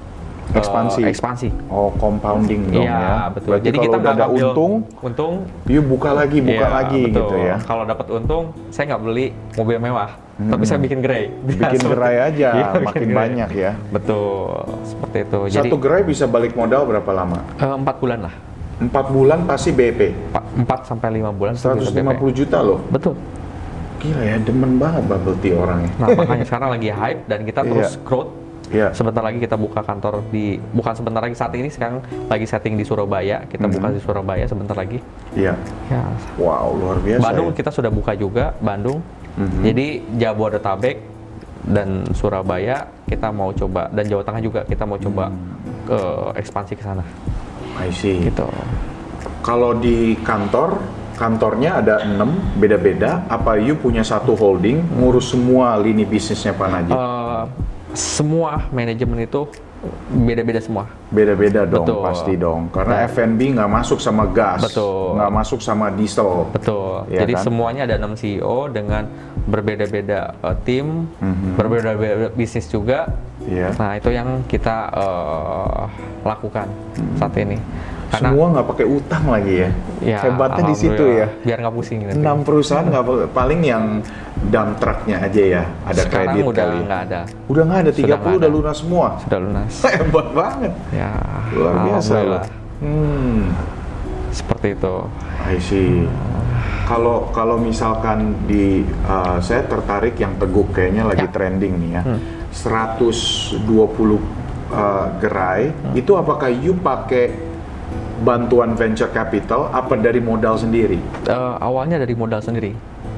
eh, 0.47 0.57
Ekspansi. 0.57 1.03
ekspansi. 1.05 1.49
Oh, 1.69 1.91
compounding 1.95 2.71
dong 2.71 2.85
Iya, 2.85 2.95
ya. 2.95 3.17
betul. 3.29 3.51
Berarti 3.51 3.67
Jadi 3.67 3.77
kalau 3.77 3.85
kita 3.85 3.97
nggak 3.99 4.15
ada 4.15 4.27
untung, 4.31 4.73
untung 5.01 5.33
you 5.67 5.81
buka 5.81 6.11
lagi, 6.13 6.39
buka 6.39 6.55
iya, 6.61 6.69
lagi 6.71 7.01
betul. 7.03 7.21
gitu 7.23 7.37
ya. 7.39 7.57
Kalau 7.61 7.85
dapat 7.85 8.07
untung, 8.11 8.45
saya 8.69 8.85
nggak 8.89 9.03
beli 9.03 9.27
mobil 9.55 9.77
mewah, 9.79 10.11
tapi 10.39 10.65
saya 10.65 10.79
bikin 10.79 10.99
gerai. 11.01 11.33
Bikin 11.43 11.81
gerai 11.93 12.17
aja, 12.23 12.49
Iya, 12.51 12.67
bikin 12.71 12.85
makin 12.85 13.03
gerai. 13.07 13.19
banyak 13.21 13.51
ya. 13.53 13.73
Betul, 13.89 14.53
seperti 14.85 15.19
itu. 15.23 15.39
Jadi 15.51 15.69
Satu 15.69 15.77
gerai 15.79 16.03
bisa 16.03 16.25
balik 16.25 16.53
modal 16.53 16.85
berapa 16.85 17.11
lama? 17.11 17.39
eh, 17.57 17.75
empat 17.75 17.97
bulan 17.99 18.21
lah, 18.23 18.35
Empat 18.75 19.07
bulan 19.09 19.39
pasti 19.45 19.71
BP. 19.71 20.01
Empat- 20.57 20.85
sampai 20.85 21.09
lima 21.11 21.31
bulan. 21.31 21.55
bisa 21.55 21.73
150 21.73 21.95
BP. 21.95 22.37
juta 22.37 22.59
loh. 22.61 22.79
Betul. 22.89 23.15
Gila 24.05 24.21
ya, 24.23 24.37
demen 24.39 24.77
banget 24.77 25.03
bubble 25.05 25.37
tea 25.41 25.57
orangnya. 25.57 25.89
Nah 25.97 26.09
makanya 26.13 26.45
sekarang 26.45 26.69
lagi 26.71 26.89
hype 26.89 27.21
dan 27.25 27.41
kita 27.43 27.61
terus 27.65 27.91
Iya. 27.91 28.03
growth. 28.05 28.31
Iya. 28.67 28.89
Sebentar 28.93 29.21
lagi 29.21 29.39
kita 29.39 29.57
buka 29.57 29.81
kantor 29.81 30.25
di 30.29 30.45
bukan 30.71 30.93
sebentar 30.93 31.21
lagi 31.21 31.33
saat 31.33 31.53
ini 31.53 31.69
sekarang 31.69 32.01
lagi 32.27 32.45
setting 32.45 32.75
di 32.75 32.83
Surabaya. 32.83 33.45
Kita 33.45 33.65
buka 33.65 33.89
Mhm. 33.89 33.95
di 33.95 34.01
Surabaya 34.01 34.45
sebentar 34.45 34.73
lagi. 34.75 34.99
Iya. 35.33 35.53
Ya, 35.89 36.05
Wow, 36.37 36.73
luar 36.75 36.97
biasa. 36.99 37.23
Bandung 37.23 37.49
ya. 37.51 37.55
kita 37.55 37.71
sudah 37.71 37.89
buka 37.89 38.13
juga 38.13 38.53
Bandung. 38.59 39.01
Mhm. 39.35 39.61
Jadi 39.63 39.87
Jabodetabek 40.17 40.97
dan 41.65 41.89
Surabaya 42.13 42.77
kita 43.05 43.29
mau 43.31 43.49
coba 43.51 43.89
dan 43.89 44.05
Jawa 44.05 44.21
Tengah 44.23 44.43
juga 44.43 44.61
kita 44.63 44.85
mau 44.85 44.97
coba 44.97 45.29
Hmm. 45.29 45.41
ke 45.85 45.99
ekspansi 46.39 46.73
ke 46.75 46.83
sana 46.83 47.05
I 47.75 47.89
see. 47.89 48.21
gitu. 48.23 48.45
Kalau 49.41 49.73
di 49.75 50.17
kantor, 50.19 50.77
kantornya 51.15 51.81
ada 51.81 52.03
enam 52.03 52.35
beda-beda. 52.55 53.23
Apa 53.27 53.57
you 53.57 53.75
punya 53.75 54.03
satu 54.03 54.35
holding 54.35 54.83
ngurus 54.95 55.31
semua 55.31 55.79
lini 55.79 56.03
bisnisnya 56.03 56.53
Pak 56.53 56.69
Najib? 56.69 56.95
Eh, 56.95 57.43
semua 57.95 58.67
manajemen 58.71 59.23
itu 59.23 59.47
beda-beda 60.11 60.59
semua. 60.59 60.89
Beda-beda 61.13 61.69
dong, 61.69 61.85
betul. 61.85 62.01
pasti 62.01 62.33
dong. 62.35 62.73
Karena 62.73 63.05
Nah. 63.05 63.07
F&B 63.07 63.41
nggak 63.53 63.71
masuk 63.71 64.01
sama 64.01 64.25
gas, 64.27 64.65
Betul. 64.65 65.15
nggak 65.15 65.31
masuk 65.31 65.61
sama 65.61 65.93
diesel. 65.93 66.49
Betul. 66.51 67.05
Iya 67.07 67.21
Jadi 67.23 67.33
kan? 67.37 67.43
semuanya 67.45 67.83
ada 67.85 68.01
6 68.01 68.17
CEO 68.17 68.73
dengan 68.73 69.05
berbeda-beda 69.45 70.33
eh, 70.35 70.57
tim, 70.65 71.05
Mhm. 71.21 71.49
berbeda-beda 71.55 72.33
bisnis 72.33 72.65
juga. 72.67 73.13
Iya. 73.45 73.77
Nah, 73.77 73.93
itu 73.95 74.09
yang 74.09 74.41
kita 74.49 74.77
eh, 74.91 75.83
lakukan 76.25 76.67
saat 77.15 77.37
ini. 77.37 77.61
Karena 78.15 78.31
Semua 78.31 78.47
nggak 78.49 78.67
pakai 78.69 78.87
utang 78.87 79.25
lagi 79.27 79.55
ya. 79.57 79.71
ya, 79.99 80.19
Hebatnya 80.21 80.63
di 80.65 80.77
situ 80.77 81.05
ya. 81.05 81.27
Biar 81.43 81.59
nggak 81.59 81.75
pusing 81.75 81.99
nanti. 82.01 82.15
Enam 82.15 82.37
perusahaan 82.41 82.87
nggak 82.87 83.05
paling 83.31 83.61
yang 83.61 83.85
dump 84.45 84.79
trucknya 84.79 85.17
aja 85.19 85.43
ya, 85.43 85.63
ada 85.83 86.01
Sekarang 86.01 86.31
kredit 86.31 86.45
udah 86.47 86.65
kali. 86.65 86.79
nggak 86.81 87.01
ada, 87.03 87.21
Udah 87.45 87.63
nggak 87.65 87.81
ada, 87.81 87.91
Sudah 87.91 88.07
30 88.07 88.15
nggak 88.15 88.37
udah 88.37 88.39
ada. 88.45 88.57
lunas 88.57 88.77
semua. 88.77 89.07
sudah 89.19 89.39
lunas. 89.41 89.73
Hebat 89.99 90.27
banget. 90.31 90.73
ya, 90.91 91.11
Luar 91.51 91.75
biasa 91.83 92.13
alhamdulillah. 92.13 92.45
Hmm. 92.77 93.41
Seperti 94.31 94.69
itu. 94.73 94.95
I 95.41 95.57
see. 95.59 95.93
Kalau 96.85 97.31
kalau 97.31 97.57
misalkan 97.57 98.19
di 98.45 98.83
uh, 99.05 99.39
saya 99.39 99.65
tertarik 99.65 100.15
yang 100.15 100.37
teguk 100.37 100.71
kayaknya 100.71 101.03
lagi 101.05 101.25
Ya. 101.25 101.33
trending 101.33 101.75
nih 101.79 101.91
ya. 101.95 102.03
Hmm. 102.05 102.21
120 102.51 103.55
uh, 103.57 104.19
gerai 105.19 105.71
Hmm. 105.71 105.95
itu 105.95 106.13
apakah 106.13 106.49
you 106.49 106.75
pakai 106.77 107.31
bantuan 108.25 108.73
venture 108.73 109.13
capital 109.13 109.69
apa 109.71 109.95
dari 109.95 110.19
modal 110.19 110.57
sendiri? 110.57 110.97
Eh, 111.29 111.55
awalnya 111.61 112.01
dari 112.01 112.17
modal 112.17 112.41
sendiri 112.41 112.73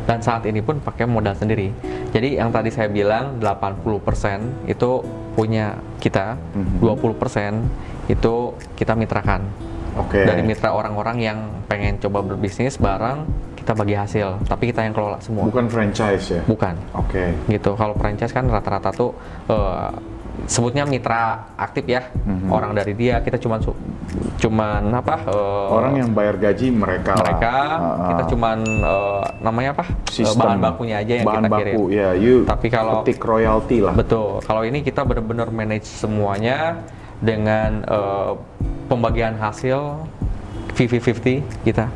dan 0.06 0.18
saat 0.18 0.46
ini 0.46 0.58
pun 0.60 0.78
pakai 0.78 1.06
modal 1.06 1.34
sendiri. 1.34 1.70
Jadi 2.10 2.38
yang 2.38 2.50
tadi 2.50 2.70
saya 2.70 2.86
bilang 2.86 3.38
80% 3.38 4.66
itu 4.66 5.02
punya 5.34 5.74
kita, 5.98 6.38
Mhm. 6.54 6.78
20% 6.80 7.54
itu 8.06 8.34
kita 8.74 8.94
mitrakan. 8.94 9.42
Oke. 9.96 10.22
Dari 10.22 10.44
mitra 10.44 10.70
orang-orang 10.70 11.16
yang 11.18 11.38
pengen 11.66 11.96
coba 11.98 12.20
berbisnis 12.22 12.76
bareng, 12.76 13.24
kita 13.56 13.72
bagi 13.74 13.98
hasil, 13.98 14.38
tapi 14.46 14.70
kita 14.70 14.84
yang 14.84 14.94
kelola 14.94 15.18
semua. 15.18 15.48
Bukan 15.48 15.66
franchise 15.66 16.38
ya? 16.38 16.42
Bukan. 16.44 16.76
Oke. 16.94 17.34
Gitu. 17.48 17.70
Kalau 17.74 17.96
franchise 17.96 18.30
kan 18.30 18.46
rata-rata 18.46 18.92
tuh 18.92 19.10
eh, 19.50 19.90
sebutnya 20.44 20.84
mitra 20.84 21.22
aktif 21.56 21.84
ya. 21.84 22.12
Mhm. 22.12 22.48
Orang 22.48 22.72
dari 22.72 22.92
dia 22.92 23.18
kita 23.18 23.36
cuman 23.36 23.64
cuman 24.36 24.82
apa? 24.92 25.24
eh, 25.24 25.66
Orang 25.68 25.96
yang 25.96 26.10
bayar 26.12 26.36
gaji 26.36 26.68
mereka 26.68 27.16
mereka 27.16 27.52
Ah, 27.74 28.08
kita 28.10 28.22
ah. 28.22 28.28
cuman 28.28 28.58
eh, 28.62 29.22
namanya 29.40 29.70
apa 29.72 29.84
Eh, 29.88 30.12
Sistem. 30.14 30.40
bahan 30.42 30.60
bakunya 30.62 30.96
aja 30.98 31.12
yang 31.14 31.26
bahan 31.26 31.42
kita 31.42 31.50
baku, 31.50 31.60
kirim 31.60 31.76
ya. 31.90 32.08
You 32.12 32.36
Tapi 32.44 32.66
kalau- 32.68 33.00
petik 33.00 33.20
royalty 33.20 33.78
lah. 33.80 33.92
betul 33.92 34.40
kalau 34.42 34.62
ini 34.62 34.80
kita 34.80 35.02
benar-benar 35.02 35.48
manage 35.48 35.88
semuanya 35.88 36.84
dengan 37.18 37.80
eh, 37.82 38.32
pembagian 38.86 39.34
hasil 39.34 40.04
50-50 40.72 41.40
kita 41.64 41.88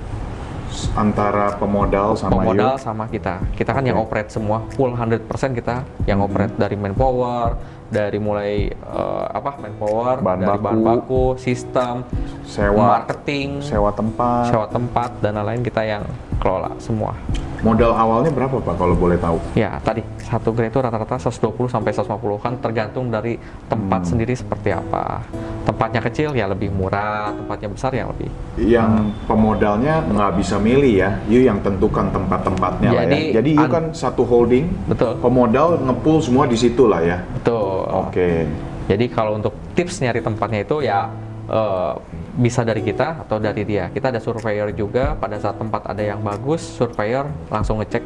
Antara 0.90 1.52
pemodal 1.52 2.14
sama 2.14 2.30
pemodal 2.36 2.74
you. 2.74 2.80
sama 2.80 3.04
kita 3.06 3.34
kita 3.52 3.70
kan 3.70 3.82
yang 3.82 3.96
Oke. 3.96 4.06
operate 4.06 4.30
semua 4.30 4.64
full 4.70 4.90
100% 4.90 5.26
kita 5.52 5.76
yang 6.04 6.20
operate 6.20 6.54
dari 6.54 6.74
manpower 6.74 7.54
dari 7.86 8.18
mulai 8.18 8.68
eh, 8.68 9.26
apa 9.28 9.56
manpower 9.56 10.18
Bahan 10.18 10.38
dari 10.38 10.58
bahan 10.58 10.78
baku. 10.78 10.86
baku 10.86 11.24
sistem 11.36 12.06
Sewa, 12.42 12.98
marketing 12.98 13.60
sewa 13.60 13.90
tempat. 13.90 14.48
sewa 14.48 14.66
tempat 14.66 15.10
dan 15.18 15.36
lain-lain 15.36 15.62
kita 15.62 15.82
yang 15.82 16.02
kelola 16.36 16.70
semua 16.76 17.12
Modal 17.60 17.92
awalnya 17.92 18.32
berapa 18.32 18.56
Pak 18.56 18.74
kalau 18.74 18.96
boleh 18.96 19.14
tahu? 19.14 19.36
Ya, 19.52 19.76
tadi 19.78 20.00
satu 20.18 20.48
grade 20.50 20.72
itu 20.72 20.80
rata-rata 20.80 21.20
120 21.20 21.68
sampai 21.68 21.92
150 21.92 22.08
kan 22.38 22.56
tergantung 22.56 23.06
dari 23.06 23.36
tempat 23.68 24.00
Hmm. 24.00 24.08
sendiri 24.08 24.32
seperti 24.32 24.72
apa. 24.72 25.20
Tempatnya 25.62 26.00
kecil 26.00 26.32
ya 26.32 26.48
lebih 26.48 26.72
murah, 26.72 27.36
tempatnya 27.36 27.68
besar 27.68 27.92
ya 27.92 28.08
lebih. 28.08 28.32
Yang 28.56 28.90
pemodalnya 29.24 30.00
nggak 30.02 30.32
bisa 30.36 30.56
milih 30.56 30.92
ya, 30.96 31.10
you 31.26 31.44
yang 31.44 31.60
tentukan 31.60 32.08
tempat-tempatnya 32.08 32.90
lah 32.90 33.04
ya. 33.04 33.36
Jadi, 33.36 33.50
you 33.52 33.62
an- 33.62 33.70
kan 33.70 33.84
satu 33.92 34.24
holding, 34.24 34.64
Betul. 34.88 35.20
pemodal 35.20 35.76
ngepul 35.78 36.16
semua 36.18 36.48
di 36.48 36.56
situ 36.56 36.88
lah 36.88 37.04
ya. 37.04 37.20
Betul. 37.36 37.84
Oke. 37.92 38.48
Jadi 38.88 39.04
kalau 39.06 39.36
untuk 39.36 39.52
tips 39.72 40.00
nyari 40.00 40.18
tempatnya 40.18 40.64
itu 40.64 40.80
ya 40.80 41.06
eh, 41.50 41.92
bisa 42.38 42.62
dari 42.62 42.80
kita 42.80 43.26
atau 43.26 43.42
dari 43.42 43.66
dia. 43.66 43.90
Kita 43.90 44.14
ada 44.14 44.22
surveyor 44.22 44.70
juga 44.72 45.18
pada 45.18 45.36
saat 45.36 45.58
tempat 45.58 45.90
ada 45.90 46.00
yang 46.00 46.22
bagus, 46.22 46.62
surveyor 46.62 47.26
langsung 47.50 47.82
ngecek. 47.82 48.02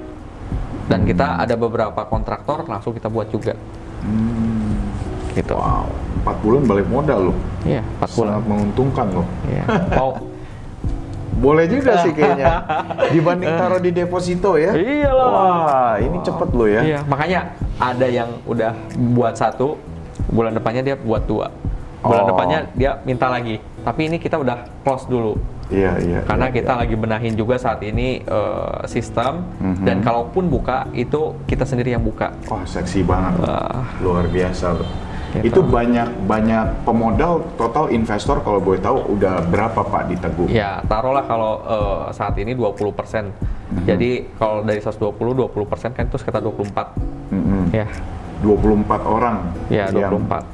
Dan 0.88 1.04
kita 1.08 1.40
ada 1.40 1.54
beberapa 1.56 2.04
kontraktor 2.08 2.64
langsung 2.64 2.92
kita 2.92 3.08
buat 3.08 3.28
juga. 3.28 3.56
Hmm, 4.04 4.76
Gitu. 5.34 5.50
wow, 5.50 5.90
empat 6.22 6.36
bulan 6.46 6.62
balik 6.62 6.86
modal 6.86 7.20
loh. 7.32 7.36
Iya, 7.66 7.82
4 7.98 8.06
bulan. 8.14 8.30
Sangat 8.38 8.44
menguntungkan 8.46 9.06
loh. 9.10 9.26
Iya. 9.50 9.64
Mau 9.98 10.10
Boleh 11.34 11.66
juga 11.66 11.98
sih 11.98 12.14
kayaknya. 12.14 12.62
Dibanding 13.14 13.52
taruh 13.58 13.82
di 13.82 13.90
deposito 13.90 14.54
ya. 14.54 14.70
Iya 14.70 15.10
lah. 15.10 15.28
Wah, 15.28 15.94
ini 15.98 16.22
cepet 16.22 16.48
loh 16.54 16.68
ya. 16.70 16.80
Iya, 16.86 16.98
makanya 17.10 17.40
ada 17.82 18.06
yang 18.06 18.30
udah 18.46 18.70
buat 19.12 19.34
satu, 19.34 19.74
bulan 20.30 20.54
depannya 20.54 20.86
dia 20.86 20.96
buat 20.96 21.26
dua. 21.26 21.50
Bulan 22.04 22.22
Oh. 22.22 22.28
depannya 22.30 22.58
dia 22.72 23.00
minta 23.02 23.26
lagi. 23.26 23.56
Tapi 23.80 24.00
ini 24.06 24.16
kita 24.16 24.36
udah 24.36 24.84
close 24.84 25.08
dulu. 25.08 25.34
Iya, 25.72 25.96
iya. 25.98 26.20
Karena 26.22 26.52
iya, 26.52 26.54
kita 26.54 26.72
iya. 26.76 26.80
lagi 26.84 26.94
benahin 26.94 27.34
juga 27.34 27.56
saat 27.56 27.80
ini 27.80 28.20
eh, 28.20 28.78
sistem 28.84 29.40
Mhm. 29.56 29.82
dan 29.82 29.96
kalaupun 30.00 30.46
buka 30.46 30.84
itu 30.92 31.32
kita 31.44 31.64
sendiri 31.64 31.90
yang 31.90 32.04
buka. 32.04 32.36
Wah, 32.46 32.60
seksi 32.62 33.00
banget. 33.02 33.40
Wah. 33.40 33.88
Luar 33.98 34.28
biasa 34.28 34.76
loh. 34.76 34.88
Gitu. 35.34 35.50
Itu 35.50 35.60
banyak 35.66 36.30
banyak 36.30 36.86
pemodal 36.86 37.42
total 37.58 37.90
investor 37.90 38.38
kalau 38.38 38.62
boleh 38.62 38.78
tahu 38.78 39.18
udah 39.18 39.42
berapa 39.42 39.82
Pak 39.82 40.02
di 40.06 40.14
Teguh? 40.14 40.46
Ya, 40.46 40.78
taruhlah 40.84 41.24
kalau 41.24 41.52
eh, 41.64 42.04
saat 42.12 42.36
ini 42.36 42.52
20%. 42.52 43.32
Mhm. 43.72 43.84
Jadi 43.88 44.10
kalau 44.36 44.62
dari 44.62 44.78
120 44.78 45.32
20% 45.34 45.90
kan 45.90 46.04
itu 46.06 46.20
sekitar 46.20 46.38
24. 46.38 46.92
Mm-mm. 47.32 47.72
Ya. 47.72 47.88
24 48.44 49.00
orang. 49.02 49.36
Ya, 49.66 49.88
yang- 49.88 50.12
24. 50.12 50.44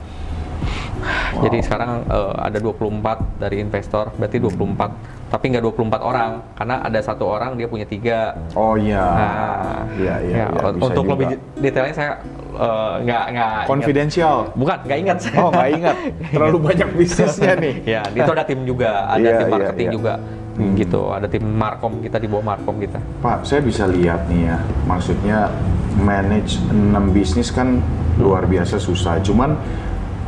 Wow. 1.01 1.43
Jadi 1.49 1.59
sekarang 1.61 1.91
eh, 2.05 2.33
ada 2.37 2.59
24 2.59 3.41
dari 3.41 3.57
investor, 3.59 4.13
berarti 4.15 4.37
24. 4.37 4.91
Tapi 5.31 5.45
nggak 5.47 5.63
24 5.63 6.03
orang, 6.03 6.31
karena 6.53 6.83
ada 6.83 6.99
satu 6.99 7.23
orang 7.25 7.55
dia 7.55 7.71
punya 7.71 7.87
tiga. 7.87 8.35
Oh 8.53 8.75
iya. 8.75 8.99
Nah, 8.99 9.87
Iya, 9.95 10.15
iya, 10.27 10.37
ya, 10.43 10.47
bisa 10.51 10.91
untuk 10.91 11.05
juga. 11.07 11.13
lebih 11.15 11.27
detailnya 11.57 11.95
saya 11.95 12.11
eh, 12.51 12.95
nggak 13.01 13.25
nggak 13.31 13.51
ingat. 13.55 13.67
Konfidensial. 13.67 14.37
Bukan, 14.53 14.79
nggak 14.85 14.99
ingat. 14.99 15.17
saya. 15.23 15.39
Oh, 15.39 15.49
nggak 15.49 15.71
ingat. 15.73 15.97
Terlalu 16.35 16.59
banyak 16.61 16.89
bisnisnya 16.95 17.53
nih. 17.57 17.75
ya, 17.95 18.03
itu 18.11 18.31
ada 18.31 18.45
tim 18.45 18.61
juga, 18.67 18.91
ada 19.07 19.23
Iya, 19.23 19.39
tim 19.39 19.47
iya, 19.47 19.55
marketing 19.55 19.89
iya. 19.89 19.95
juga, 19.95 20.15
Hmm. 20.51 20.75
gitu. 20.77 21.03
Ada 21.09 21.31
tim 21.31 21.47
markom 21.47 22.03
kita 22.03 22.19
di 22.19 22.27
bawah 22.27 22.45
markom 22.45 22.77
kita. 22.77 22.99
Pak, 23.23 23.47
saya 23.47 23.63
bisa 23.63 23.87
lihat 23.87 24.27
nih 24.27 24.51
ya. 24.51 24.59
Maksudnya 24.85 25.49
manage 25.97 26.59
6 26.69 26.75
bisnis 27.11 27.49
kan 27.49 27.79
luar 28.19 28.45
biasa 28.45 28.77
susah. 28.77 29.23
Cuman 29.23 29.55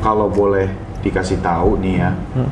kalau 0.03 0.27
boleh 0.27 0.69
dikasih 1.01 1.39
tahu 1.39 1.79
nih 1.79 1.95
ya, 1.97 2.11
Hmm. 2.35 2.51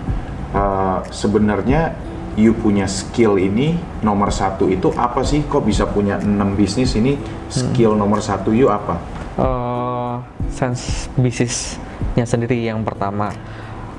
eh, 0.53 0.99
sebenarnya 1.11 1.93
you 2.35 2.55
punya 2.55 2.87
skill 2.87 3.37
ini 3.37 3.75
nomor 4.01 4.31
satu 4.31 4.71
itu 4.71 4.89
apa 4.95 5.21
sih? 5.21 5.43
Kok 5.43 5.67
bisa 5.67 5.85
punya 5.85 6.17
6 6.17 6.55
bisnis 6.55 6.95
ini? 6.95 7.19
Skill 7.51 7.93
nomor 7.93 8.23
satu 8.23 8.55
you 8.55 8.71
apa? 8.71 8.97
eh 9.31 10.15
sense 10.51 11.09
bisnisnya 11.15 12.27
sendiri 12.27 12.59
yang 12.61 12.83
pertama 12.83 13.31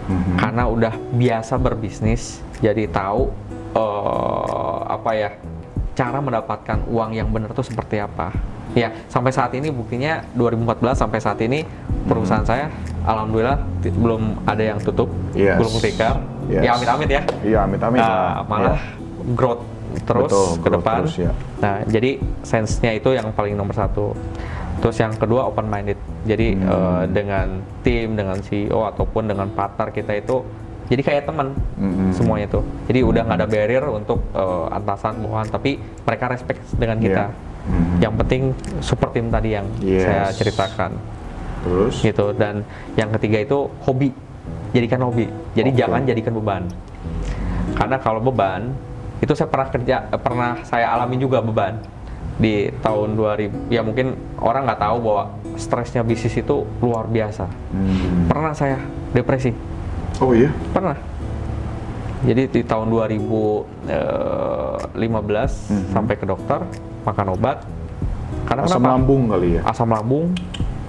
Mhm. 0.05 0.37
karena 0.37 0.63
udah 0.67 0.93
biasa 1.11 1.55
berbisnis 1.55 2.43
jadi 2.59 2.85
tahu 2.85 3.31
eh, 3.73 4.79
apa 4.85 5.11
ya 5.15 5.29
cara 5.91 6.19
mendapatkan 6.19 6.83
uang 6.85 7.15
yang 7.15 7.31
benar 7.31 7.51
tuh 7.51 7.63
seperti 7.63 7.97
apa 7.97 8.35
ya 8.71 8.91
sampai 9.07 9.31
saat 9.31 9.55
ini 9.55 9.71
buktinya 9.71 10.21
2014 10.35 10.99
sampai 10.99 11.19
saat 11.19 11.39
ini 11.41 11.63
perusahaan 12.03 12.43
saya 12.43 12.65
alhamdulillah 13.03 13.57
belum 13.83 14.21
ada 14.43 14.63
yang 14.65 14.77
tutup 14.77 15.09
Yes. 15.31 15.57
belum 15.57 15.73
tikar 15.79 16.15
Yes. 16.47 16.61
ya 16.61 16.71
amit-amit 16.73 17.09
ya 17.09 17.21
Iya, 17.41 17.59
amit-amit 17.63 17.99
Nah, 17.99 18.09
lah. 18.09 18.43
malah 18.45 18.77
Ya. 18.77 19.33
growth 19.33 19.63
terus 20.01 20.23
Betul, 20.25 20.47
ke 20.47 20.61
growth 20.61 20.75
depan. 20.77 20.97
terus, 21.03 21.15
ya. 21.19 21.31
Nah, 21.59 21.75
jadi 21.85 22.11
sense-nya 22.41 22.91
itu 22.93 23.11
yang 23.11 23.27
paling 23.29 23.53
nomor 23.53 23.71
satu. 23.71 24.15
Terus 24.79 24.97
yang 24.97 25.13
kedua 25.13 25.45
open 25.45 25.67
minded. 25.67 25.99
Jadi 26.23 26.55
Hmm. 26.55 26.63
eh, 26.65 27.03
dengan 27.11 27.47
tim, 27.81 28.15
dengan 28.15 28.39
CEO 28.39 28.87
ataupun 28.87 29.25
dengan 29.25 29.47
partner 29.49 29.91
kita 29.91 30.15
itu 30.15 30.41
jadi 30.87 31.01
kayak 31.01 31.23
teman 31.25 31.55
Mm-mm. 31.75 32.11
semuanya 32.11 32.47
itu. 32.47 32.59
Jadi 32.85 32.99
udah 33.01 33.21
nggak 33.21 33.37
ada 33.37 33.47
barrier 33.47 33.85
untuk 33.85 34.19
eh, 34.27 34.65
atasan 34.71 35.21
bawahan, 35.21 35.47
tapi 35.49 35.75
mereka 36.01 36.25
respect 36.29 36.59
dengan 36.73 36.97
kita. 36.97 37.25
Iya. 37.27 37.49
Mhm. 37.63 37.95
Yang 37.99 38.13
penting 38.17 38.41
super 38.79 39.07
team 39.09 39.27
tadi 39.27 39.49
yang 39.51 39.67
Yes. 39.77 40.01
saya 40.01 40.23
ceritakan 40.33 40.91
Terus? 41.61 41.93
gitu. 42.01 42.25
Dan 42.31 42.61
yang 42.93 43.09
ketiga 43.13 43.37
itu 43.39 43.57
hobi. 43.81 44.09
Jadikan 44.71 44.99
hobi. 45.01 45.25
Jadi 45.51 45.69
Oke. 45.69 45.77
jangan 45.77 45.99
jadikan 46.03 46.31
beban. 46.33 46.63
Karena 47.73 47.95
kalau 47.97 48.19
beban 48.19 48.69
itu 49.17 49.31
saya 49.31 49.47
pernah 49.47 49.67
kerja 49.67 49.95
eh, 50.07 50.17
pernah 50.17 50.59
saya 50.63 50.91
alami 50.91 51.15
juga 51.15 51.39
beban 51.39 51.77
di 52.35 52.67
tahun 52.81 53.13
2000 53.13 53.69
ya 53.69 53.79
mungkin 53.79 54.11
orang 54.35 54.65
nggak 54.65 54.81
tahu 54.81 54.95
bahwa 54.99 55.23
stresnya 55.55 56.01
bisnis 56.01 56.33
itu 56.33 56.65
luar 56.79 57.05
biasa 57.05 57.45
Hmm. 57.69 58.25
pernah 58.25 58.49
saya 58.49 58.81
depresi 59.11 59.51
Oh 60.17 60.33
iya? 60.33 60.49
pernah 60.71 60.95
jadi 62.21 62.47
di 62.47 62.61
tahun 62.63 62.87
2015 62.89 65.51
Mhm. 65.69 65.83
sampai 65.91 66.15
ke 66.15 66.25
dokter 66.25 66.59
makan 67.03 67.27
obat 67.31 67.57
karena 68.43 68.61
Asam 68.63 68.79
kenapa 68.79 68.91
lambung 68.91 69.21
kali 69.27 69.47
ya? 69.53 69.59
asam 69.63 69.87
lambung 69.87 70.25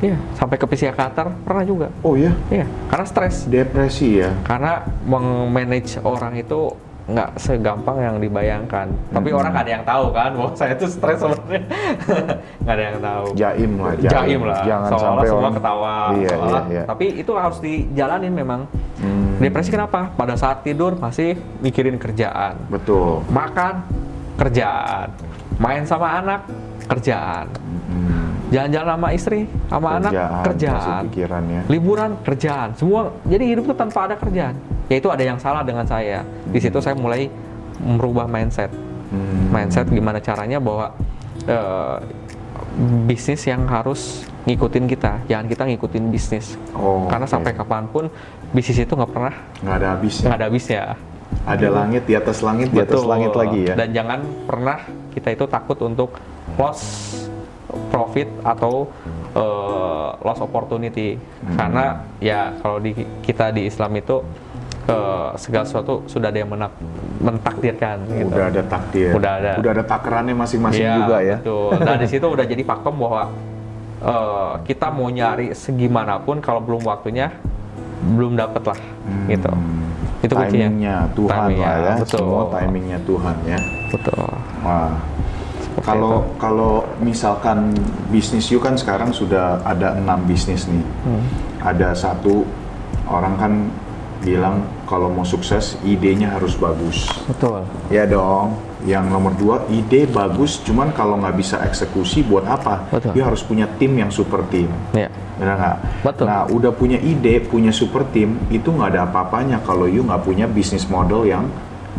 iya 0.03 0.19
sampai 0.35 0.59
ke 0.59 0.67
psikiater 0.67 1.31
pernah 1.43 1.63
juga 1.63 1.89
Oh 2.03 2.13
iya? 2.13 2.35
iya 2.51 2.67
karena 2.91 3.07
stres 3.07 3.47
Depresi 3.47 4.19
ya? 4.19 4.35
karena 4.43 4.83
meng-manage 5.03 5.97
orang 6.03 6.37
itu 6.37 6.75
nggak 7.03 7.35
segampang 7.35 7.99
yang 7.99 8.17
dibayangkan. 8.17 8.87
Tapi 9.11 9.29
Mhm. 9.29 9.37
orang 9.37 9.51
nggak 9.51 9.65
ada 9.67 9.73
yang 9.75 9.85
tahu 9.85 10.05
kan 10.15 10.31
bahwa 10.39 10.51
saya 10.55 10.71
itu 10.71 10.87
stres 10.87 11.19
sebenarnya. 11.19 11.61
Nggak 12.63 12.75
ada 12.79 12.85
yang 12.85 12.99
tahu. 13.03 13.27
Jaim 13.35 13.73
lah, 13.75 13.93
jaim. 13.99 14.07
Jaim 14.07 14.41
lah. 14.41 14.59
Jangan 14.63 14.87
Seolah-olah 14.87 15.03
sampai 15.11 15.27
semua 15.27 15.43
orang 15.43 15.55
ketawa. 15.59 15.95
Iya, 16.15 16.31
iya, 16.31 16.61
iya. 16.71 16.83
Tapi 16.87 17.07
itu 17.19 17.33
harus 17.35 17.59
dijalanin 17.59 18.33
memang. 18.33 18.61
Hmm. 19.03 19.35
Depresi 19.37 19.75
kenapa? 19.75 20.15
Pada 20.15 20.39
saat 20.39 20.63
tidur 20.63 20.95
masih 20.95 21.35
mikirin 21.59 21.99
kerjaan. 21.99 22.55
Betul. 22.71 23.27
Makan, 23.29 23.83
kerjaan. 24.39 25.11
Main 25.59 25.83
sama 25.83 26.23
anak, 26.23 26.47
kerjaan. 26.87 27.51
Hmm. 27.91 28.22
Jalan-jalan 28.53 28.89
sama 29.01 29.09
istri, 29.17 29.41
sama 29.73 29.89
anak, 29.97 30.13
Kerjaan, 30.13 30.45
kerjaan. 30.45 30.77
masih 30.77 30.95
pikirannya. 31.09 31.61
Liburan, 31.73 32.11
kerjaan. 32.21 32.69
Semua. 32.77 33.09
Jadi 33.25 33.45
hidup 33.49 33.63
itu 33.73 33.75
tanpa 33.75 33.99
ada 34.05 34.15
kerjaan. 34.21 34.55
Yaitu 34.93 35.09
ada 35.09 35.25
yang 35.25 35.41
salah 35.41 35.65
dengan 35.65 35.89
saya. 35.89 36.21
Di 36.53 36.61
situ 36.61 36.77
saya 36.85 36.93
mulai 36.93 37.33
merubah 37.81 38.29
mindset. 38.29 38.69
Hmm. 39.09 39.49
Mindset 39.49 39.89
gimana 39.89 40.21
caranya 40.21 40.61
bahwa 40.61 40.93
eh, 41.49 41.97
bisnis 43.09 43.41
yang 43.49 43.65
harus 43.69 44.29
ngikutin 44.45 44.85
kita, 44.91 45.13
jangan 45.31 45.47
kita 45.49 45.63
ngikutin 45.73 46.05
bisnis. 46.13 46.59
Oh, 46.75 47.07
Karena 47.07 47.25
oke. 47.25 47.33
sampai 47.33 47.53
kapan 47.55 47.85
pun 47.89 48.11
bisnis 48.53 48.83
itu 48.83 48.93
nggak 48.93 49.13
pernah 49.13 49.35
nggak 49.63 49.77
ada 49.81 49.87
habisnya. 49.97 50.25
nggak 50.29 50.39
ada 50.39 50.47
habisnya. 50.51 50.83
Ada 51.43 51.69
langit 51.73 52.03
di 52.05 52.15
atas 52.15 52.39
langit 52.45 52.69
di 52.69 52.79
atas 52.79 53.01
Betul. 53.01 53.09
langit 53.09 53.33
lagi 53.33 53.61
ya. 53.65 53.75
Dan 53.79 53.89
jangan 53.97 54.21
pernah 54.45 54.79
kita 55.17 55.29
itu 55.33 55.45
takut 55.49 55.79
untuk 55.81 56.11
loss 56.61 56.81
profit 57.93 58.29
atau 58.41 58.89
eh, 59.37 60.09
loss 60.19 60.41
opportunity. 60.41 61.21
Hmm. 61.45 61.55
Karena 61.55 61.85
ya 62.19 62.57
kalau 62.59 62.81
di 62.81 62.97
kita 63.21 63.53
di 63.53 63.69
Islam 63.69 63.93
itu 63.95 64.25
eh, 64.89 65.29
segala 65.37 65.69
sesuatu 65.69 66.09
sudah 66.09 66.33
ada 66.33 66.39
yang 66.41 66.49
menak, 66.49 66.73
mentakdirkan 67.21 68.09
gitu. 68.09 68.33
Udah 68.33 68.49
ada 68.49 68.63
takdir. 68.65 69.11
Udah 69.13 69.33
ada. 69.37 69.53
Udah 69.61 69.71
ada 69.77 69.85
takarannya 69.85 70.35
masing-masing 70.35 70.83
Iya, 70.83 70.97
juga 70.97 71.17
ya. 71.21 71.37
Betul. 71.39 71.71
Nah 71.79 71.97
di 72.01 72.07
situ 72.09 72.27
udah 72.27 72.45
jadi 72.49 72.63
pakem 72.65 72.95
bahwa 72.97 73.23
eh, 74.01 74.53
kita 74.65 74.89
mau 74.89 75.07
nyari 75.07 75.53
segimanapun 75.53 76.41
kalau 76.41 76.59
belum 76.59 76.83
waktunya 76.83 77.29
belum 78.03 78.35
dapet 78.35 78.65
lah 78.67 78.81
Hmm. 79.03 79.27
gitu. 79.27 79.51
Itu 80.23 80.35
kuncinya. 80.39 80.71
timingnya 80.71 80.97
Tuhan 81.19 81.39
Timingnya, 81.51 81.67
lah 81.67 81.75
ya. 81.83 81.95
betul. 81.99 82.19
Semua 82.23 82.43
timingnya 82.55 82.99
Tuhan 83.03 83.37
ya. 83.43 83.59
Betul. 83.91 84.27
Wah. 84.63 84.95
Kalau 85.81 86.21
itu. 86.21 86.37
kalau 86.37 86.75
misalkan 87.01 87.73
bisnis 88.13 88.53
you 88.53 88.61
kan 88.61 88.77
sekarang 88.77 89.15
sudah 89.17 89.65
ada 89.65 89.97
enam 89.97 90.21
bisnis 90.29 90.69
nih. 90.69 90.85
Hmm. 91.09 91.25
Ada 91.65 91.97
satu 91.97 92.45
orang 93.09 93.35
kan 93.41 93.53
bilang 94.23 94.63
kalau 94.87 95.11
mau 95.11 95.27
sukses 95.27 95.77
idenya 95.83 96.31
harus 96.31 96.55
bagus. 96.55 97.11
Betul. 97.27 97.67
Ya 97.91 98.07
dong. 98.07 98.55
Yang 98.83 99.15
nomor 99.15 99.33
dua 99.39 99.57
ide 99.71 100.11
bagus, 100.11 100.59
cuman 100.67 100.91
kalau 100.91 101.15
nggak 101.23 101.39
bisa 101.39 101.63
eksekusi 101.63 102.27
buat 102.27 102.43
apa? 102.43 102.91
Betul. 102.91 103.15
You 103.15 103.23
harus 103.23 103.43
punya 103.47 103.71
tim 103.79 103.95
yang 103.95 104.11
super 104.11 104.43
tim. 104.51 104.67
Ya. 104.91 105.07
Benar 105.39 105.55
nggak? 105.55 105.77
Betul. 106.03 106.25
Nah, 106.27 106.43
udah 106.51 106.75
punya 106.75 106.99
ide, 106.99 107.47
punya 107.47 107.71
super 107.71 108.03
team, 108.11 108.43
itu 108.51 108.75
nggak 108.75 108.99
ada 108.99 109.07
apa-apanya 109.07 109.63
kalau 109.63 109.87
you 109.87 110.03
nggak 110.03 110.27
punya 110.27 110.51
bisnis 110.51 110.91
model 110.91 111.23
yang 111.23 111.47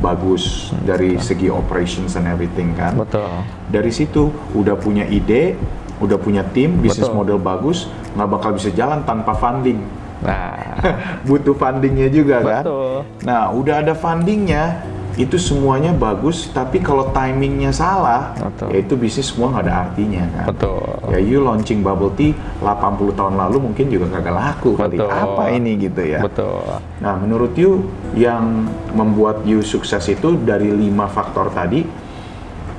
bagus 0.01 0.73
dari 0.83 1.15
segi 1.21 1.51
operations 1.51 2.17
and 2.17 2.25
everything 2.25 2.73
kan. 2.73 2.97
Betul. 2.97 3.27
Dari 3.69 3.91
situ 3.93 4.33
udah 4.53 4.73
punya 4.79 5.05
ide, 5.05 5.53
udah 6.01 6.17
punya 6.17 6.41
tim, 6.55 6.81
bisnis 6.81 7.09
model 7.11 7.37
bagus, 7.37 7.87
nggak 8.17 8.29
bakal 8.29 8.51
bisa 8.57 8.69
jalan 8.73 9.05
tanpa 9.05 9.37
funding. 9.37 9.79
Nah, 10.23 10.55
Butuh 11.27 11.55
fundingnya 11.55 12.07
juga 12.07 12.39
kan. 12.41 12.63
betul. 12.63 13.03
Nah, 13.27 13.51
udah 13.51 13.83
ada 13.83 13.93
fundingnya, 13.95 14.79
itu 15.13 15.37
semuanya 15.37 15.93
bagus, 15.93 16.49
tapi 16.49 16.81
kalau 16.81 17.13
timingnya 17.13 17.69
salah, 17.69 18.33
Betul. 18.33 18.67
ya 18.73 18.77
itu 18.81 18.93
bisnis 18.97 19.29
semua 19.29 19.53
nggak 19.53 19.63
ada 19.69 19.73
artinya 19.85 20.23
kan. 20.33 20.45
Betul. 20.49 20.81
Ya 21.13 21.19
you 21.21 21.45
launching 21.45 21.85
bubble 21.85 22.09
tea 22.17 22.33
80 22.65 23.13
tahun 23.13 23.33
lalu 23.37 23.57
mungkin 23.69 23.93
juga 23.93 24.09
kagak 24.09 24.33
laku 24.33 24.73
kali. 24.73 24.97
Apa 24.97 25.53
ini 25.53 25.77
gitu 25.77 26.01
ya. 26.01 26.17
Betul. 26.25 26.65
Nah, 26.97 27.13
menurut 27.21 27.53
you 27.53 27.85
yang 28.17 28.65
membuat 28.97 29.45
you 29.45 29.61
sukses 29.61 30.01
itu 30.09 30.33
dari 30.41 30.73
lima 30.73 31.05
faktor 31.05 31.53
tadi 31.53 31.85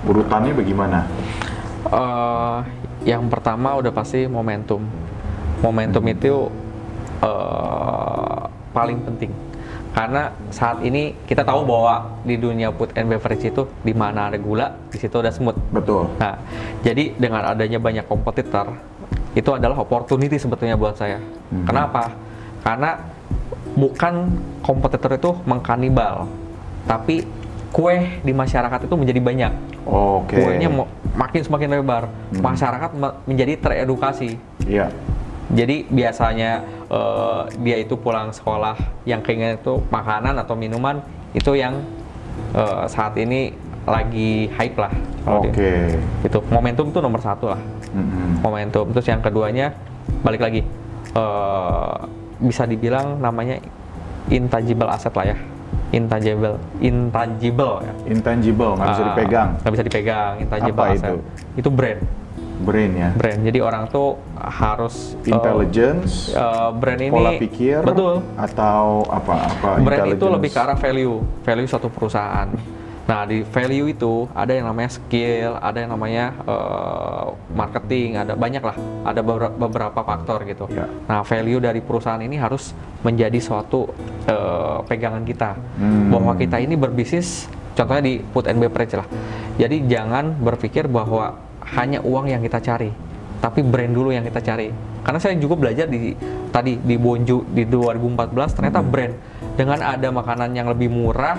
urutannya 0.03 0.59
bagaimana? 0.59 1.07
Eh, 1.87 2.59
yang 3.07 3.31
pertama 3.31 3.79
udah 3.79 3.95
pasti 3.95 4.27
momentum. 4.27 4.83
Momentum 5.63 6.03
itu 6.11 6.51
eh, 7.23 8.43
paling 8.75 8.99
penting. 9.07 9.44
Karena 9.95 10.35
saat 10.51 10.83
ini 10.83 11.15
kita 11.23 11.47
tahu 11.47 11.63
bahwa 11.63 12.19
di 12.27 12.35
dunia 12.35 12.75
food 12.75 12.91
and 12.99 13.07
beverage 13.07 13.47
itu 13.47 13.63
di 13.87 13.95
mana 13.95 14.27
ada 14.27 14.35
gula, 14.43 14.75
di 14.91 14.99
situ 14.99 15.15
ada 15.23 15.31
semut. 15.31 15.55
Betul. 15.71 16.11
Nah, 16.19 16.35
jadi 16.83 17.15
dengan 17.15 17.47
adanya 17.47 17.79
banyak 17.79 18.03
kompetitor, 18.11 18.75
itu 19.39 19.51
adalah 19.55 19.79
opportunity 19.79 20.35
sebetulnya 20.35 20.75
buat 20.75 20.99
saya. 20.99 21.23
Mhm. 21.23 21.71
Kenapa? 21.71 22.11
Karena 22.67 22.99
bukan 23.79 24.35
kompetitor 24.67 25.15
itu 25.15 25.31
mengkanibal, 25.47 26.27
tapi 26.91 27.23
kue 27.71 28.19
di 28.27 28.35
masyarakat 28.35 28.91
itu 28.91 28.95
menjadi 28.99 29.21
banyak. 29.23 29.53
Oke. 29.87 30.43
Kuenya 30.43 30.71
mo- 30.75 30.91
makin 31.15 31.43
semakin 31.47 31.71
lebar, 31.71 32.11
Mhm. 32.35 32.43
masyarakat 32.43 32.91
me- 32.99 33.17
menjadi 33.31 33.53
teredukasi. 33.63 34.43
Iya. 34.67 34.91
Jadi 35.47 35.85
biasanya 35.87 36.51
eh, 36.87 37.43
dia 37.61 37.77
itu 37.79 37.95
pulang 37.95 38.31
sekolah 38.31 38.75
yang 39.05 39.21
keinginan 39.21 39.57
itu 39.57 39.83
makanan 39.89 40.37
atau 40.37 40.55
minuman 40.55 41.05
itu 41.33 41.53
yang 41.53 41.85
eh, 42.53 42.85
saat 42.87 43.13
ini 43.17 43.53
lagi 43.85 44.49
hype 44.51 44.79
lah. 44.79 44.93
Oke. 45.25 45.97
itu 46.21 46.39
momentum 46.47 46.89
itu 46.89 47.01
nomor 47.01 47.17
satu 47.17 47.49
lah 47.49 47.61
Mm-mm. 47.91 48.41
momentum 48.41 48.85
terus 48.93 49.05
yang 49.05 49.21
keduanya 49.21 49.73
balik 50.21 50.41
lagi 50.41 50.61
eh, 51.11 51.95
bisa 52.39 52.65
dibilang 52.65 53.17
namanya 53.19 53.57
intangible 54.29 54.85
asset 54.87 55.13
lah 55.13 55.25
ya 55.27 55.37
intangible 55.93 56.61
intangible 56.79 57.81
ya 57.81 57.93
Intangible, 58.05 58.73
nggak 58.75 58.85
bisa 58.87 59.01
Ah, 59.01 59.09
dipegang. 59.11 59.49
nggak 59.57 59.73
bisa 59.73 59.85
dipegang 59.85 60.33
intangible 60.39 60.83
Apa 60.83 60.93
asset 60.93 61.09
itu? 61.09 61.19
itu 61.57 61.69
brand 61.71 62.01
Brain 62.55 62.93
ya. 62.95 63.11
brand 63.11 63.41
jadi 63.43 63.59
orang 63.61 63.91
tuh 63.91 64.15
harus 64.39 65.19
eh, 65.27 65.35
Intelligence, 65.35 66.31
eh, 66.31 66.71
brand 66.71 67.01
ini 67.03 67.11
pola 67.11 67.33
pikir, 67.35 67.83
betul 67.83 68.23
atau 68.39 69.03
apa? 69.11 69.35
Apa? 69.59 69.69
brand 69.83 70.07
itu 70.15 70.27
lebih 70.31 70.51
ke 70.55 70.59
arah 70.63 70.79
value 70.79 71.19
value 71.43 71.67
suatu 71.67 71.91
perusahaan 71.91 72.47
Nah, 73.05 73.29
di 73.29 73.45
value 73.45 73.93
itu 73.93 74.25
ada 74.33 74.57
yang 74.57 74.65
namanya 74.65 74.97
skill, 74.97 75.61
ada 75.61 75.77
yang 75.77 75.93
namanya 75.93 76.33
eh, 76.49 77.27
marketing, 77.53 78.17
ada 78.17 78.33
banyak 78.33 78.65
lah, 78.65 78.77
ada 79.05 79.21
beberapa, 79.21 79.53
beberapa 79.53 80.01
faktor 80.01 80.49
gitu. 80.49 80.65
Ya. 80.73 80.89
Nah, 81.05 81.21
value 81.21 81.61
dari 81.61 81.85
perusahaan 81.85 82.21
ini 82.21 82.41
harus 82.41 82.73
menjadi 83.05 83.37
suatu 83.45 83.93
eh, 84.25 84.79
pegangan 84.89 85.25
kita 85.29 85.57
Hmm. 85.77 86.09
bahwa 86.09 86.33
kita 86.41 86.57
ini 86.65 86.81
berbisnis, 86.81 87.45
contohnya 87.77 88.01
di 88.09 88.15
food 88.33 88.49
and 88.49 88.57
beverage 88.57 88.97
lah. 88.97 89.05
Jadi 89.61 89.85
jangan 89.85 90.33
berpikir 90.41 90.89
bahwa 90.89 91.37
hanya 91.75 91.99
uang 92.03 92.31
yang 92.31 92.43
kita 92.43 92.63
cari, 92.63 92.91
tapi 93.43 93.61
brand 93.63 93.93
dulu 93.93 94.15
yang 94.15 94.25
kita 94.25 94.41
cari. 94.41 94.71
Karena 95.05 95.21
saya 95.21 95.37
juga 95.37 95.55
belajar 95.59 95.85
di 95.85 96.17
tadi 96.49 96.81
di 96.81 96.97
Bonju 96.97 97.53
di 97.53 97.69
2014 97.69 98.57
ternyata 98.57 98.81
brand 98.81 99.15
dengan 99.59 99.79
ada 99.85 100.09
makanan 100.09 100.55
yang 100.57 100.71
lebih 100.73 100.89
murah 100.89 101.37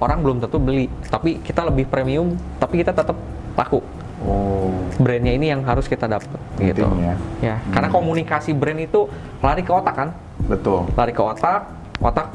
orang 0.00 0.18
belum 0.24 0.36
tentu 0.40 0.56
beli, 0.56 0.88
tapi 1.12 1.38
kita 1.44 1.68
lebih 1.68 1.84
premium, 1.88 2.32
tapi 2.56 2.80
kita 2.80 2.96
tetap 2.96 3.16
laku. 3.54 3.84
Oh. 4.20 4.72
Brandnya 5.00 5.32
ini 5.32 5.48
yang 5.48 5.64
harus 5.64 5.88
kita 5.88 6.04
dapat 6.04 6.40
gitu. 6.60 6.84
Ya. 7.00 7.16
Ya, 7.40 7.56
karena 7.72 7.88
komunikasi 7.88 8.52
brand 8.52 8.80
itu 8.80 9.08
lari 9.40 9.64
ke 9.64 9.72
otak 9.72 9.94
kan, 9.96 10.08
Betul. 10.44 10.88
lari 10.96 11.12
ke 11.12 11.20
otak, 11.20 11.68
otak 12.00 12.32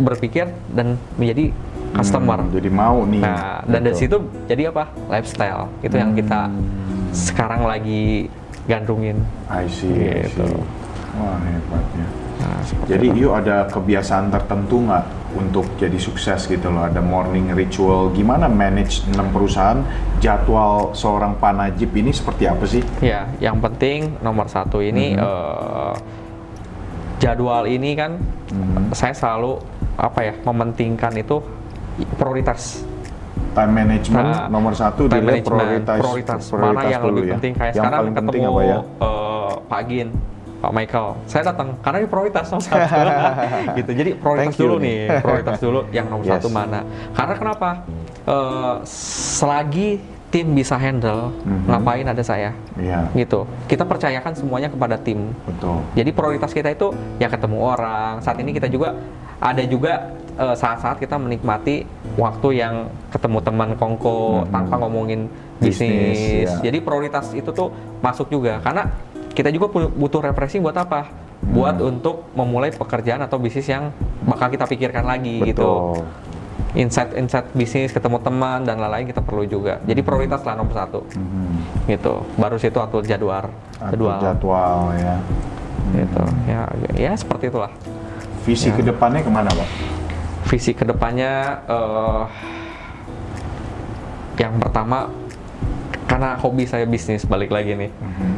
berpikir 0.00 0.48
dan 0.72 1.00
menjadi 1.16 1.52
customer. 1.94 2.38
Hmm, 2.42 2.52
jadi 2.52 2.68
mau 2.68 3.06
nih. 3.06 3.22
Nah, 3.22 3.62
dan 3.64 3.80
dari 3.80 3.96
situ 3.96 4.16
jadi 4.44 4.68
apa? 4.68 4.90
Lifestyle. 5.08 5.70
Itu 5.80 5.94
yang 5.94 6.12
kita 6.12 6.50
Hmm. 6.50 7.08
sekarang 7.10 7.62
lagi 7.64 8.26
gandrungin. 8.66 9.22
I 9.46 9.64
see, 9.66 9.94
I 9.94 10.26
Gitu. 10.26 10.42
see. 10.42 10.62
Wah 11.14 11.38
hebatnya. 11.38 12.06
Nah, 12.34 12.58
Jadi 12.90 13.06
itu. 13.08 13.22
yuk 13.24 13.32
ada 13.38 13.70
kebiasaan 13.70 14.28
tertentu 14.28 14.82
nggak 14.82 15.04
untuk 15.32 15.78
jadi 15.78 15.94
sukses 15.94 16.44
gitu 16.44 16.66
loh? 16.66 16.82
Ada 16.82 16.98
morning 16.98 17.54
ritual, 17.54 18.10
gimana 18.10 18.50
manage 18.50 19.06
6 19.06 19.30
perusahaan? 19.30 19.78
Jadwal 20.18 20.90
seorang 20.92 21.38
panajib 21.38 21.94
ini 21.94 22.10
seperti 22.10 22.50
apa 22.50 22.66
sih? 22.66 22.82
ya, 22.98 23.30
yang 23.38 23.62
penting 23.62 24.18
nomor 24.18 24.50
satu 24.50 24.82
ini 24.82 25.14
Mhm. 25.14 25.22
eh, 25.22 25.94
jadwal 27.16 27.64
ini 27.64 27.94
kan 27.94 28.18
Mhm. 28.50 28.90
saya 28.92 29.14
selalu 29.14 29.62
apa 29.94 30.20
ya 30.20 30.34
mementingkan 30.42 31.14
itu 31.14 31.38
prioritas. 32.12 32.82
Time 33.54 33.70
management 33.72 34.26
Nah, 34.26 34.46
nomor 34.48 34.74
satu 34.74 35.06
Time 35.06 35.22
management, 35.22 35.46
prioritas, 35.46 35.98
prioritas, 36.00 36.40
mana 36.50 36.80
yang 36.84 37.02
dulu 37.02 37.14
lebih 37.16 37.22
ya. 37.24 37.34
penting 37.38 37.52
kayak 37.54 37.70
yang 37.70 37.76
sekarang 37.80 38.00
paling 38.00 38.12
ketemu 38.12 38.26
penting 38.28 38.42
apa 38.44 38.60
ya? 38.62 38.78
eh, 39.00 39.52
Pak 39.64 39.82
Gin, 39.84 40.08
Pak 40.56 40.72
Michael, 40.72 41.08
saya 41.24 41.42
datang 41.44 41.68
karena 41.78 41.96
ini 42.00 42.08
prioritas 42.08 42.44
nomor 42.48 42.64
satu, 42.64 42.98
gitu. 43.78 43.90
Jadi 43.92 44.10
prioritas 44.16 44.44
Thank 44.48 44.58
dulu 44.58 44.74
nih. 44.76 44.96
nih, 45.06 45.18
prioritas 45.20 45.56
dulu 45.60 45.80
yang 45.90 46.06
nomor 46.08 46.24
Yes. 46.24 46.32
satu 46.34 46.48
mana? 46.48 46.80
Karena 47.12 47.34
kenapa? 47.36 47.68
Eh, 48.24 48.74
selagi 48.88 49.90
tim 50.34 50.50
bisa 50.50 50.74
handle, 50.74 51.30
Mhm. 51.46 51.70
ngapain 51.70 52.02
ada 52.02 52.18
saya, 52.20 52.50
Iya, 52.74 53.06
gitu. 53.14 53.46
Kita 53.70 53.86
percayakan 53.86 54.34
semuanya 54.34 54.66
kepada 54.66 54.98
tim. 54.98 55.30
betul. 55.46 55.78
Jadi 55.94 56.10
prioritas 56.10 56.50
kita 56.50 56.74
itu 56.74 56.90
ya 57.16 57.30
ketemu 57.30 57.62
orang. 57.62 58.18
Saat 58.18 58.42
ini 58.42 58.50
kita 58.50 58.66
juga 58.66 58.98
ada 59.38 59.62
juga 59.62 60.10
eh, 60.34 60.50
saat-saat 60.50 60.98
kita 60.98 61.14
menikmati 61.14 61.86
waktu 62.18 62.58
yang 62.58 62.90
ketemu 63.06 63.38
teman 63.38 63.78
kongko 63.78 64.42
Mhm. 64.42 64.50
tanpa 64.50 64.74
ngomongin 64.82 65.30
Bisnis, 65.62 66.18
bisnis. 66.18 66.50
ya. 66.50 66.58
Jadi 66.66 66.82
prioritas 66.82 67.30
itu 67.30 67.54
tuh 67.54 67.70
masuk 68.02 68.26
juga 68.26 68.58
karena 68.58 68.90
kita 69.30 69.54
juga 69.54 69.70
butuh 69.70 70.18
refreshing 70.20 70.58
buat 70.58 70.74
apa? 70.74 71.06
Buat 71.38 71.78
Hmm. 71.78 71.86
untuk 71.88 72.26
memulai 72.34 72.74
pekerjaan 72.74 73.22
atau 73.22 73.38
bisnis 73.38 73.62
yang 73.64 73.94
bakal 74.26 74.50
kita 74.50 74.66
pikirkan 74.66 75.06
lagi 75.06 75.38
gitu. 75.44 76.02
Insight-insight 76.74 77.54
bisnis, 77.54 77.94
ketemu 77.94 78.18
teman 78.18 78.66
dan 78.66 78.76
lain-lain 78.76 79.06
kita 79.06 79.22
perlu 79.22 79.46
juga. 79.46 79.78
Jadi 79.82 80.02
prioritas 80.02 80.42
lah 80.42 80.58
nomor 80.58 80.74
satu 80.74 81.06
Mhm. 81.06 81.86
gitu. 81.86 82.26
Baru 82.34 82.58
situ 82.58 82.76
atur 82.76 83.02
jadwal. 83.02 83.46
Atur 83.78 84.10
Jadwal. 84.10 84.18
jadwal 84.20 84.78
ya. 84.98 85.16
Gitu. 85.94 86.22
Ya, 86.44 86.60
ya 86.92 87.12
seperti 87.14 87.48
itulah. 87.48 87.70
Visi 88.42 88.68
Ya. 88.68 88.76
ke 88.76 88.82
depannya 88.82 89.22
ke 89.22 89.30
mana, 89.30 89.48
Pak? 89.48 89.68
visi 90.44 90.70
ke 90.70 90.84
depannya 90.84 91.56
eh 91.64 92.22
yang 94.36 94.60
pertama 94.60 95.08
karena 96.04 96.36
hobi 96.36 96.68
saya 96.68 96.84
bisnis 96.84 97.24
balik 97.24 97.48
lagi 97.48 97.74
nih 97.74 97.90
Mhm. 97.90 98.30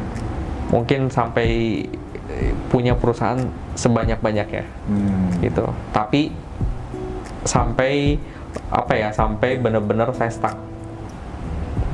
mungkin 0.71 0.99
sampai 1.11 1.83
punya 2.67 2.95
perusahaan 2.95 3.37
sebanyak 3.73 4.17
banyaknya 4.17 4.63
Hmm. 4.87 5.29
gitu 5.41 5.67
tapi 5.91 6.31
sampai 7.43 8.17
apa 8.69 8.93
ya 8.93 9.09
sampai 9.11 9.57
bener-bener 9.57 10.09
saya 10.11 10.31
stuck 10.31 10.55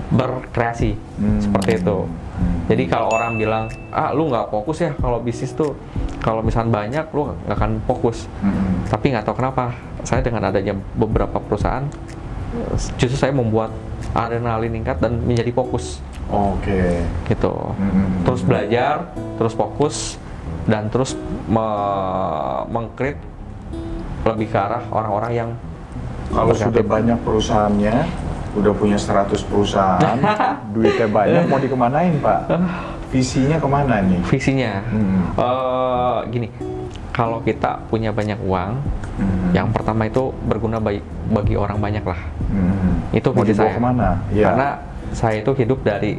berkreasi 0.10 0.94
Hmm. 1.18 1.41
seperti 1.41 1.82
itu 1.82 1.98
Hmm. 2.06 2.66
jadi 2.66 2.84
kalau 2.88 3.10
orang 3.10 3.34
bilang 3.36 3.66
ah 3.89 4.10
lu 4.10 4.30
nggak 4.30 4.50
fokus 4.50 4.78
ya 4.80 4.91
kalau 4.96 5.18
bisnis 5.20 5.52
tuh 5.52 5.74
kalau 6.20 6.41
misalnya 6.41 6.70
banyak 6.72 7.06
lu 7.10 7.30
nggak 7.30 7.50
akan 7.52 7.72
fokus 7.84 8.30
Mhm. 8.39 8.89
tapi 8.89 9.06
nggak 9.10 9.24
tahu 9.24 9.36
kenapa 9.36 9.74
saya 10.02 10.22
dengan 10.22 10.46
adanya 10.46 10.74
beberapa 10.94 11.38
perusahaan 11.39 11.86
justru 12.96 13.18
saya 13.18 13.34
membuat 13.34 13.74
adrenalin 14.14 14.70
meningkat 14.70 14.98
dan 15.00 15.18
menjadi 15.20 15.50
fokus 15.52 15.98
Oke. 16.30 17.02
gitu 17.26 17.54
Mhm. 17.74 18.24
terus 18.24 18.41
belajar 18.41 19.10
terus 19.36 19.54
fokus 19.54 19.96
dan 20.66 20.88
terus 20.88 21.18
me- 21.46 22.64
mengkrit 22.68 23.18
lebih 24.24 24.47
ke 24.47 24.57
arah 24.57 24.84
orang-orang 24.89 25.32
yang 25.34 25.49
Kalau 26.30 26.49
sudah 26.51 26.82
banyak 26.82 27.19
perusahaannya, 27.21 27.93
udah 28.53 28.74
punya 28.74 28.97
100 28.97 29.30
perusahaan, 29.43 30.17
duitnya 30.74 31.05
banyak, 31.05 31.43
mau 31.45 31.57
dikemanain 31.57 32.17
Pak? 32.17 32.39
Visinya 33.09 33.61
ke 33.61 33.67
mana 33.67 34.01
nih? 34.01 34.17
visinya 34.26 34.82
Hmm. 34.84 35.21
eh, 35.38 36.17
gini 36.28 36.47
kalau 37.13 37.38
kita 37.39 37.78
punya 37.88 38.09
banyak 38.09 38.41
uang 38.41 38.82
Hmm. 39.13 39.53
yang 39.53 39.69
pertama 39.69 40.09
itu 40.09 40.34
berguna 40.41 40.82
bagi, 40.82 40.97
bagi 41.30 41.53
orang 41.53 41.78
banyak 41.78 42.01
lah 42.01 42.17
Hmm. 42.49 42.97
itu 43.11 43.30
mau 43.30 43.45
saya 43.45 43.78
ke 43.78 43.82
mana? 43.84 44.17
Ya. 44.30 44.49
karena 44.49 44.67
saya 45.13 45.45
itu 45.45 45.53
hidup 45.53 45.86
dari 45.86 46.17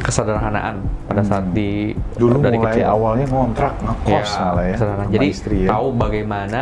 kesederhanaan 0.00 0.80
pada 1.04 1.20
saat 1.20 1.44
Hmm. 1.44 1.52
di 1.52 1.92
dulu 2.16 2.40
dari 2.40 2.56
mulai 2.56 2.72
kecil. 2.72 2.86
awalnya 2.88 3.26
ngontrak 3.28 3.72
ngekos 3.76 4.30
Ya, 4.32 4.48
ya. 4.64 4.76
Jadi 5.10 5.26
istri 5.28 5.56
ya. 5.66 5.76
tahu 5.76 5.92
bagaimana 5.92 6.60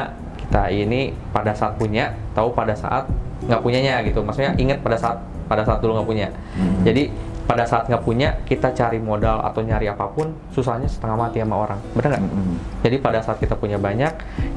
kita 0.51 0.67
ini 0.67 1.15
pada 1.31 1.55
saat 1.55 1.79
punya, 1.79 2.11
tahu 2.35 2.51
pada 2.51 2.75
saat 2.75 3.07
nggak 3.47 3.63
punyanya 3.63 4.03
gitu. 4.03 4.19
Maksudnya 4.19 4.59
ingat 4.59 4.83
pada 4.83 4.99
saat 4.99 5.23
pada 5.47 5.63
saat 5.63 5.79
dulu 5.79 5.95
nggak 6.03 6.09
punya. 6.11 6.29
Hmm. 6.59 6.83
Jadi 6.83 7.07
pada 7.47 7.63
saat 7.63 7.87
nggak 7.87 8.03
punya 8.03 8.35
kita 8.51 8.75
cari 8.75 8.99
modal 8.99 9.43
atau 9.47 9.63
nyari 9.63 9.87
apa 9.87 10.11
pun 10.11 10.35
susahnya 10.51 10.91
setengah 10.91 11.15
mati 11.19 11.39
sama 11.39 11.55
orang, 11.67 11.79
bener 11.99 12.19
nggak? 12.19 12.23
Mm-mm. 12.23 12.55
Jadi 12.87 12.97
pada 13.03 13.19
saat 13.23 13.43
kita 13.43 13.59
punya 13.59 13.75
banyak, 13.75 14.11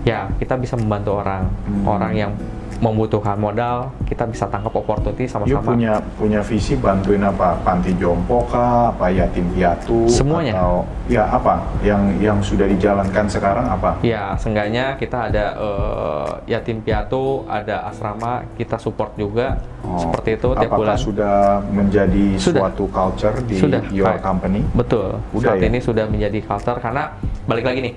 ya 0.06 0.30
kita 0.38 0.58
bisa 0.62 0.78
membantu 0.78 1.18
orang, 1.22 1.50
Hmm. 1.66 1.89
orang 1.89 2.14
yang 2.14 2.32
membutuhkan 2.80 3.38
modal, 3.38 3.91
kita 4.07 4.26
bisa 4.26 4.45
tangkap 4.47 4.74
opportunity 4.74 5.28
sama-sama. 5.28 5.76
punya 5.76 5.99
punya 6.17 6.41
visi 6.41 6.74
bantuin 6.80 7.21
apa? 7.21 7.59
Panti 7.61 7.93
jompo 7.99 8.45
kah? 8.47 8.95
Apa 8.95 9.11
yatim 9.11 9.45
piatu? 9.53 10.07
Semuanya. 10.09 10.57
Atau 10.57 10.88
ya 11.11 11.28
apa? 11.28 11.61
Yang 11.84 12.01
yang 12.24 12.38
sudah 12.39 12.67
dijalankan 12.69 13.26
sekarang 13.30 13.65
apa? 13.67 13.99
Ya, 14.01 14.34
seenggaknya 14.39 14.95
kita 14.97 15.30
ada 15.30 15.45
eh, 15.59 16.30
yatim 16.55 16.80
piatu, 16.82 17.43
ada 17.45 17.89
asrama, 17.91 18.47
kita 18.55 18.80
support 18.80 19.13
juga 19.19 19.59
Oh, 19.84 19.99
seperti 19.99 20.39
itu 20.39 20.49
tiap 20.55 20.71
Apakah 20.71 20.80
bulan. 20.80 20.97
sudah 20.97 21.38
menjadi 21.67 22.26
Sudah. 22.39 22.71
suatu 22.71 22.88
culture 22.88 23.36
di 23.43 23.59
Sudah, 23.59 23.84
your 23.91 24.15
company? 24.24 24.63
Betul. 24.71 25.19
Udah 25.36 25.59
saat 25.59 25.59
ya? 25.59 25.67
ini 25.67 25.80
sudah 25.84 26.07
menjadi 26.07 26.39
culture 26.39 26.80
karena 26.80 27.11
balik 27.43 27.67
lagi 27.67 27.91
nih 27.91 27.93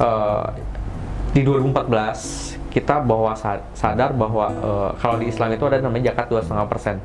eh, 0.00 0.44
di 1.36 1.44
2014 1.44 2.57
kita 2.78 2.94
bahwa 3.00 3.34
sa- 3.34 3.64
sadar 3.72 4.10
bahwa 4.12 4.46
eh, 4.48 4.90
kalau 4.96 5.18
di 5.18 5.26
Islam 5.26 5.50
itu 5.50 5.64
ada 5.64 5.78
namanya 5.78 6.14
zakat 6.14 6.26
2,5 6.30 6.64
persen. 6.66 6.96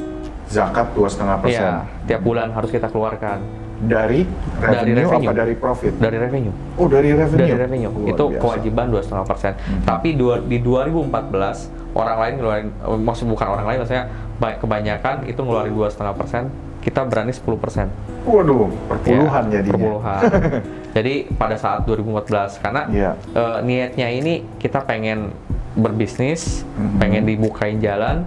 Zakat 0.45 0.93
dua 0.93 1.07
setengah 1.07 1.37
persen 1.39 1.65
Iya, 1.65 1.81
tiap 2.05 2.21
bulan 2.21 2.51
harus 2.51 2.69
kita 2.69 2.85
keluarkan 2.85 3.41
dari 3.81 4.21
Dari 4.61 4.69
revenue, 4.85 4.95
revenue. 5.01 5.27
apa 5.27 5.33
dari 5.35 5.55
profit? 5.57 5.93
dari 5.97 6.15
revenue. 6.15 6.53
Oh 6.77 6.85
dari 6.85 7.09
revenue. 7.11 7.41
Dari 7.41 7.57
revenue 7.57 7.89
Luar 7.89 8.07
itu 8.07 8.23
biasa. 8.27 8.39
kewajiban 8.39 8.85
2,5 8.87 9.25
persen. 9.25 9.51
Mhm. 9.57 9.81
Tapi 9.81 10.09
dua, 10.13 10.35
di 10.39 10.57
2014 10.59 11.57
orang 11.91 12.17
lain 12.17 12.33
ngeluarin, 12.37 12.67
eh, 12.69 12.99
maksud 13.01 13.25
bukan 13.25 13.47
orang 13.49 13.65
lain, 13.65 13.77
maksudnya 13.81 14.05
ba- 14.35 14.55
kebanyakan 14.55 15.15
itu 15.25 15.39
ngeluarin 15.39 15.73
2,5 15.73 15.89
persen. 16.13 16.43
Kita 16.79 17.01
berani 17.01 17.31
10 17.31 17.55
persen. 17.57 17.87
Waduh, 18.21 18.67
perpuluhan 18.85 19.43
Ya, 19.45 19.51
jadinya. 19.57 19.71
Perpuluhan. 19.73 20.21
Jadi 20.95 21.13
pada 21.33 21.55
saat 21.55 21.81
2014 21.83 22.59
karena 22.59 22.81
Iya. 22.87 23.11
eh, 23.31 23.57
niatnya 23.63 24.07
ini 24.07 24.33
kita 24.55 24.83
pengen 24.83 25.31
berbisnis, 25.75 26.63
Mhm. 26.73 26.97
pengen 26.97 27.23
dibukain 27.23 27.77
jalan, 27.77 28.25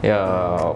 ya 0.00 0.20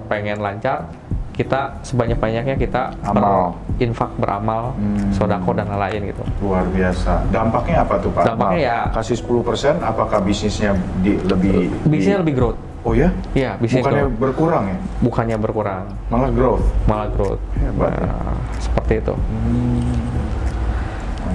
pengen 0.06 0.38
lancar. 0.38 0.90
Kita 1.30 1.78
sebanyak-banyaknya 1.80 2.58
kita 2.58 2.98
Amal. 3.00 3.54
berinfak, 3.70 4.10
beramal, 4.18 4.74
Hmm. 4.74 5.14
sodako 5.14 5.54
dan 5.54 5.70
lain-lain 5.70 6.10
gitu. 6.10 6.22
Luar 6.42 6.66
biasa. 6.66 7.30
Dampaknya 7.30 7.86
apa 7.86 7.94
tuh 7.96 8.10
Pak? 8.10 8.26
Dampaknya 8.26 8.58
Maaf, 8.58 8.66
ya- 8.66 8.86
kasih 8.92 9.16
10% 9.16 9.78
apakah 9.78 10.18
bisnisnya 10.18 10.74
di, 10.98 11.14
lebih 11.22 11.70
Bisnisnya 11.86 12.18
di- 12.18 12.22
lebih 12.26 12.34
growth. 12.34 12.58
Oh 12.82 12.90
ya? 12.90 13.10
Iya, 13.34 13.54
bisnis 13.54 13.82
Bukannya 13.82 14.02
growth. 14.02 14.18
berkurang 14.18 14.64
ya? 14.66 14.78
bukannya 14.98 15.36
berkurang, 15.36 15.84
Malah 16.10 16.30
growth. 16.30 16.66
malah 16.86 17.08
growth. 17.08 17.42
Hebat 17.54 17.90
ya. 17.92 18.06
Nah, 18.06 18.34
seperti 18.58 18.92
itu. 18.98 19.14
I 19.14 19.87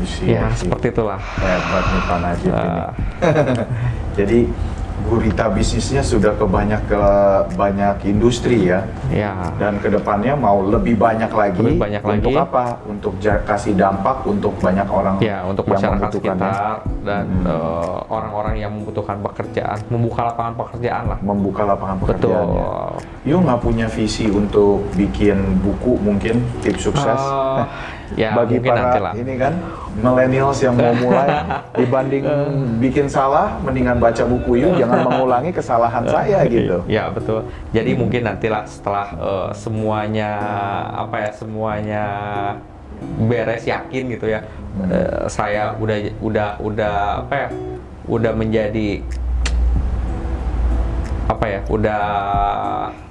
see, 0.05 0.31
Ya, 0.31 0.47
seperti 0.51 0.89
itulah. 0.89 1.19
Hebat 1.37 1.85
nih 1.85 2.01
Pak 2.03 2.17
Najib 2.19 2.51
ini. 2.51 2.79
Ah. 2.79 2.91
Jadi 4.17 4.39
gurita 5.03 5.51
bisnisnya 5.51 5.99
sudah 5.99 6.31
ke 6.31 6.45
banyak 6.47 6.79
ke 6.87 7.01
banyak 7.53 8.07
industri 8.07 8.71
ya. 8.71 8.87
Ya, 9.11 9.51
Dan 9.57 9.75
ke 9.77 9.89
depannya 9.89 10.31
mau 10.31 10.63
lebih 10.63 10.95
banyak 10.95 11.27
lagi. 11.27 11.59
Lebih 11.59 11.81
banyak 11.81 12.01
untuk 12.01 12.31
lagi. 12.31 12.45
apa? 12.47 12.63
Untuk 12.87 13.13
kasih 13.19 13.73
dampak 13.75 14.23
untuk 14.23 14.53
banyak 14.57 14.87
orang 14.87 15.19
ya 15.19 15.43
untuk 15.43 15.67
yang 15.67 15.75
masyarakat 15.75 16.09
sekitar 16.13 16.77
dan 17.03 17.25
Hmm. 17.25 17.51
eh, 17.51 17.97
orang-orang 18.07 18.55
yang 18.55 18.71
membutuhkan 18.71 19.19
pekerjaan, 19.19 19.75
membuka 19.89 20.21
lapangan 20.23 20.53
pekerjaan 20.55 21.03
lah. 21.09 21.19
membuka 21.19 21.61
lapangan 21.65 21.95
Betul. 21.97 22.07
pekerjaannya. 22.29 22.65
You 23.23 23.37
nggak 23.41 23.59
punya 23.59 23.87
visi 23.89 24.29
untuk 24.29 24.87
bikin 24.93 25.59
buku 25.59 25.99
mungkin 25.99 26.47
tips 26.61 26.79
sukses? 26.85 27.19
Eh, 27.19 27.63
ya, 28.13 28.33
Bagi 28.33 28.57
para 28.57 28.97
lah. 28.97 29.13
ini 29.13 29.33
kan 29.35 29.53
millennials 29.95 30.59
yang 30.59 30.73
mau 30.73 30.93
mulai 30.95 31.29
dibanding 31.79 32.23
bikin 32.77 33.05
salah, 33.05 33.57
mendingan 33.61 33.97
baca 33.97 34.23
buku 34.23 34.61
you, 34.63 34.69
jangan 34.81 35.05
mengulangi 35.05 35.49
kesalahan 35.49 36.03
saya 36.05 36.45
gitu. 36.51 36.81
Ya 36.85 37.09
betul. 37.09 37.45
Jadi 37.71 37.91
mungkin 37.93 38.25
nantilah 38.25 38.63
setelah 38.65 39.07
eh, 39.13 39.49
semuanya 39.53 40.31
apa 40.93 41.15
ya 41.25 41.29
semuanya 41.31 42.03
beres 43.19 43.63
yakin 43.63 44.03
gitu 44.11 44.27
ya, 44.27 44.41
Hmm. 44.73 44.89
eh, 44.89 45.23
saya 45.29 45.77
udah 45.77 45.97
udah 46.17 46.49
udah 46.57 46.95
apa 47.21 47.35
ya 47.35 47.47
udah 48.09 48.31
menjadi 48.33 49.05
apa 51.23 51.45
ya 51.47 51.59
udah 51.69 52.03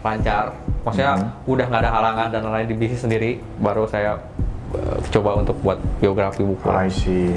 lancar. 0.01 0.53
Maksudnya 0.83 1.15
Hmm. 1.15 1.31
udah 1.47 1.65
nggak 1.65 1.83
ada 1.87 1.91
halangan 1.93 2.27
dan 2.29 2.41
lain-lain 2.43 2.67
di 2.67 2.77
bisnis 2.77 3.01
sendiri, 3.01 3.31
baru 3.59 3.87
saya 3.87 4.19
coba 5.09 5.31
untuk 5.37 5.57
buat 5.61 5.79
biografi 5.99 6.43
buku. 6.43 6.67
I 6.69 6.87
see. 6.87 7.33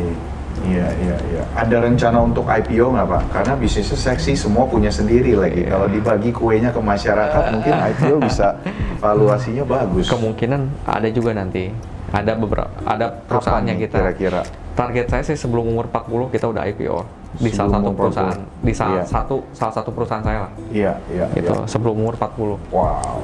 Iya, 0.63 0.87
iya, 0.97 1.15
iya. 1.29 1.43
Ada 1.51 1.83
rencana 1.83 2.23
untuk 2.23 2.47
IPO 2.47 2.95
nggak 2.95 3.07
Pak? 3.07 3.23
Karena 3.29 3.53
bisnisnya 3.55 3.99
seksi, 3.99 4.33
semua 4.33 4.63
punya 4.63 4.87
sendiri 4.87 5.35
lagi. 5.35 5.63
Iya. 5.63 5.75
Kalau 5.75 5.87
dibagi 5.91 6.31
kuenya 6.31 6.71
ke 6.71 6.79
masyarakat, 6.79 7.43
mungkin 7.51 7.73
IPO 7.91 8.15
bisa 8.23 8.55
valuasinya 8.97 9.63
bagus. 9.63 10.07
Kemungkinan 10.07 10.61
ada 10.85 11.07
juga 11.09 11.33
nanti. 11.33 11.71
Ada 12.15 12.39
beberapa 12.39 12.71
ada 12.81 13.11
perusahaannya 13.27 13.75
kita. 13.77 13.99
kira-kira? 13.99 14.41
Target 14.71 15.07
saya 15.09 15.23
sih 15.25 15.35
sebelum 15.35 15.67
umur 15.67 15.87
40 15.87 16.31
kita 16.31 16.47
udah 16.47 16.63
IPO 16.65 16.97
di 17.35 17.51
salah 17.51 17.67
Sebelum 17.67 17.71
satu 17.75 17.83
umur 17.85 17.99
perusahaan 17.99 18.39
40. 18.39 18.63
di 18.63 18.73
salah 18.73 18.95
Iya. 18.95 19.03
satu 19.03 19.35
salah 19.51 19.73
satu 19.75 19.89
perusahaan 19.91 20.23
saya 20.23 20.39
lah. 20.47 20.51
Iya, 20.71 20.93
iya, 21.11 21.25
Gitu, 21.31 21.51
iya. 21.51 21.67
sebelum 21.67 21.95
umur 21.97 22.15
40. 22.15 22.55
Wow, 22.71 23.19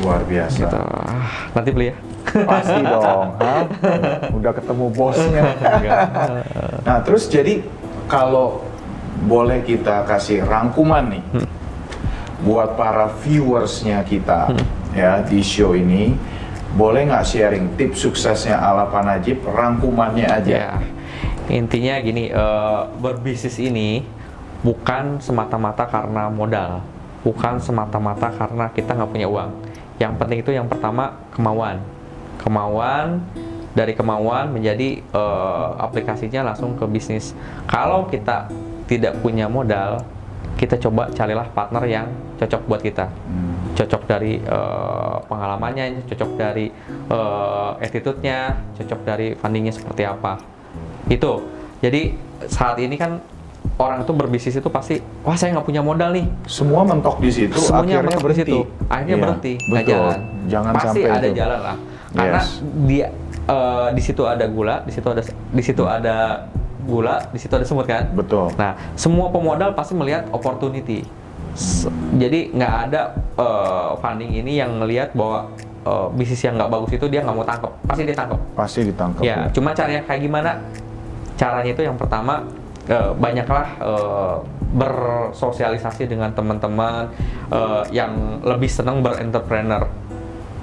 luar 0.00 0.22
biasa. 0.22 0.58
Gitu. 0.62 0.78
Ah, 0.78 1.26
nanti 1.52 1.70
beli 1.72 1.86
ya. 1.90 1.96
Pasti 2.26 2.80
dong, 2.92 3.28
Hah? 3.38 3.62
Udah 4.34 4.52
ketemu 4.52 4.86
bosnya. 4.90 5.44
nah, 6.82 6.98
terus 7.02 7.30
jadi 7.30 7.62
kalau 8.10 8.66
boleh 9.26 9.64
kita 9.64 10.04
kasih 10.04 10.44
rangkuman 10.44 11.08
nih 11.08 11.24
buat 12.44 12.76
para 12.76 13.08
viewersnya 13.24 14.04
kita 14.04 14.52
ya 14.92 15.24
di 15.24 15.40
show 15.40 15.72
ini, 15.72 16.12
boleh 16.76 17.08
nggak 17.08 17.24
sharing 17.24 17.66
tips 17.80 18.04
suksesnya 18.04 18.60
ala 18.60 18.86
Pak 18.92 19.02
Najib 19.02 19.40
rangkumannya 19.42 20.28
aja? 20.28 20.52
Ya. 20.52 20.72
Intinya 21.48 21.94
gini, 22.02 22.28
eh, 22.28 22.80
berbisnis 23.00 23.56
ini 23.56 24.04
bukan 24.60 25.22
semata-mata 25.22 25.88
karena 25.88 26.28
modal, 26.28 26.82
bukan 27.24 27.62
semata-mata 27.62 28.28
karena 28.34 28.68
kita 28.70 28.92
nggak 28.92 29.10
punya 29.10 29.28
uang. 29.30 29.50
Yang 29.96 30.12
penting 30.20 30.38
itu 30.44 30.50
yang 30.52 30.68
pertama 30.68 31.16
kemauan, 31.32 31.80
kemauan 32.38 33.20
dari 33.72 33.92
kemauan 33.92 34.50
menjadi 34.50 35.00
eh, 35.00 35.66
aplikasinya 35.78 36.52
langsung 36.52 36.74
ke 36.74 36.84
bisnis. 36.86 37.36
Kalau 37.66 38.06
kita 38.06 38.48
tidak 38.86 39.20
punya 39.20 39.46
modal, 39.46 40.00
kita 40.56 40.78
coba 40.78 41.12
carilah 41.12 41.44
partner 41.50 41.84
yang 41.84 42.06
cocok 42.36 42.62
buat 42.64 42.80
kita 42.80 43.08
Hmm, 43.08 43.76
cocok 43.76 44.02
dari 44.06 44.40
eh, 44.40 45.16
pengalamannya, 45.22 46.04
cocok 46.06 46.30
dari 46.34 46.72
eh, 47.06 47.70
attitude-nya, 47.78 48.38
cocok 48.74 49.00
dari 49.02 49.34
fundingnya 49.34 49.72
seperti 49.72 50.02
apa. 50.02 50.40
Itu. 51.06 51.44
Jadi 51.76 52.16
saat 52.48 52.80
ini 52.80 52.96
kan 52.96 53.20
orang 53.76 54.00
itu 54.00 54.12
berbisnis 54.12 54.56
itu 54.56 54.68
pasti, 54.68 54.96
wah 55.20 55.36
saya 55.36 55.52
nggak 55.52 55.66
punya 55.66 55.84
modal 55.84 56.16
nih. 56.16 56.24
Semua 56.48 56.80
mentok 56.82 57.20
di 57.20 57.28
situ, 57.28 57.52
Semuanya 57.52 58.00
akhirnya 58.00 58.08
mentok 58.08 58.16
di 58.16 58.24
berhenti. 58.24 58.48
situ. 58.48 58.58
Akhirnya 58.88 59.12
Iya, 59.12 59.22
berhenti, 59.22 59.52
nggak 59.60 59.84
jalan. 59.84 60.18
Jangan 60.46 60.72
pasti 60.72 60.86
sampai 60.88 61.10
ada 61.12 61.26
itu. 61.26 61.36
jalan 61.36 61.60
lah. 61.60 61.76
Karena 62.16 62.40
Yes. 62.40 62.64
dia 62.82 63.06
eh, 63.46 63.88
di 63.92 64.00
situ 64.00 64.24
ada 64.24 64.48
gula, 64.48 64.80
di 64.82 64.90
situ 64.90 65.06
ada 65.06 65.20
di 65.52 65.62
situ 65.62 65.84
ada 65.84 66.48
gula, 66.82 67.20
di 67.28 67.38
situ 67.38 67.52
ada 67.52 67.62
semut 67.62 67.84
kan. 67.84 68.08
Betul. 68.10 68.50
Nah, 68.56 68.74
semua 68.96 69.28
pemodal 69.28 69.70
pasti 69.70 69.92
melihat 69.92 70.24
opportunity. 70.32 71.04
S- 71.52 71.86
Jadi 72.16 72.50
nggak 72.50 72.74
ada 72.88 73.12
eh, 73.36 73.90
funding 73.96 74.32
ini 74.34 74.56
yang 74.56 74.80
ngelihat 74.80 75.12
bahwa 75.12 75.52
eh, 75.84 76.06
bisnis 76.12 76.40
yang 76.40 76.56
nggak 76.56 76.68
bagus 76.68 76.90
itu 76.90 77.06
dia 77.06 77.20
nggak 77.20 77.36
mau 77.36 77.44
tangkap, 77.44 77.72
pasti 77.84 78.02
dia 78.02 78.16
tangkap. 78.16 78.40
Pasti 78.56 78.80
ditangkap. 78.82 79.22
Ya, 79.22 79.46
cuma 79.52 79.70
caranya 79.70 80.00
kayak 80.02 80.20
gimana? 80.20 80.50
Caranya 81.36 81.68
itu 81.68 81.84
yang 81.84 81.94
pertama 81.94 82.42
eh, 82.88 83.12
banyaklah 83.14 83.66
eh, 83.78 84.36
bersosialisasi 84.66 86.06
dengan 86.06 86.32
teman-teman 86.32 87.08
eh, 87.50 87.82
yang 87.92 88.40
lebih 88.42 88.68
senang 88.68 89.00
berentrepreneur 89.00 89.86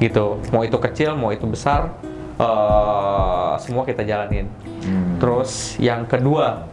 gitu. 0.04 0.44
Mau 0.52 0.68
itu 0.68 0.76
kecil, 0.76 1.16
mau 1.16 1.32
itu 1.32 1.48
besar, 1.48 1.96
eh, 2.36 3.54
semua 3.64 3.88
kita 3.88 4.04
jalanin. 4.04 4.52
Hmm. 4.84 5.16
Terus 5.24 5.80
yang 5.80 6.04
kedua, 6.04 6.68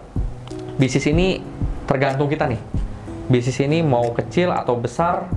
bisnis 0.75 1.07
ini 1.07 1.39
tergantung 1.87 2.27
kita 2.27 2.51
nih. 2.51 2.61
Bisnis 3.31 3.63
ini 3.63 3.79
mau 3.87 4.11
kecil 4.11 4.51
atau 4.51 4.75
besar, 4.75 5.31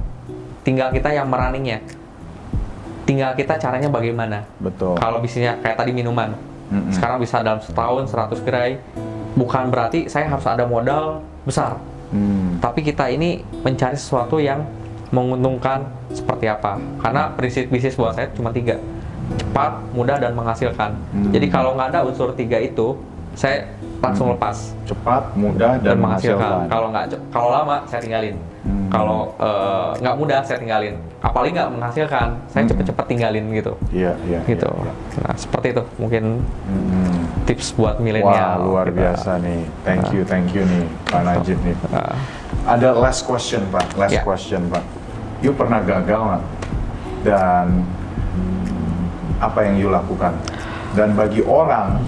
tinggal 0.66 0.90
kita 0.90 1.14
yang 1.14 1.30
meraningnya. 1.30 1.86
Tinggal 3.06 3.38
kita 3.38 3.62
caranya 3.62 3.92
bagaimana. 3.92 4.48
Betul. 4.58 4.98
Kalau 4.98 5.22
bisnisnya 5.22 5.60
kayak 5.62 5.78
tadi 5.78 5.92
minuman, 5.94 6.34
Mm-mm. 6.74 6.90
sekarang 6.90 7.22
bisa 7.22 7.44
dalam 7.46 7.62
setahun 7.62 8.10
100 8.10 8.42
gerai, 8.42 8.82
bukan 9.38 9.70
berarti 9.70 10.10
saya 10.10 10.26
harus 10.32 10.48
ada 10.50 10.66
modal 10.66 11.22
besar. 11.46 11.78
Hmm. 12.14 12.62
Tapi 12.62 12.86
kita 12.86 13.10
ini 13.10 13.42
mencari 13.66 13.98
sesuatu 13.98 14.38
yang 14.38 14.64
menguntungkan 15.14 15.86
seperti 16.10 16.50
apa. 16.50 16.76
Karena 16.98 17.30
prinsip 17.32 17.70
bisnis 17.70 17.94
buat 17.94 18.18
saya 18.18 18.34
cuma 18.34 18.50
tiga, 18.50 18.82
cepat, 19.38 19.78
mudah, 19.94 20.18
dan 20.18 20.34
menghasilkan. 20.34 20.98
Hmm. 21.14 21.30
Jadi 21.30 21.46
kalau 21.48 21.78
nggak 21.78 21.94
ada 21.94 22.02
unsur 22.02 22.34
tiga 22.34 22.58
itu, 22.58 22.98
saya 23.34 23.70
langsung 23.98 24.28
Hmm. 24.28 24.36
lepas 24.36 24.58
Cepat, 24.84 25.24
mudah, 25.34 25.80
dan, 25.80 25.86
dan 25.86 25.98
menghasilkan. 25.98 26.38
menghasilkan. 26.38 26.68
Kalau 26.68 26.88
nggak, 26.90 27.06
kalau 27.30 27.50
lama 27.50 27.76
saya 27.88 28.02
tinggalin. 28.02 28.36
Hmm. 28.64 28.88
Kalau 28.90 29.20
eh, 29.38 29.90
nggak 30.02 30.16
mudah 30.18 30.40
saya 30.42 30.58
tinggalin. 30.58 30.96
Apalagi 31.20 31.52
nggak 31.56 31.72
menghasilkan, 31.72 32.28
saya 32.48 32.62
Hmm. 32.62 32.70
cepet-cepet 32.70 33.06
tinggalin 33.08 33.46
gitu. 33.54 33.74
Iya, 33.90 34.14
iya. 34.24 34.40
Gitu. 34.44 34.66
iya, 34.68 34.92
iya. 34.92 35.24
Nah 35.24 35.36
seperti 35.36 35.68
itu 35.72 35.84
mungkin 35.96 36.24
Hmm. 36.68 37.22
tips 37.46 37.74
buat 37.74 37.96
Wah, 37.96 38.04
milenial. 38.04 38.60
luar 38.62 38.88
kita. 38.90 38.98
biasa 38.98 39.32
nih. 39.40 39.62
Thank 39.82 40.06
you, 40.12 40.22
thank 40.24 40.48
you 40.52 40.64
nih, 40.64 40.84
Pak 41.08 41.22
Najib 41.24 41.58
nih. 41.62 41.76
Ah, 41.92 42.18
Ada 42.64 42.96
last 42.96 43.28
question, 43.28 43.60
Pak. 43.68 43.92
Last 43.98 44.16
Ya. 44.16 44.24
question, 44.24 44.64
Pak. 44.72 44.84
You 45.44 45.52
pernah 45.52 45.84
gagal? 45.84 46.40
Dan 47.28 47.84
apa 49.44 49.60
yang 49.68 49.76
you 49.76 49.92
lakukan? 49.92 50.32
Dan 50.96 51.20
bagi 51.20 51.44
orang 51.44 52.00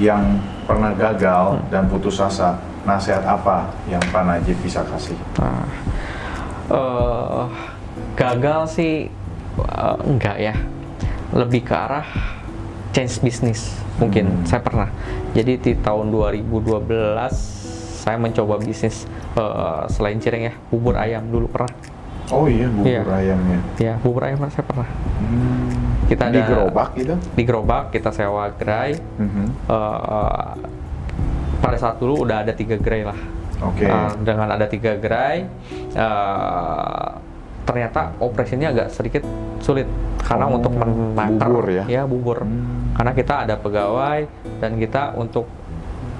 yang 0.00 0.40
pernah 0.64 0.96
gagal 0.96 1.60
dan 1.68 1.84
putus 1.92 2.16
asa, 2.16 2.56
nasihat 2.88 3.20
apa 3.28 3.68
yang 3.92 4.00
Pak 4.08 4.24
Najib 4.24 4.56
bisa 4.64 4.80
kasih? 4.88 5.18
nah, 5.36 5.68
eh, 6.72 7.44
gagal 8.16 8.80
sih 8.80 9.12
eh, 9.60 9.96
enggak 10.08 10.36
ya, 10.40 10.56
lebih 11.36 11.68
ke 11.68 11.74
arah 11.76 12.08
change 12.96 13.20
bisnis 13.20 13.76
mungkin. 14.00 14.40
Hmm. 14.40 14.46
Saya 14.48 14.64
pernah. 14.64 14.88
Jadi 15.36 15.60
di 15.60 15.72
tahun 15.76 16.08
2012 16.08 16.88
saya 18.00 18.16
mencoba 18.16 18.56
bisnis 18.56 19.04
eh, 19.36 19.82
selain 19.92 20.16
cireng 20.16 20.48
ya, 20.48 20.54
bubur 20.72 20.96
ayam 20.96 21.28
dulu 21.28 21.44
pernah. 21.44 21.99
Oh 22.30 22.46
iya, 22.46 22.66
bubur 22.70 22.86
Iya. 22.86 23.02
ayamnya. 23.06 23.58
Ya, 23.76 23.94
bubur 23.98 24.22
ayam 24.22 24.38
saya 24.46 24.62
pernah. 24.62 24.86
Hmm. 25.18 26.06
Kita 26.06 26.30
di 26.30 26.38
ada- 26.38 26.46
gerobak 26.46 26.88
gitu? 26.94 27.14
Di 27.34 27.42
gerobak 27.42 27.84
kita 27.90 28.10
sewa 28.10 28.50
gerai. 28.54 28.94
Mhm. 29.18 29.46
eh, 29.66 30.50
pada 31.60 31.76
saat 31.76 32.00
dulu 32.00 32.24
udah 32.24 32.40
ada 32.42 32.56
tiga 32.56 32.80
gerai 32.80 33.04
lah. 33.04 33.18
Oke. 33.60 33.84
Uh, 33.84 34.08
dengan 34.24 34.48
ada 34.48 34.64
tiga 34.64 34.96
gerai, 34.96 35.44
uh, 35.92 37.12
ternyata 37.68 38.16
operasinya 38.16 38.72
agak 38.72 38.88
sedikit 38.88 39.20
sulit 39.60 39.84
karena 40.24 40.48
Oh, 40.48 40.56
untuk 40.56 40.72
menakar 40.72 41.52
bubur 41.52 41.68
ya? 41.68 41.84
bubur. 42.08 42.38
Hmm. 42.40 42.96
Karena 42.96 43.12
kita 43.12 43.44
ada 43.44 43.60
pegawai 43.60 44.24
dan 44.64 44.80
kita 44.80 45.12
untuk 45.14 45.44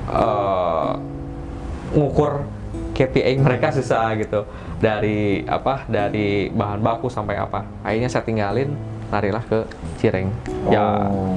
uh, 0.06 1.00
ngukur 1.96 2.44
KPI 2.92 3.40
mereka 3.40 3.72
susah 3.72 4.12
gitu 4.20 4.44
dari 4.81 5.45
apa? 5.45 5.85
Dari 5.87 6.49
bahan 6.51 6.81
baku 6.81 7.07
sampai 7.07 7.37
apa. 7.37 7.62
Akhirnya 7.85 8.09
saya 8.09 8.24
tinggalin 8.24 8.72
larilah 9.12 9.45
ke 9.45 9.68
Cireng. 10.01 10.33
Ya 10.72 10.81
Oh. 11.07 11.37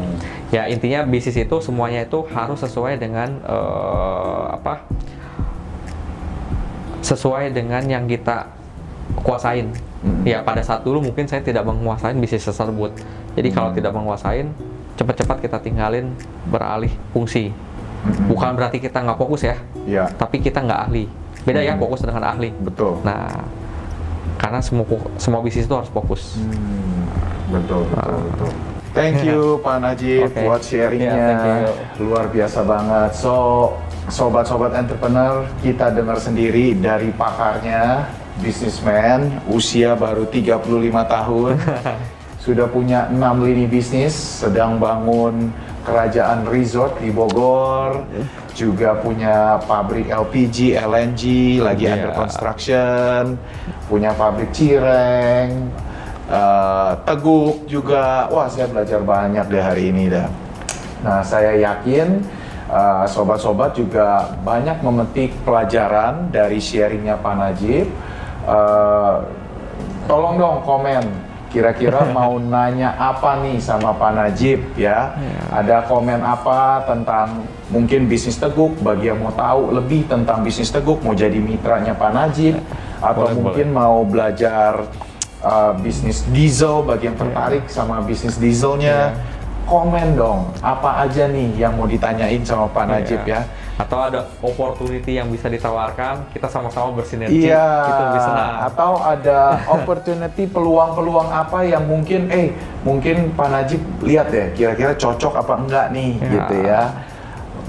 ya 0.53 0.69
intinya 0.69 1.03
bisnis 1.03 1.35
itu 1.35 1.57
semuanya 1.59 2.05
itu 2.05 2.23
harus 2.31 2.61
sesuai 2.61 2.95
dengan 2.97 3.35
eh, 3.43 4.43
apa? 4.55 4.87
Sesuai 7.03 7.51
dengan 7.51 7.83
yang 7.83 8.07
kita 8.07 8.47
kuasain. 9.19 9.67
Hmm. 10.03 10.19
ya 10.27 10.43
pada 10.43 10.59
saat 10.59 10.83
dulu 10.83 10.99
mungkin 10.99 11.23
saya 11.23 11.39
tidak 11.39 11.63
menguasain 11.63 12.19
bisnis 12.19 12.43
tersebut. 12.43 12.91
Jadi 13.39 13.49
kalau 13.55 13.71
Hmm. 13.71 13.77
tidak 13.79 13.91
menguasain 13.95 14.51
cepat-cepat 14.93 15.37
kita 15.41 15.57
tinggalin 15.59 16.11
beralih 16.47 16.91
fungsi. 17.11 17.49
Hmm. 18.03 18.27
bukan 18.27 18.51
berarti 18.59 18.83
kita 18.83 18.99
nggak 18.99 19.15
fokus 19.15 19.47
ya 19.47 19.55
Ya, 19.87 20.11
tapi 20.19 20.43
kita 20.43 20.59
nggak 20.59 20.75
ahli 20.75 21.07
beda 21.43 21.59
ya 21.59 21.73
Hmm. 21.73 21.81
fokus 21.81 21.99
dengan 22.01 22.23
ahli 22.25 22.49
betul. 22.57 22.99
nah 23.01 23.27
karena 24.35 24.59
semua 24.59 24.83
semua 25.15 25.39
bisnis 25.39 25.63
itu 25.63 25.71
harus 25.71 25.87
fokus 25.89 26.35
Hmm, 26.35 27.07
betul, 27.49 27.83
betul, 27.85 28.19
betul. 28.27 28.51
Thank 28.93 29.23
you 29.23 29.41
Pak 29.65 29.77
Najib 29.79 30.29
Oke. 30.29 30.37
buat 30.39 30.61
sharingnya. 30.61 31.13
Ya, 31.13 31.33
you. 31.97 32.05
Luar 32.05 32.29
biasa 32.29 32.61
banget. 32.61 33.17
So, 33.17 33.33
sobat-sobat 34.05 34.75
entrepreneur, 34.75 35.49
kita 35.59 35.89
dengar 35.89 36.21
sendiri 36.21 36.77
dari 36.77 37.09
pakarnya, 37.09 38.05
businessman, 38.37 39.33
usia 39.47 39.95
baru 39.95 40.29
35 40.29 40.61
tahun, 41.05 41.57
sudah 42.45 42.67
punya 42.67 43.09
6 43.09 43.17
lini 43.41 43.65
bisnis, 43.65 44.13
sedang 44.13 44.77
bangun 44.77 45.49
kerajaan 45.83 46.47
resort 46.47 46.95
di 46.99 47.11
Bogor, 47.11 48.07
juga 48.55 48.95
punya 48.97 49.59
pabrik 49.67 50.07
LPG, 50.07 50.79
LNG, 50.79 51.23
lagi 51.59 51.85
Iya. 51.85 51.93
under 51.99 52.11
construction, 52.15 53.21
punya 53.91 54.15
pabrik 54.15 54.49
cireng, 54.55 55.67
eh, 56.31 56.91
teguk 57.03 57.67
juga. 57.67 58.31
Wah, 58.31 58.47
saya 58.47 58.71
belajar 58.71 59.03
banyak 59.03 59.45
deh 59.51 59.63
hari 59.63 59.91
ini 59.91 60.07
dah. 60.07 60.27
Nah, 61.03 61.19
saya 61.21 61.59
yakin 61.59 62.23
eh, 62.73 63.05
sobat-sobat 63.05 63.77
juga 63.77 64.33
banyak 64.41 64.81
memetik 64.81 65.29
pelajaran 65.45 66.31
dari 66.33 66.57
sharingnya 66.57 67.19
Pak 67.21 67.35
Najib. 67.37 67.85
Eh, 68.49 69.15
tolong 70.07 70.35
dong 70.41 70.57
komen. 70.65 71.32
Kira-kira 71.53 72.01
mau 72.17 72.41
nanya 72.41 72.97
apa 72.97 73.37
nih 73.45 73.61
sama 73.61 73.93
Pak 73.93 74.11
Najib 74.17 74.59
ya? 74.73 75.13
Ada 75.53 75.85
komen 75.85 76.19
apa 76.25 76.81
tentang 76.89 77.45
mungkin 77.69 78.09
bisnis 78.09 78.41
teguk? 78.41 78.73
Bagi 78.81 79.13
yang 79.13 79.21
mau 79.21 79.31
tahu 79.31 79.69
lebih 79.77 80.09
tentang 80.09 80.41
bisnis 80.41 80.73
teguk, 80.73 81.05
mau 81.05 81.13
jadi 81.13 81.37
mitranya 81.37 81.93
Pak 81.93 82.11
Najib, 82.11 82.57
atau 82.97 83.29
Boleh, 83.29 83.37
mungkin 83.37 83.67
mau 83.69 84.01
belajar 84.01 84.89
uh, 85.43 85.77
bisnis 85.77 86.25
diesel 86.33 86.81
bagi 86.81 87.11
yang 87.11 87.17
tertarik 87.19 87.69
sama 87.69 88.01
bisnis 88.01 88.39
dieselnya 88.39 89.13
komen 89.63 90.19
dong 90.19 90.51
apa 90.59 91.07
aja 91.07 91.23
nih 91.31 91.55
yang 91.55 91.79
mau 91.79 91.87
ditanyain 91.87 92.43
sama 92.43 92.67
Pak 92.67 92.83
Najib 92.83 93.19
Iya. 93.23 93.39
ya 93.39 93.41
atau 93.73 94.05
ada 94.05 94.29
opportunity 94.45 95.17
yang 95.17 95.33
bisa 95.33 95.49
ditawarkan 95.49 96.29
kita 96.29 96.45
sama-sama 96.45 96.93
bersinergi. 96.93 97.49
Iya 97.49 97.65
itu 97.89 98.03
bisa. 98.13 98.31
atau 98.69 99.01
ada 99.01 99.57
opportunity 99.65 100.45
peluang-peluang 100.45 101.33
apa 101.33 101.65
yang 101.65 101.81
mungkin 101.89 102.29
eh 102.29 102.53
mungkin 102.85 103.33
Pak 103.33 103.49
Najib 103.49 103.81
lihat 104.05 104.29
ya 104.29 104.45
kira-kira 104.53 104.93
cocok 104.93 105.33
apa 105.41 105.53
enggak 105.57 105.85
nih 105.89 106.11
Ya. 106.21 106.29
gitu 106.29 106.55
ya. 106.61 106.81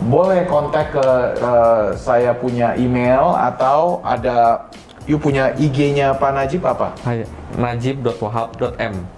Boleh 0.04 0.44
kontak 0.44 0.92
ke 0.92 1.06
eh, 1.40 1.84
saya 1.96 2.36
punya 2.36 2.76
email 2.76 3.32
atau 3.32 4.04
ada 4.04 4.68
you 5.08 5.16
punya 5.16 5.56
IG-nya 5.56 6.12
Pak 6.20 6.32
Najib 6.36 6.60
apa? 6.68 6.92
Najib.wahab.m 7.56 9.08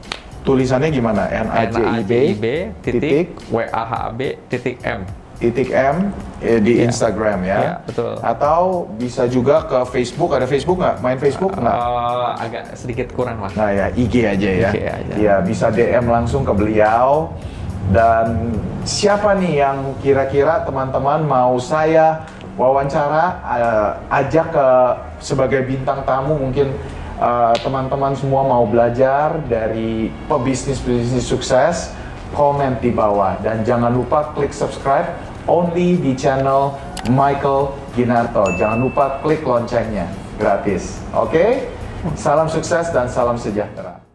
tulisannya 0.47 0.95
gimana? 0.95 1.27
N 1.27 1.51
A 1.51 1.67
J 1.67 1.77
I 1.83 2.35
B 2.39 2.45
titik 2.79 3.35
W 3.51 3.67
A 3.67 3.83
H 3.83 3.93
A 4.07 4.11
B 4.15 4.39
titik 4.47 4.79
M 4.87 5.03
titik 5.37 5.69
M 5.69 6.11
eh, 6.41 6.59
di 6.59 6.81
Iya. 6.81 6.89
Instagram 6.89 7.39
ya. 7.45 7.59
Iya, 7.61 7.75
betul. 7.85 8.13
Atau 8.21 8.89
bisa 8.97 9.29
juga 9.29 9.65
ke 9.65 9.79
Facebook. 9.93 10.33
Ada 10.33 10.49
Facebook 10.49 10.81
nggak? 10.81 10.97
Main 11.05 11.19
Facebook 11.21 11.53
nggak? 11.53 11.77
Eh, 11.77 12.31
agak 12.41 12.63
sedikit 12.73 13.13
kurang 13.13 13.45
lah 13.45 13.53
Nah 13.53 13.69
ya 13.69 13.87
IG 13.93 14.15
aja 14.25 14.51
ya. 14.51 14.71
IG 14.73 14.79
aja. 14.83 15.13
Iya 15.17 15.35
bisa 15.45 15.69
DM 15.69 16.09
langsung 16.09 16.43
ke 16.43 16.53
beliau. 16.53 17.31
Dan 17.87 18.51
siapa 18.83 19.39
nih 19.39 19.63
yang 19.63 19.79
kira-kira 20.03 20.67
teman-teman 20.67 21.23
mau 21.23 21.55
saya 21.57 22.27
wawancara 22.57 23.25
eh, 23.47 23.91
ajak 24.25 24.47
ke 24.51 24.69
sebagai 25.21 25.63
bintang 25.63 26.03
tamu 26.03 26.35
mungkin 26.35 26.73
eh, 27.17 27.55
teman-teman 27.61 28.17
semua 28.17 28.43
mau 28.43 28.65
belajar 28.65 29.39
dari 29.47 30.09
pebisnis-bisnis 30.27 31.23
sukses 31.23 31.93
komen 32.33 32.81
di 32.81 32.91
bawah. 32.95 33.37
Dan 33.45 33.63
jangan 33.67 33.93
lupa 33.93 34.33
klik 34.33 34.51
subscribe 34.55 35.13
only 35.47 36.01
di 36.01 36.17
channel 36.17 36.75
Michael 37.13 37.75
Ginarto. 37.93 38.49
Jangan 38.57 38.79
lupa 38.81 39.21
klik 39.21 39.45
loncengnya. 39.45 40.09
Gratis. 40.41 41.03
Oke? 41.13 41.69
Salam 42.15 42.47
sukses 42.47 42.89
dan 42.95 43.11
salam 43.11 43.35
sejahtera 43.35 44.06